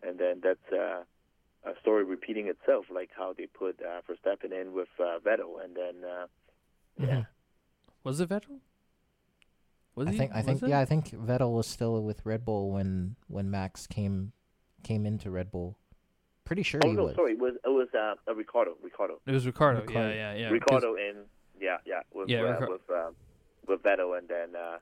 [0.03, 1.03] and then that's uh,
[1.65, 5.77] a story repeating itself, like how they put uh, Verstappen in with uh, Vettel, and
[5.77, 6.27] then uh,
[6.99, 7.25] yeah.
[8.05, 8.61] Was it Vettel?
[9.95, 10.19] Was I he?
[10.19, 10.69] think I think it?
[10.69, 14.33] yeah I think Vettel was still with Red Bull when when Max came
[14.83, 15.77] came into Red Bull.
[16.45, 17.15] Pretty sure Oh he no, was.
[17.15, 19.21] sorry, it was it was uh, a Ricciardo, Ricciardo.
[19.27, 19.83] It was Ricciardo.
[19.83, 20.09] Ricciardo.
[20.09, 20.45] Yeah, yeah, yeah.
[20.49, 21.17] 'cause- Ricciardo in
[21.61, 23.11] yeah yeah with Yeah, uh, Ricar- with uh,
[23.69, 24.79] with Vettel and then uh,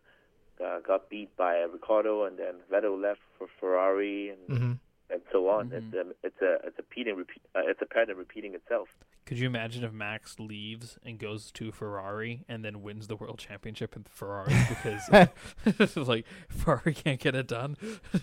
[0.65, 4.73] uh, got beat by Ricciardo and then Vettel left for Ferrari and hmm
[5.11, 5.71] and so on.
[5.71, 5.73] Mhm.
[5.79, 8.89] It's a it's a it's a repeating repeat uh, it's a pattern repeating itself.
[9.27, 13.39] Could you imagine if Max leaves and goes to Ferrari and then wins the world
[13.39, 17.77] championship in Ferrari because like Ferrari can't get it done?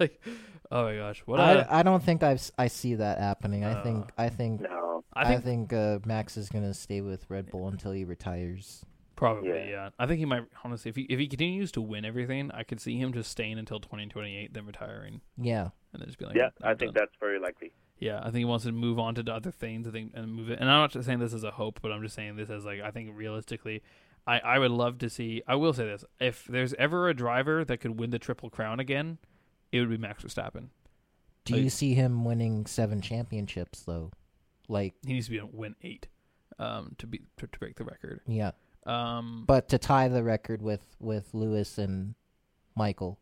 [0.00, 0.20] like,
[0.70, 3.64] oh my gosh, what a, I I don't think I've s- I see that happening.
[3.64, 7.00] I think Uh, I think No, I I think think, uh, Max is gonna stay
[7.00, 8.84] with Red Bull until he retires.
[9.16, 9.64] Probably Yeah.
[9.68, 9.90] yeah.
[9.98, 12.80] I think he might honestly if he if he continues to win everything, I could
[12.80, 15.70] see him just staying until 2028, then retiring Yeah.
[15.92, 17.02] and then just be like, yeah, I'm I think done.
[17.02, 17.72] that's very likely.
[17.98, 19.88] Yeah, I think he wants to move on to the other things.
[19.88, 20.58] I think and move it.
[20.60, 22.64] And I'm not just saying this as a hope, but I'm just saying this as
[22.66, 23.82] like I think realistically,
[24.26, 25.42] I I would love to see.
[25.46, 28.80] I will say this: if there's ever a driver that could win the triple crown
[28.80, 29.16] again,
[29.72, 30.68] it would be Max Verstappen.
[31.46, 34.10] Do Like- you see him winning seven championships though?
[34.68, 36.06] Like He needs to be win eight,
[36.58, 38.20] um, to be to, to break the record.
[38.26, 38.50] yeah,
[38.86, 42.14] Um, but to tie the record with with Lewis and
[42.74, 43.18] Michael.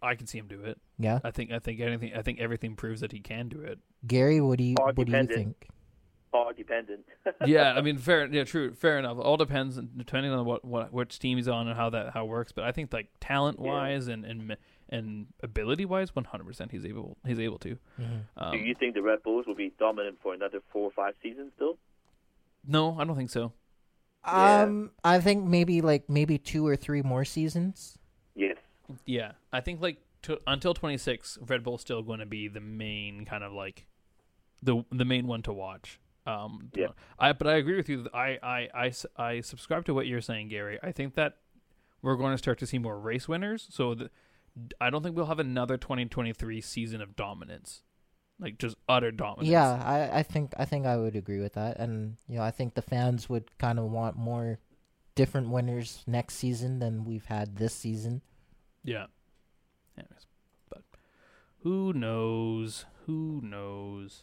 [0.00, 0.80] I can see him do it.
[0.98, 2.12] Yeah, I think I think anything.
[2.14, 3.78] I think everything proves that he can do it.
[4.06, 5.68] Gary, what do you All what do you think?
[6.34, 7.04] All dependent.
[7.46, 8.26] yeah, I mean, fair.
[8.26, 8.72] Yeah, true.
[8.72, 9.18] Fair enough.
[9.18, 12.28] All depends depending on what, what which team he's on and how that how it
[12.28, 12.52] works.
[12.52, 14.56] But I think like talent wise and and
[14.88, 17.76] and ability wise, one hundred percent he's able he's able to.
[18.00, 18.22] Mhm.
[18.38, 21.14] Do Um, you think the Red Bulls will be dominant for another four or five
[21.22, 21.76] seasons still?
[22.66, 23.52] no, I don't think so.
[24.26, 24.62] Yeah.
[24.62, 27.98] Um, I think maybe like maybe two or three more seasons.
[28.34, 28.56] Yes.
[29.06, 32.60] Yeah, I think like to, until twenty six, Red Bull's still going to be the
[32.60, 33.86] main kind of like
[34.62, 35.98] the the main one to watch.
[36.26, 36.88] Um, Yeah.
[37.18, 38.06] I but I agree with you.
[38.14, 40.78] I, I I I subscribe to what you're saying, Gary.
[40.82, 41.38] I think that
[42.00, 43.66] we're going to start to see more race winners.
[43.70, 44.10] So the,
[44.80, 47.82] I don't think we'll have another 2023 season of dominance,
[48.42, 49.48] like just utter dominance.
[49.48, 52.50] Yeah, I, I think I think I would agree with that, and you know I
[52.50, 54.58] think the fans would kind of want more
[55.14, 58.22] different winners next season than we've had this season.
[58.84, 59.06] Yeah.
[59.96, 60.26] Anyways,
[60.68, 60.82] but
[61.62, 62.86] who knows?
[63.06, 64.22] Who knows?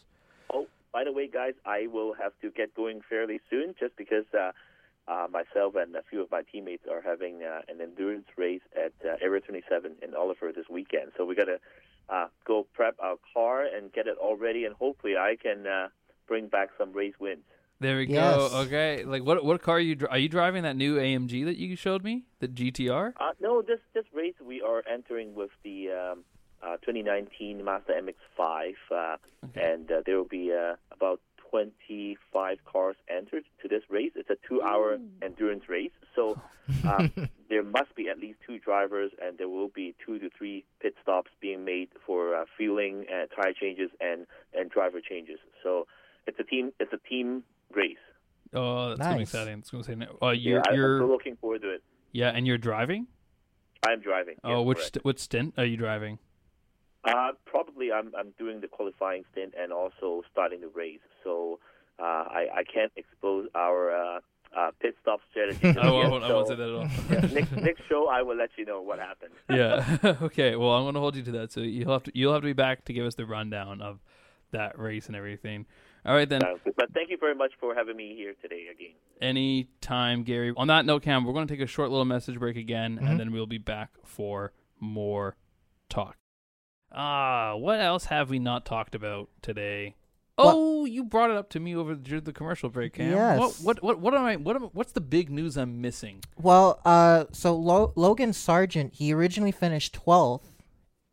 [0.51, 4.25] Oh, by the way, guys, I will have to get going fairly soon just because
[4.33, 4.51] uh,
[5.07, 8.93] uh, myself and a few of my teammates are having uh, an endurance race at
[9.05, 11.11] uh, Area 27 in Oliver this weekend.
[11.17, 11.59] So we got to
[12.11, 15.87] uh, go prep our car and get it all ready, and hopefully I can uh,
[16.27, 17.43] bring back some race wins.
[17.81, 18.35] There we Yes.
[18.35, 18.49] go.
[18.65, 20.63] Okay, like what what car are you dri- are you driving?
[20.63, 23.13] That new AMG that you showed me, the GTR.
[23.17, 26.23] Uh, no, this this race we are entering with the um,
[26.61, 29.15] uh, 2019 Mazda MX-5, uh,
[29.45, 29.71] Okay.
[29.73, 34.11] and uh, there will be uh, about 25 cars entered to this race.
[34.15, 36.39] It's a two-hour endurance race, so
[36.87, 37.11] um,
[37.49, 40.93] there must be at least two drivers, and there will be two to three pit
[41.01, 45.39] stops being made for uh, fueling, uh, tire changes, and and driver changes.
[45.63, 45.87] So
[46.27, 47.43] it's a team it's a team
[47.73, 47.97] race.
[48.53, 49.59] Oh, that's gonna be exciting.
[49.59, 51.83] It's gonna say, oh, you're yeah, I- I'm you're so looking forward to it.
[52.11, 53.07] yeah, and you're driving.
[53.87, 54.35] I'm driving.
[54.43, 56.19] Oh, yes, which st- what stint are you driving?
[57.03, 60.99] Uh, probably I'm I'm doing the qualifying stint and also starting the race.
[61.23, 61.59] So
[61.99, 64.19] uh, I I can't expose our uh,
[64.57, 65.59] uh, pit stop strategy.
[65.79, 66.87] I won't, I won't say that at all.
[67.09, 69.33] yeah, next next show I will let you know what happened.
[69.49, 70.15] yeah.
[70.23, 70.55] okay.
[70.55, 71.51] Well, I'm gonna hold you to that.
[71.51, 73.99] So you'll have to you'll have to be back to give us the rundown of
[74.51, 75.65] that race and everything.
[76.05, 76.41] All right then.
[76.75, 78.95] But thank you very much for having me here today again.
[79.21, 80.53] Anytime, Gary.
[80.55, 83.09] On that note, Cam, we're going to take a short little message break again, Mhm.
[83.09, 85.35] and then we'll be back for more
[85.89, 86.15] talk.
[86.91, 89.95] Ah, what else have we not talked about today?
[90.41, 93.11] Oh you brought it up to me over during the commercial break, Cam.
[93.11, 93.39] Yes.
[93.39, 94.35] What what what what am I?
[94.37, 96.21] What am, what's the big news I'm missing?
[96.41, 100.43] Well, uh, so Lo- Logan Sargeant, he originally finished 12th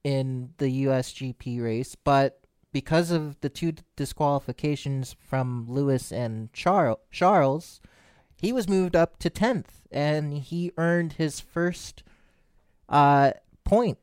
[0.04, 2.40] in the USGP race, but
[2.72, 7.80] because of the two disqualifications from Lewis and Char- Charles,
[8.36, 12.04] he was moved up to 10th, and he earned his first
[12.88, 13.32] uh,
[13.64, 13.98] point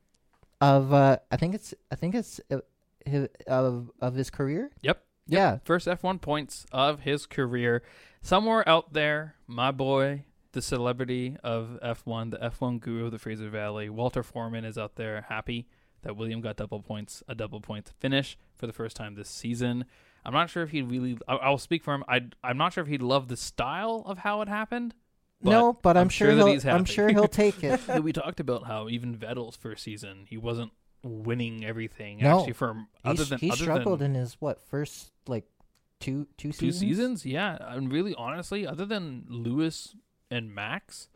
[0.63, 2.59] of uh, I think it's I think it's uh,
[3.05, 4.71] his, of of his career.
[4.81, 5.03] Yep.
[5.27, 5.59] Yeah.
[5.63, 7.83] First F1 points of his career.
[8.21, 10.23] Somewhere out there, my boy,
[10.53, 14.95] the celebrity of F1, the F1 guru of the Fraser Valley, Walter Foreman is out
[14.95, 15.67] there happy
[16.03, 19.85] that William got double points, a double point finish for the first time this season.
[20.25, 21.17] I'm not sure if he'd really.
[21.27, 22.05] I, I'll speak for him.
[22.07, 24.95] I I'm not sure if he'd love the style of how it happened.
[25.51, 27.79] No, but I'm, I'm sure, sure he'll he's I'm sure he'll take it.
[28.03, 30.71] we talked about how even Vettel's first season, he wasn't
[31.03, 32.19] winning everything.
[32.19, 32.39] No.
[32.39, 35.45] Actually, for other than he other struggled than in his what first like
[35.99, 36.79] two two two seasons.
[36.79, 37.57] seasons, yeah.
[37.59, 39.95] And really, honestly, other than Lewis
[40.31, 41.09] and Max,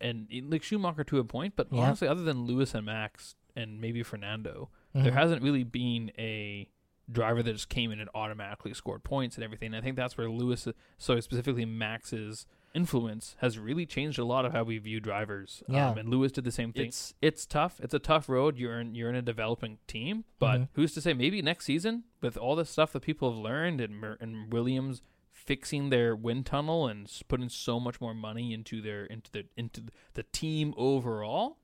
[0.00, 1.82] and like Schumacher to a point, but Yeah.
[1.82, 5.14] honestly, other than Lewis and Max and maybe Fernando, there Mhm.
[5.14, 6.68] hasn't really been a
[7.10, 9.74] driver that just came in and automatically scored points and everything.
[9.74, 10.66] I think that's where Lewis,
[10.98, 15.62] so specifically Max's influence has really changed a lot of how we view drivers.
[15.68, 15.90] Yeah.
[15.90, 16.86] Um, and Lewis did the same thing.
[16.86, 17.80] It's it's tough.
[17.82, 18.56] It's a tough road.
[18.58, 20.68] You're in you're in a developing team, but Mhm.
[20.74, 23.94] who's to say maybe next season with all the stuff that people have learned and
[23.96, 29.04] Mer- and Williams fixing their wind tunnel and putting so much more money into their
[29.06, 29.82] into the into
[30.14, 31.58] the team overall,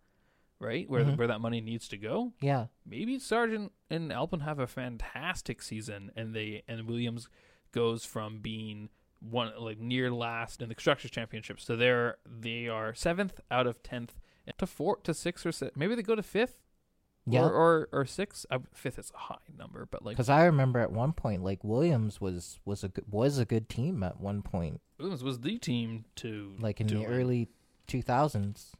[0.59, 0.89] right?
[0.91, 1.17] Where Mhm.
[1.17, 6.11] where that money needs to go Yeah, maybe Sargeant and Albon have a fantastic season,
[6.17, 7.29] and they and Williams
[7.73, 8.89] goes from being
[9.21, 11.61] one like near last in the constructors championship.
[11.61, 14.15] So they're they are seventh out of tenth
[14.59, 15.77] to four to six or six.
[15.77, 16.59] Maybe they go to fifth
[17.27, 17.41] yeah.
[17.41, 18.47] or or, or six.
[18.51, 21.63] Uh, fifth is a high number, but like Because I remember at one point, like
[21.65, 25.59] Williams was was a good, was a good team at one point, Williams was the
[25.59, 27.07] team to like in the win.
[27.07, 27.49] early
[27.87, 28.73] two thousands.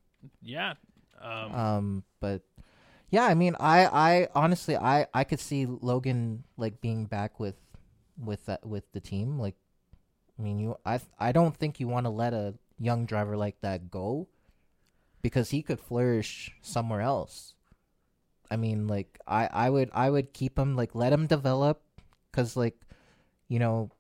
[0.43, 0.75] yeah.
[1.21, 2.43] Um, Um, but
[3.11, 7.57] yeah, I mean, I I honestly I I could see Logan like being back with
[8.23, 9.39] with that with the team.
[9.39, 9.57] Like,
[10.39, 13.61] I mean, you I I don't think you want to let a young driver like
[13.61, 14.29] that go
[15.23, 17.55] because he could flourish somewhere else.
[18.51, 21.83] I mean, like I I would I would keep him like let him develop
[22.31, 22.81] because like
[23.49, 23.91] you know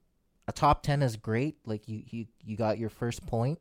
[0.47, 3.59] a top 10 is great like you you you got your first point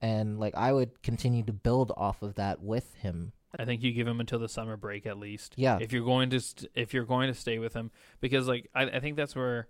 [0.00, 3.32] and like I would continue to build off of that with him.
[3.58, 5.54] I think you give him until the summer break at least.
[5.56, 5.78] Yeah.
[5.80, 7.90] If you're going to st- if you're going to stay with him,
[8.20, 9.68] because like I, I think that's where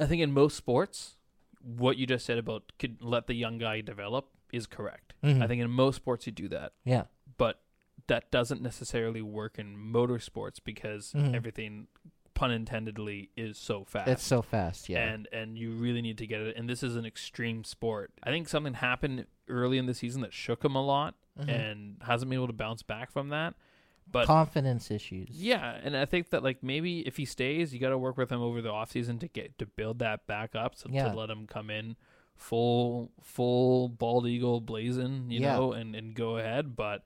[0.00, 1.16] I think in most sports,
[1.60, 5.14] what you just said about could let the young guy develop is correct.
[5.22, 5.42] Mhm.
[5.42, 7.04] I think in most sports you do that, Yeah.
[7.38, 7.62] but
[8.08, 11.34] that doesn't necessarily work in motorsports because Mhm.
[11.34, 11.86] everything,
[12.34, 14.08] pun intendedly, is so fast.
[14.08, 15.04] It's so fast, yeah.
[15.12, 16.56] And and you really need to get it.
[16.56, 18.12] And this is an extreme sport.
[18.22, 21.48] I think something happened early in the season that shook him a lot, Mhm.
[21.48, 23.54] and hasn't been able to bounce back from that.
[24.10, 25.28] But Confidence issues.
[25.30, 28.30] yeah, and I think that like maybe if he stays, you got to work with
[28.30, 31.08] him over the offseason to get to build that back up, so Yeah.
[31.10, 31.96] to let him come in
[32.36, 35.56] full full bald eagle blazing, you Yeah.
[35.56, 36.76] know, and and go ahead.
[36.76, 37.04] But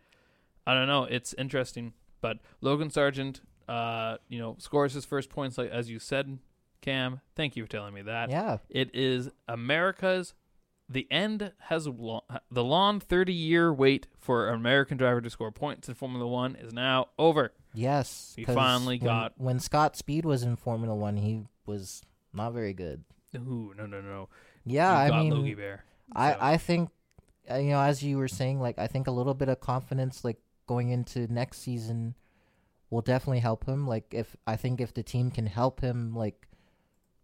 [0.66, 1.92] I don't know, it's interesting.
[2.20, 6.38] But Logan Sargeant, uh, you know, scores his first points like as you said,
[6.80, 7.20] Cam.
[7.36, 8.30] Thank you for telling me that.
[8.30, 8.58] Yeah.
[8.68, 10.34] It is America's.
[10.88, 15.88] The end has the long 30 year wait for an American driver to score points
[15.88, 17.52] in Formula One is now over.
[17.74, 18.32] Yes.
[18.36, 22.02] He finally when- got- when Scott Speed was in Formula One, he was
[22.32, 23.02] not very good.
[23.34, 24.28] Ooh, no, no, no.
[24.64, 25.84] Yeah, you I got mean, Logie Bear.
[26.08, 26.90] So, I I think
[27.50, 30.24] uh, you know as you were saying, like I think a little bit of confidence,
[30.24, 32.14] like going into next season,
[32.90, 33.86] will definitely help him.
[33.86, 36.46] Like if I think if the team can help him, like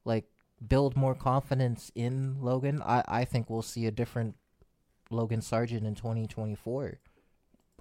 [0.04, 0.24] like
[0.68, 4.36] build more confidence in Logan, I I think we'll see a different
[5.10, 6.98] Logan Sargeant in 2024.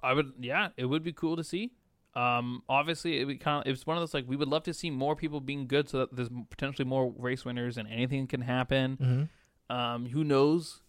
[0.02, 1.72] I would, yeah, it would be cool to see.
[2.14, 4.74] Um, obviously, it would kind of, it's one of those like we would love to
[4.74, 8.40] see more people being good, so that there's potentially more race winners and anything can
[8.42, 8.96] happen.
[9.00, 9.74] Mm-hmm.
[9.74, 10.82] Um, who knows?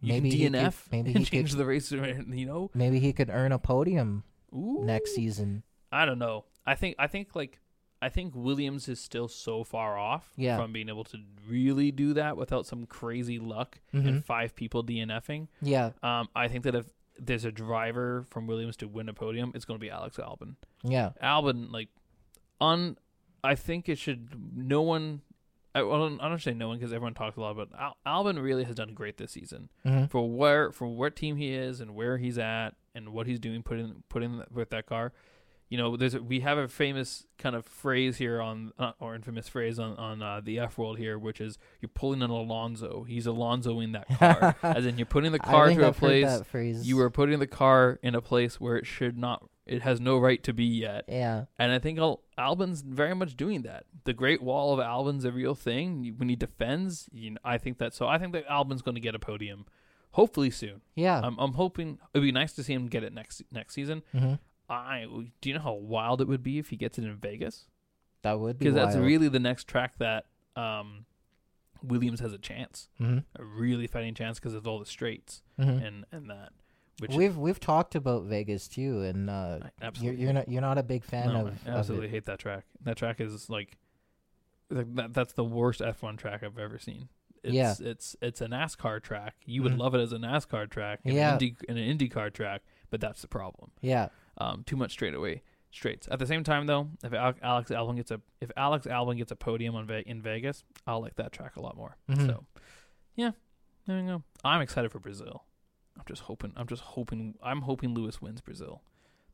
[0.00, 1.90] You Maybe he could- DNF maybe he change could- the race.
[1.92, 4.80] You know, Maybe he could earn a podium Ooh.
[4.84, 5.62] next season.
[5.90, 6.44] I don't know.
[6.66, 7.60] I think I think like
[8.06, 10.56] I think Williams is still so far off Yeah.
[10.58, 11.18] from being able to
[11.48, 14.06] really do that without some crazy luck Mhm.
[14.08, 15.48] and five people DNFing.
[15.60, 16.86] Yeah, Um, I think that if
[17.18, 20.54] there's a driver from Williams to win a podium, it's going to be Alex Albon.
[20.84, 21.88] yeah, Albon, like,
[22.60, 22.96] un,
[23.42, 24.56] I think it should.
[24.56, 25.22] No one.
[25.74, 28.42] I, well, I don't say no one because everyone talks a lot, but Al, Albon
[28.42, 31.94] really has done great this season hmm for where for what team he is and
[31.94, 35.12] where he's at and what he's doing putting putting with that car.
[35.68, 39.16] You know, there's a, we have a famous kind of phrase here on uh, or
[39.16, 43.02] infamous phrase on on uh, the F world here, which is you're pulling an Alonso.
[43.02, 46.24] He's Alonso in that car, as in you're putting the car to a I've place.
[46.24, 46.46] that.
[46.86, 49.48] You are putting the car in a place where it should not.
[49.66, 51.06] It has no right to be yet.
[51.08, 51.46] Yeah.
[51.58, 53.86] And I think Al- Albon's very much doing that.
[54.04, 56.14] The Great Wall of Albon's a real thing.
[56.16, 57.92] When he defends, you know, I think that.
[57.92, 59.66] So I think that Albon's going to get a podium,
[60.12, 60.82] hopefully soon.
[60.94, 61.20] Yeah.
[61.20, 64.04] I'm, I'm hoping it'd be nice to see him get it next next season.
[64.12, 64.34] hmm
[64.68, 65.06] I
[65.40, 67.66] do you know how wild it would be if he gets it in Vegas?
[68.22, 70.26] That would be Because that's really the next track that
[70.56, 71.04] um,
[71.82, 73.24] Williams has a chance, Mhm.
[73.38, 75.86] a really fighting chance because of all the straights Mhm.
[75.86, 76.52] and and that.
[76.98, 80.78] Which we've we've talked about Vegas too, and uh, you're absolutely you're not you're not
[80.78, 82.10] a big fan no, of, I absolutely it.
[82.12, 82.64] hate that track.
[82.82, 83.76] That track is like
[84.72, 87.08] th- that, that's the worst F1 track I've ever seen.
[87.44, 87.74] It's, Yeah.
[87.78, 89.34] it's it's a NASCAR track.
[89.44, 89.78] You would Mhm.
[89.78, 91.28] love it as a NASCAR track, and Yeah.
[91.36, 93.70] an, Indy, and an IndyCar track, but that's the problem.
[93.82, 94.08] Yeah.
[94.38, 96.08] Um, too much straightaway straights.
[96.10, 99.36] At the same time, though, if Alex Albon gets a if Alex Albon gets a
[99.36, 101.96] podium on Ve- in Vegas, I'll like that track a lot more.
[102.08, 102.26] Mhm.
[102.26, 102.44] So,
[103.14, 103.30] yeah,
[103.86, 104.22] there you go.
[104.44, 105.44] I'm excited for Brazil.
[105.96, 106.52] I'm just hoping.
[106.56, 107.34] I'm just hoping.
[107.42, 108.82] I'm hoping Lewis wins Brazil.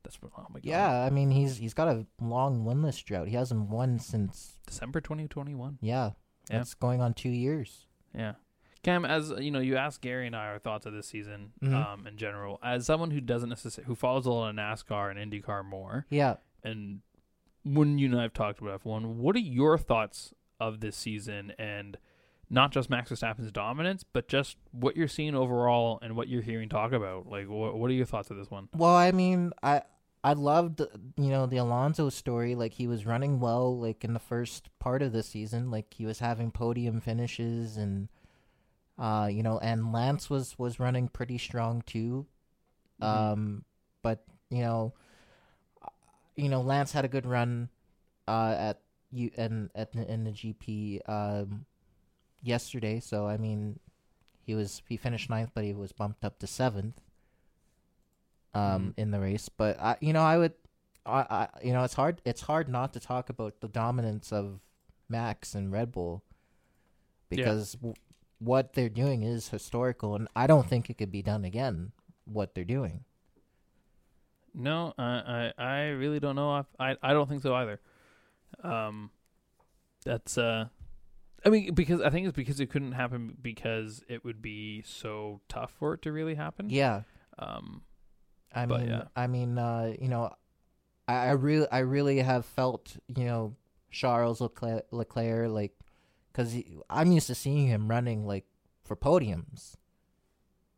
[0.05, 0.33] That's what.
[0.39, 0.65] Oh my god.
[0.65, 3.29] Yeah, I mean he's he's got a long winless drought.
[3.29, 5.79] He hasn't won since December 2021.
[5.81, 6.11] yeah,
[6.51, 6.59] Yeah.
[6.59, 7.87] that's going on two years.
[8.15, 8.35] Yeah.
[8.83, 11.73] Cam, as you know, you asked Gary and I our thoughts of this season, Mhm.
[11.75, 12.59] um, in general.
[12.63, 16.37] As someone who doesn't necessarily who follows a lot of NASCAR and IndyCar more, Yeah,
[16.65, 17.01] and
[17.65, 21.53] when you and I have talked about F1, what are your thoughts of this season
[21.59, 21.97] and
[22.51, 26.69] not just Max Verstappen's dominance, but just what you're seeing overall and what you're hearing
[26.69, 27.29] talk about?
[27.29, 28.69] Like, what what are your thoughts of this one?
[28.77, 29.83] Well, I mean, I
[30.25, 32.57] I loved you know the Alonso story.
[32.57, 35.71] Like he was running well, like in the first part of the season.
[35.71, 38.09] Like he was having podium finishes, and
[38.99, 42.27] uh, you know, and Lance was was running pretty strong too.
[43.01, 43.07] Mhm.
[43.07, 43.65] Um,
[44.03, 44.93] but you know,
[46.37, 47.69] you know, Lance had a good run,
[48.29, 51.67] uh, at you and at the, in the GP um
[52.43, 53.01] yesterday.
[53.01, 53.79] So I mean,
[54.45, 57.01] he was he finished ninth, but he was bumped up to seventh
[58.55, 58.99] um Mhm.
[58.99, 59.49] in the race.
[59.49, 60.53] But I, you know, I would,
[61.07, 62.21] I, I, you know, it's hard.
[62.25, 64.61] It's hard not to talk about the dominance of
[65.09, 66.23] Max and Red Bull
[67.35, 67.37] Yeah.
[67.37, 67.95] because w-
[68.43, 71.93] what they're doing is historical, and I don't think it could be done again.
[72.25, 73.05] What they're doing.
[74.55, 76.65] No, I, I I really don't know.
[76.79, 77.81] I I don't think so either.
[78.63, 79.11] Um,
[80.05, 80.67] that's uh,
[81.45, 85.41] I mean because I think it's because it couldn't happen because it would be so
[85.49, 86.69] tough for it to really happen.
[86.71, 87.03] Yeah,
[87.39, 87.83] Um.
[88.55, 89.05] I mean, yeah.
[89.17, 90.31] I mean, uh, you know,
[91.09, 93.57] I, I really, I really have felt, you know,
[93.91, 95.73] Charles Leclerc, Leclerc like,
[96.33, 96.57] because
[96.89, 98.45] I'm used to seeing him running like
[98.85, 99.75] for podiums.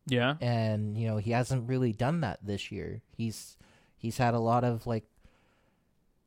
[0.07, 0.35] Yeah.
[0.39, 3.01] and you know he hasn't really done that this year.
[3.17, 3.57] He's
[3.97, 5.05] he's had a lot of like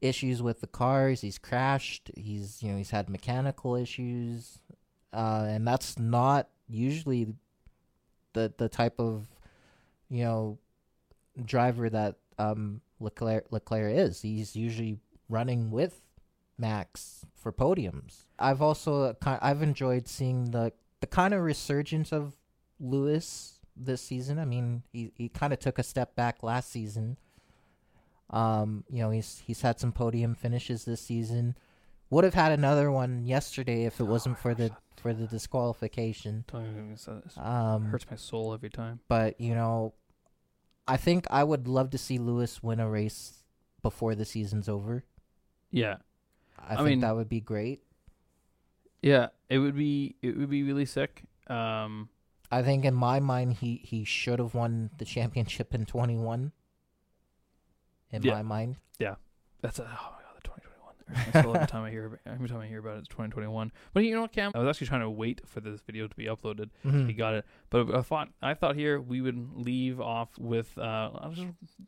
[0.00, 1.20] issues with the cars.
[1.20, 2.10] He's crashed.
[2.16, 4.59] He's you know he's had mechanical issues,
[5.12, 7.34] uh, and that's not usually
[8.32, 9.28] the the type of
[10.10, 10.59] you know
[11.44, 14.22] driver that um Leclerc Leclerc is.
[14.22, 14.98] He's usually
[15.28, 16.00] running with
[16.59, 18.24] Max for podiums.
[18.39, 22.35] I've also I've enjoyed seeing the the kind of resurgence of
[22.80, 24.39] Lewis this season.
[24.39, 27.16] I mean, he he kind of took a step back last season.
[28.30, 31.56] Um, you know, he's he's had some podium finishes this season.
[32.10, 36.44] Would have had another one yesterday if it wasn't for the for the disqualification.
[37.36, 39.01] Um, hurts my soul every time.
[39.09, 39.94] but you know,
[40.86, 43.44] I think I would love to see Lewis win a race
[43.82, 45.05] before the season's over.
[45.70, 45.97] Yeah.
[46.59, 47.82] I, I think mean- that would be great.
[49.02, 49.28] Yeah.
[49.48, 51.22] It would be it would be really sick.
[51.47, 52.09] Um.
[52.51, 56.52] I think in my mind he he should have won the championship in 21.
[58.10, 58.32] In Yeah.
[58.35, 58.76] my mind.
[58.98, 59.16] Yeah.
[59.60, 60.17] That's a, oh
[61.09, 61.35] my god, the 2021.
[61.35, 62.98] It hurts my soul every time I hear about, every time I hear about it,
[63.01, 63.72] it's 2021.
[63.94, 64.52] But you know what, Cam?
[64.55, 66.70] I was actually trying to wait for this video to be uploaded.
[66.85, 67.06] Mhm.
[67.06, 71.10] He got it, but I thought I thought here we would leave off with uh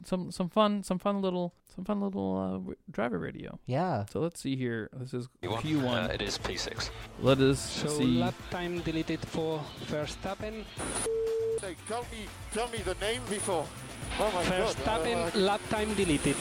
[0.04, 3.58] some some fun some fun little some fun little uh, driver radio.
[3.66, 4.04] Yeah.
[4.06, 4.90] So let's see here.
[4.92, 6.10] This is Uh, Q1.
[6.14, 6.90] it is P6.
[7.20, 8.18] Let us So see.
[8.18, 10.64] lap time deleted for first Verstappen.
[11.60, 13.66] Hey, tell me, tell me the name before.
[14.18, 14.74] Oh my god.
[14.74, 16.36] Verstappen uh, lap time deleted.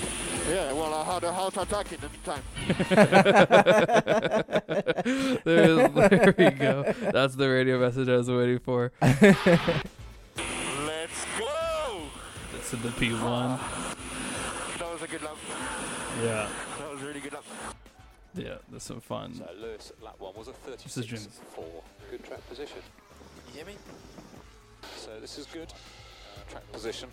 [0.50, 2.44] yeah, well, I had a heart attack in the time.
[5.44, 6.84] there, is, there we go.
[7.12, 8.92] That's the radio message I was waiting for.
[9.02, 9.36] Let's
[11.38, 12.02] go!
[12.54, 13.60] That's in the P1.
[14.80, 15.38] That was a good lap.
[16.24, 16.48] Yeah,
[16.80, 17.44] That was a really good lap.
[18.36, 18.56] yeah.
[18.72, 19.34] that's some fun.
[19.36, 21.32] So Lewis, lap one was a This is 36 Jim.
[21.56, 21.66] 4.
[22.12, 22.78] Good track position.
[23.50, 23.74] You hear me?
[24.98, 25.72] So this is good.
[26.50, 27.10] track position.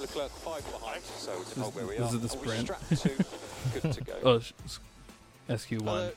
[0.00, 2.16] Leclerc five behind, so we can hold where we this are.
[2.16, 2.60] is the Are sprint.
[2.62, 3.80] strapped to?
[3.80, 4.12] Good to go.
[5.48, 5.86] Oh, SQ1.
[5.88, 6.12] Although-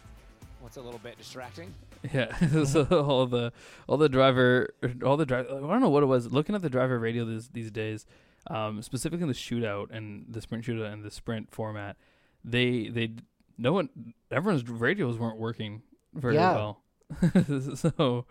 [0.61, 1.71] What's a little bit distracting?
[2.11, 3.53] Yeah, so all the
[3.87, 4.73] all the driver
[5.05, 6.31] all the driver I don't know what it was.
[6.31, 8.07] Looking at the driver radio these these days,
[8.47, 11.97] um, specifically in the shootout and the sprint shootout and the sprint format,
[12.43, 13.11] they they
[13.59, 13.89] no one
[14.31, 15.83] everyone's radios weren't working
[16.15, 16.55] very Yeah.
[16.55, 16.81] well.
[17.75, 18.25] so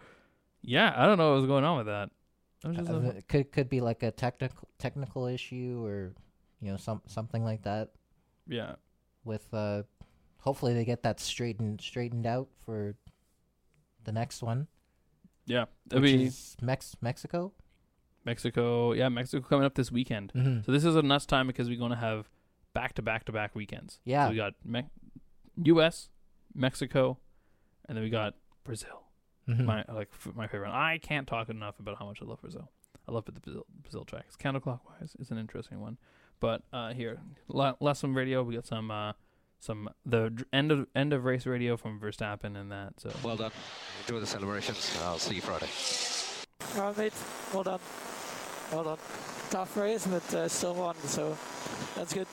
[0.60, 2.10] yeah, I don't know what was going on with that.
[2.64, 6.14] I was just Uh, like, could could be like a technical technical issue or
[6.60, 7.90] you know some something like that.
[8.48, 8.76] yeah,
[9.24, 9.82] With uh,
[10.38, 12.96] hopefully they get that straightened straightened out for
[14.04, 14.66] the next one,
[15.46, 15.64] yeah.
[15.92, 17.52] I which mean is Mex Mexico.
[18.24, 20.32] Mexico, yeah, Mexico coming up this weekend.
[20.34, 20.62] Mm-hmm.
[20.64, 22.30] So this is a nuts time because we're going to have
[22.72, 24.00] back to back to back weekends.
[24.04, 24.24] Yeah.
[24.26, 24.88] So we got Me-
[25.64, 26.08] U.S.,
[26.54, 27.18] Mexico,
[27.86, 28.34] and then we got
[28.64, 29.03] Brazil.
[29.48, 29.64] Mm-hmm.
[29.64, 30.70] My like f- my favorite.
[30.70, 32.70] I can't talk enough about how much I love Brazil.
[33.06, 34.24] I love the Brazil, Brazil track.
[34.28, 35.14] It's counterclockwise.
[35.20, 35.98] It's an interesting one.
[36.40, 37.18] But uh, here,
[37.48, 38.42] la- last some radio.
[38.42, 39.12] We got some uh,
[39.60, 42.94] some the dr- end of end of race radio from Verstappen and that.
[42.98, 43.52] So Well done.
[44.06, 44.96] Enjoy the celebrations.
[45.04, 45.68] I'll see you Friday.
[46.76, 47.12] Well, mate,
[47.52, 47.80] well done.
[48.72, 48.98] Well done.
[49.50, 51.36] Tough race, but uh, still won, so
[51.94, 52.26] that's good.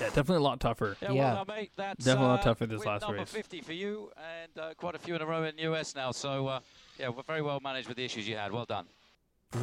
[0.00, 0.96] Yeah, definitely a lot tougher.
[1.02, 1.34] Yeah, Yeah.
[1.34, 1.70] well mate.
[1.76, 3.30] That's Definitely a lot uh, tougher this win last number race.
[3.30, 6.10] 50 for you, and uh, quite a few in a row in the US now.
[6.12, 6.60] So, uh,
[6.98, 8.52] yeah, we're very well managed with the issues you had.
[8.52, 8.86] Well done.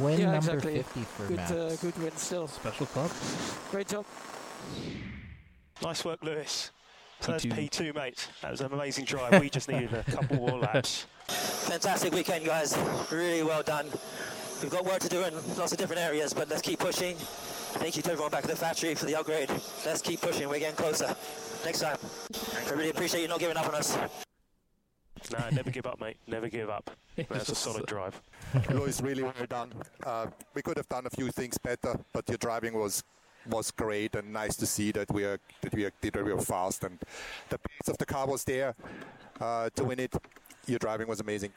[0.00, 0.76] Win Yeah, number exactly.
[0.82, 1.50] fifty for Good, Max.
[1.52, 2.48] uh, good win still.
[2.48, 3.10] Special club.
[3.70, 4.04] Great job.
[5.82, 6.70] Nice work, Lewis.
[7.20, 7.24] P2.
[7.24, 8.28] First P2, mate.
[8.42, 9.40] That was an amazing drive.
[9.40, 11.06] We just needed a couple more laps.
[11.28, 12.76] Fantastic weekend, guys.
[13.10, 13.86] Really well done.
[14.62, 17.14] We've got work to do in lots of different areas, but let's keep pushing.
[17.16, 19.50] Thank you to everyone back at the factory for the upgrade.
[19.84, 20.48] Let's keep pushing.
[20.48, 21.14] We're getting closer.
[21.64, 21.98] Next time.
[22.66, 23.98] I really appreciate you not giving up on us.
[25.30, 26.16] no, never give up, mate.
[26.26, 26.90] Never give up.
[27.28, 28.20] That's a solid drive.
[28.70, 29.72] Lewis, really well done.
[30.02, 33.04] Uh, we could have done a few things better, but your driving was
[33.48, 36.40] was great and nice to see that we are that we are, that we were
[36.40, 36.98] fast and
[37.48, 38.74] the pace of the car was there
[39.40, 40.14] uh, to win it.
[40.66, 41.52] Your driving was amazing.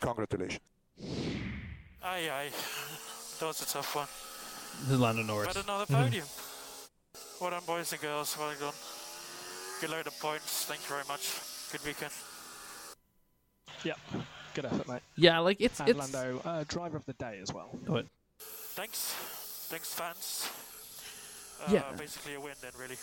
[0.00, 0.60] Congratulations.
[2.02, 2.50] Aye, aye.
[3.40, 4.06] That was a tough one.
[4.82, 5.54] This is Lando Norris.
[5.54, 6.26] But another podium.
[7.40, 8.36] Well done, boys and girls.
[8.38, 8.74] Well done.
[9.80, 10.64] Good load of points.
[10.64, 11.34] Thank you very much.
[11.72, 12.12] Good weekend.
[13.84, 13.98] Yep.
[14.54, 15.02] good effort, mate.
[15.16, 17.68] Yeah, like it's And it's Lando, uh, driver of the day as well.
[17.86, 18.06] what
[18.40, 19.14] Thanks.
[19.68, 20.48] Thanks, fans.
[21.66, 21.82] Uh, Yeah.
[21.96, 22.96] Basically a win then, really.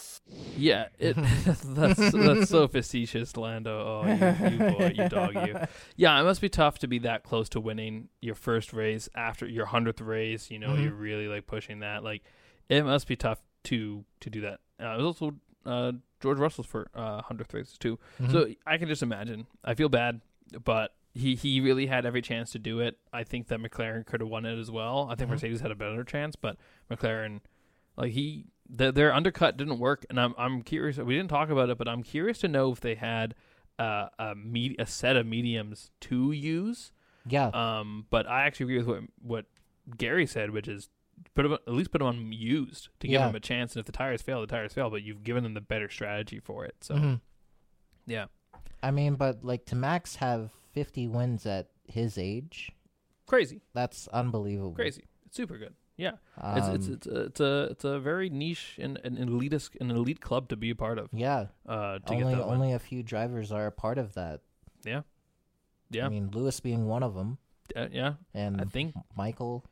[0.57, 1.15] Yeah, it
[1.65, 4.03] that's that's so facetious, Lando.
[4.03, 5.57] Oh, you, you boy, you dog, you.
[5.95, 9.45] Yeah, it must be tough to be that close to winning your first race after
[9.45, 10.49] your hundredth race.
[10.52, 10.84] You know, Mhm.
[10.84, 12.03] you're really like pushing that.
[12.03, 12.23] Like,
[12.69, 14.60] it must be tough to to do that.
[14.80, 15.91] Uh, it was also uh,
[16.22, 17.98] George Russell's for uh, hundredth race too.
[18.22, 18.32] Mhm.
[18.32, 19.48] So I can just imagine.
[19.64, 20.22] I feel bad,
[20.64, 22.98] but he he really had every chance to do it.
[23.14, 25.07] I think that McLaren could have won it as well.
[25.10, 25.34] I think Mhm.
[25.34, 26.57] Mercedes had a better chance, but
[26.91, 27.40] McLaren,
[27.97, 30.97] like he, the, their undercut didn't work, and I'm I'm curious.
[30.97, 33.35] We didn't talk about it, but I'm curious to know if they had
[33.80, 36.91] uh, a med- a set of mediums to use.
[37.27, 39.45] yeah, Um, but I actually agree with what what
[39.97, 40.89] Gary said, which is
[41.34, 43.26] put at least put them on used to give Yeah.
[43.27, 43.73] them a chance.
[43.76, 44.89] And if the tires fail, the tires fail.
[44.89, 46.76] But you've given them the better strategy for it.
[46.81, 47.22] So Mhm.
[48.07, 48.26] yeah,
[48.84, 52.72] I mean, but like to Max have fifty wins at his age,
[53.27, 54.73] crazy, that's unbelievable.
[54.73, 55.05] crazy.
[55.26, 55.73] It's super good.
[55.97, 56.11] Yeah,
[56.55, 59.91] it's it's Um, it's a, it's a it's a very niche and an elitist an
[59.91, 61.09] elite club to be a part of.
[61.13, 61.47] yeah.
[61.65, 62.55] Uh, Only get that win.
[62.55, 64.41] only a few drivers are a part of that.
[64.84, 65.01] yeah,
[65.89, 67.38] yeah, I mean, Lewis being one of them,
[67.76, 68.13] Uh, yeah.
[68.34, 69.63] and I think Michael.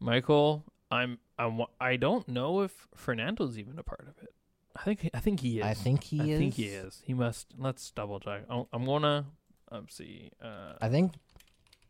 [0.00, 4.34] Michael, I'm I'm I don't know if Fernando's even a part of it.
[4.76, 5.64] I think I think he is.
[5.64, 6.36] I think he I is.
[6.36, 7.02] I think he is.
[7.04, 7.54] He must.
[7.58, 8.44] Let's double check.
[8.50, 9.26] I'm, I'm gonna.
[9.70, 10.30] Let's see.
[10.42, 11.14] Uh, I think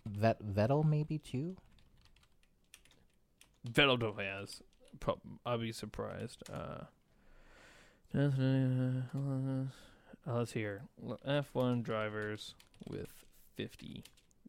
[0.07, 1.57] Vet Vettel maybe too.
[3.69, 4.63] Vettel has.
[5.47, 6.43] I'll be surprised.
[6.53, 6.85] Uh,
[10.27, 10.83] let's hear
[11.27, 12.55] F1 drivers
[12.89, 13.09] with
[13.57, 14.05] 50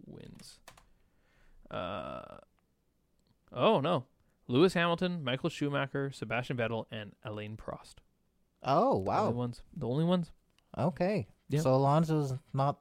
[0.06, 0.60] wins.
[1.70, 2.38] Uh,
[3.54, 4.06] oh no,
[4.48, 7.96] Lewis Hamilton, Michael Schumacher, Sebastian Vettel, and Alain Prost.
[8.64, 9.30] Oh The only wow.
[9.30, 9.62] ones.
[9.76, 10.32] The only ones
[10.78, 11.28] Okay.
[11.50, 11.62] Yeah.
[11.62, 12.80] So Alonso's not.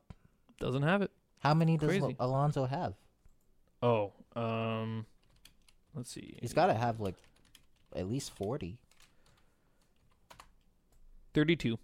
[0.58, 1.10] doesn't have it.
[1.40, 2.16] How many does Crazy.
[2.20, 2.94] Alonso have?
[3.82, 5.06] Oh, um,
[5.94, 6.36] let's see.
[6.40, 7.16] He's got to have like
[7.94, 8.78] at least forty.
[11.34, 11.78] 32.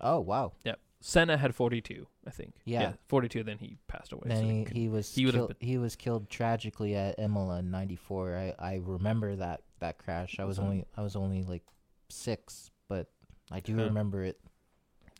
[0.00, 0.52] Oh wow.
[0.64, 0.78] Yep.
[1.00, 2.54] Senna had 42, I think.
[2.64, 2.94] Yeah.
[3.08, 3.42] 42.
[3.44, 4.22] Then he passed away.
[4.26, 7.58] Then so he, could- he was he would've killed, he was killed tragically at Imola
[7.58, 8.36] in '94.
[8.36, 10.36] I, I remember that that crash.
[10.38, 10.62] I was Mhm.
[10.62, 11.62] only I was only like
[12.08, 13.08] six, but
[13.50, 13.84] I do Huh.
[13.84, 14.38] remember it.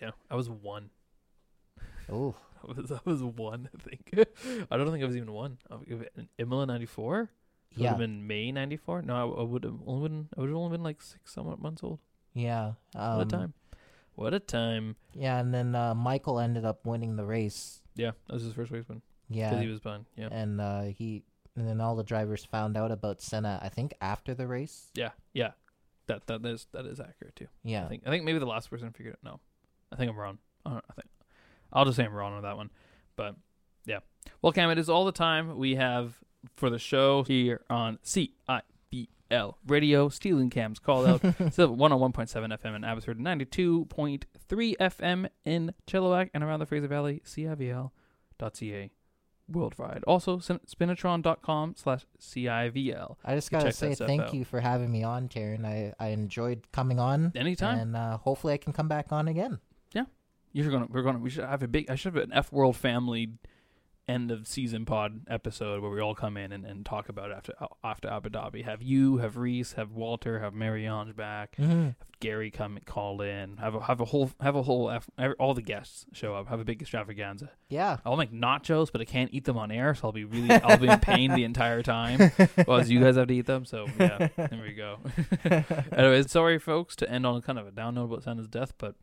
[0.01, 0.91] yeah, I was one.
[2.11, 2.35] Oh,
[2.69, 4.11] I was, I was one, I think.
[4.71, 5.59] I don't think I was even one.
[5.71, 5.79] Uh,
[6.17, 7.31] In Imola 94?
[7.77, 7.91] So It would Yeah.
[7.91, 9.03] have been May '94.
[9.03, 10.29] No, I, I would have only been.
[10.37, 11.99] I would have only been like six somewhat months old.
[12.33, 12.73] Yeah.
[12.93, 13.55] What Um, a time!
[14.15, 14.97] What a time!
[15.13, 17.83] Yeah, and then uh, Michael ended up winning the race.
[17.97, 19.03] Yeah, that was his first race win.
[19.29, 20.07] Yeah, because he was behind.
[20.17, 21.25] Yeah, and uh, he
[21.57, 23.59] and then all the drivers found out about Senna.
[23.63, 24.91] I think after the race.
[24.95, 25.53] yeah, yeah.
[26.07, 27.49] That that is that is accurate too.
[27.65, 27.85] Yeah.
[27.87, 29.21] I think I think maybe the last person figured it.
[29.25, 29.41] No,
[29.91, 30.39] I think I'm wrong.
[30.67, 31.09] I, don't, I think
[31.73, 32.71] I'll just say I'm wrong on that one.
[33.17, 33.37] But
[33.87, 34.01] yeah,
[34.43, 36.15] well, Cam, it is all the time we have
[36.57, 40.09] for the show here on CIVL Radio.
[40.09, 41.21] Stealing Cam's call out.
[41.53, 47.23] Still 101.7 FM in Abbotsford, 92.3 FM in Chilliwack and around the Fraser Valley.
[47.25, 48.91] CIVL.ca
[49.49, 50.05] worldwide.
[50.07, 53.17] Also, spinitron.com slash CIVL.
[53.25, 54.35] I just gotta say thank out.
[54.35, 55.65] you for having me on, Teryn.
[55.65, 57.79] I, I enjoyed coming on Anytime.
[57.79, 59.59] and uh, hopefully I can come back on again.
[59.93, 60.05] Yeah,
[60.53, 60.87] you're gonna.
[60.89, 61.19] We're gonna.
[61.19, 61.91] We should have a big.
[61.91, 63.33] I should have an F World Family
[64.07, 67.37] end of season pod episode where we all come in and, and talk about it
[67.39, 68.65] after after Abu Dhabi.
[68.65, 71.87] Have you, have Reese, have Walter, have Marianne back, Mhm.
[71.87, 73.57] have Gary come call in.
[73.57, 75.09] Have a have a whole have a whole F,
[75.39, 76.49] all the guests show up.
[76.49, 77.51] Have a big extravaganza.
[77.71, 77.97] Yeah.
[78.05, 80.77] I'll make nachos, but I can't eat them on air, so I'll be really I'll
[80.79, 82.31] be in pain the entire time.
[82.67, 84.99] Well, you guys have to eat them, so yeah, there we go.
[85.93, 88.95] Anyways, sorry folks to end on kind of a down note about Senna's death, but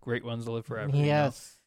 [0.00, 0.90] great ones to live forever.
[0.94, 1.06] you know?
[1.06, 1.57] Yes.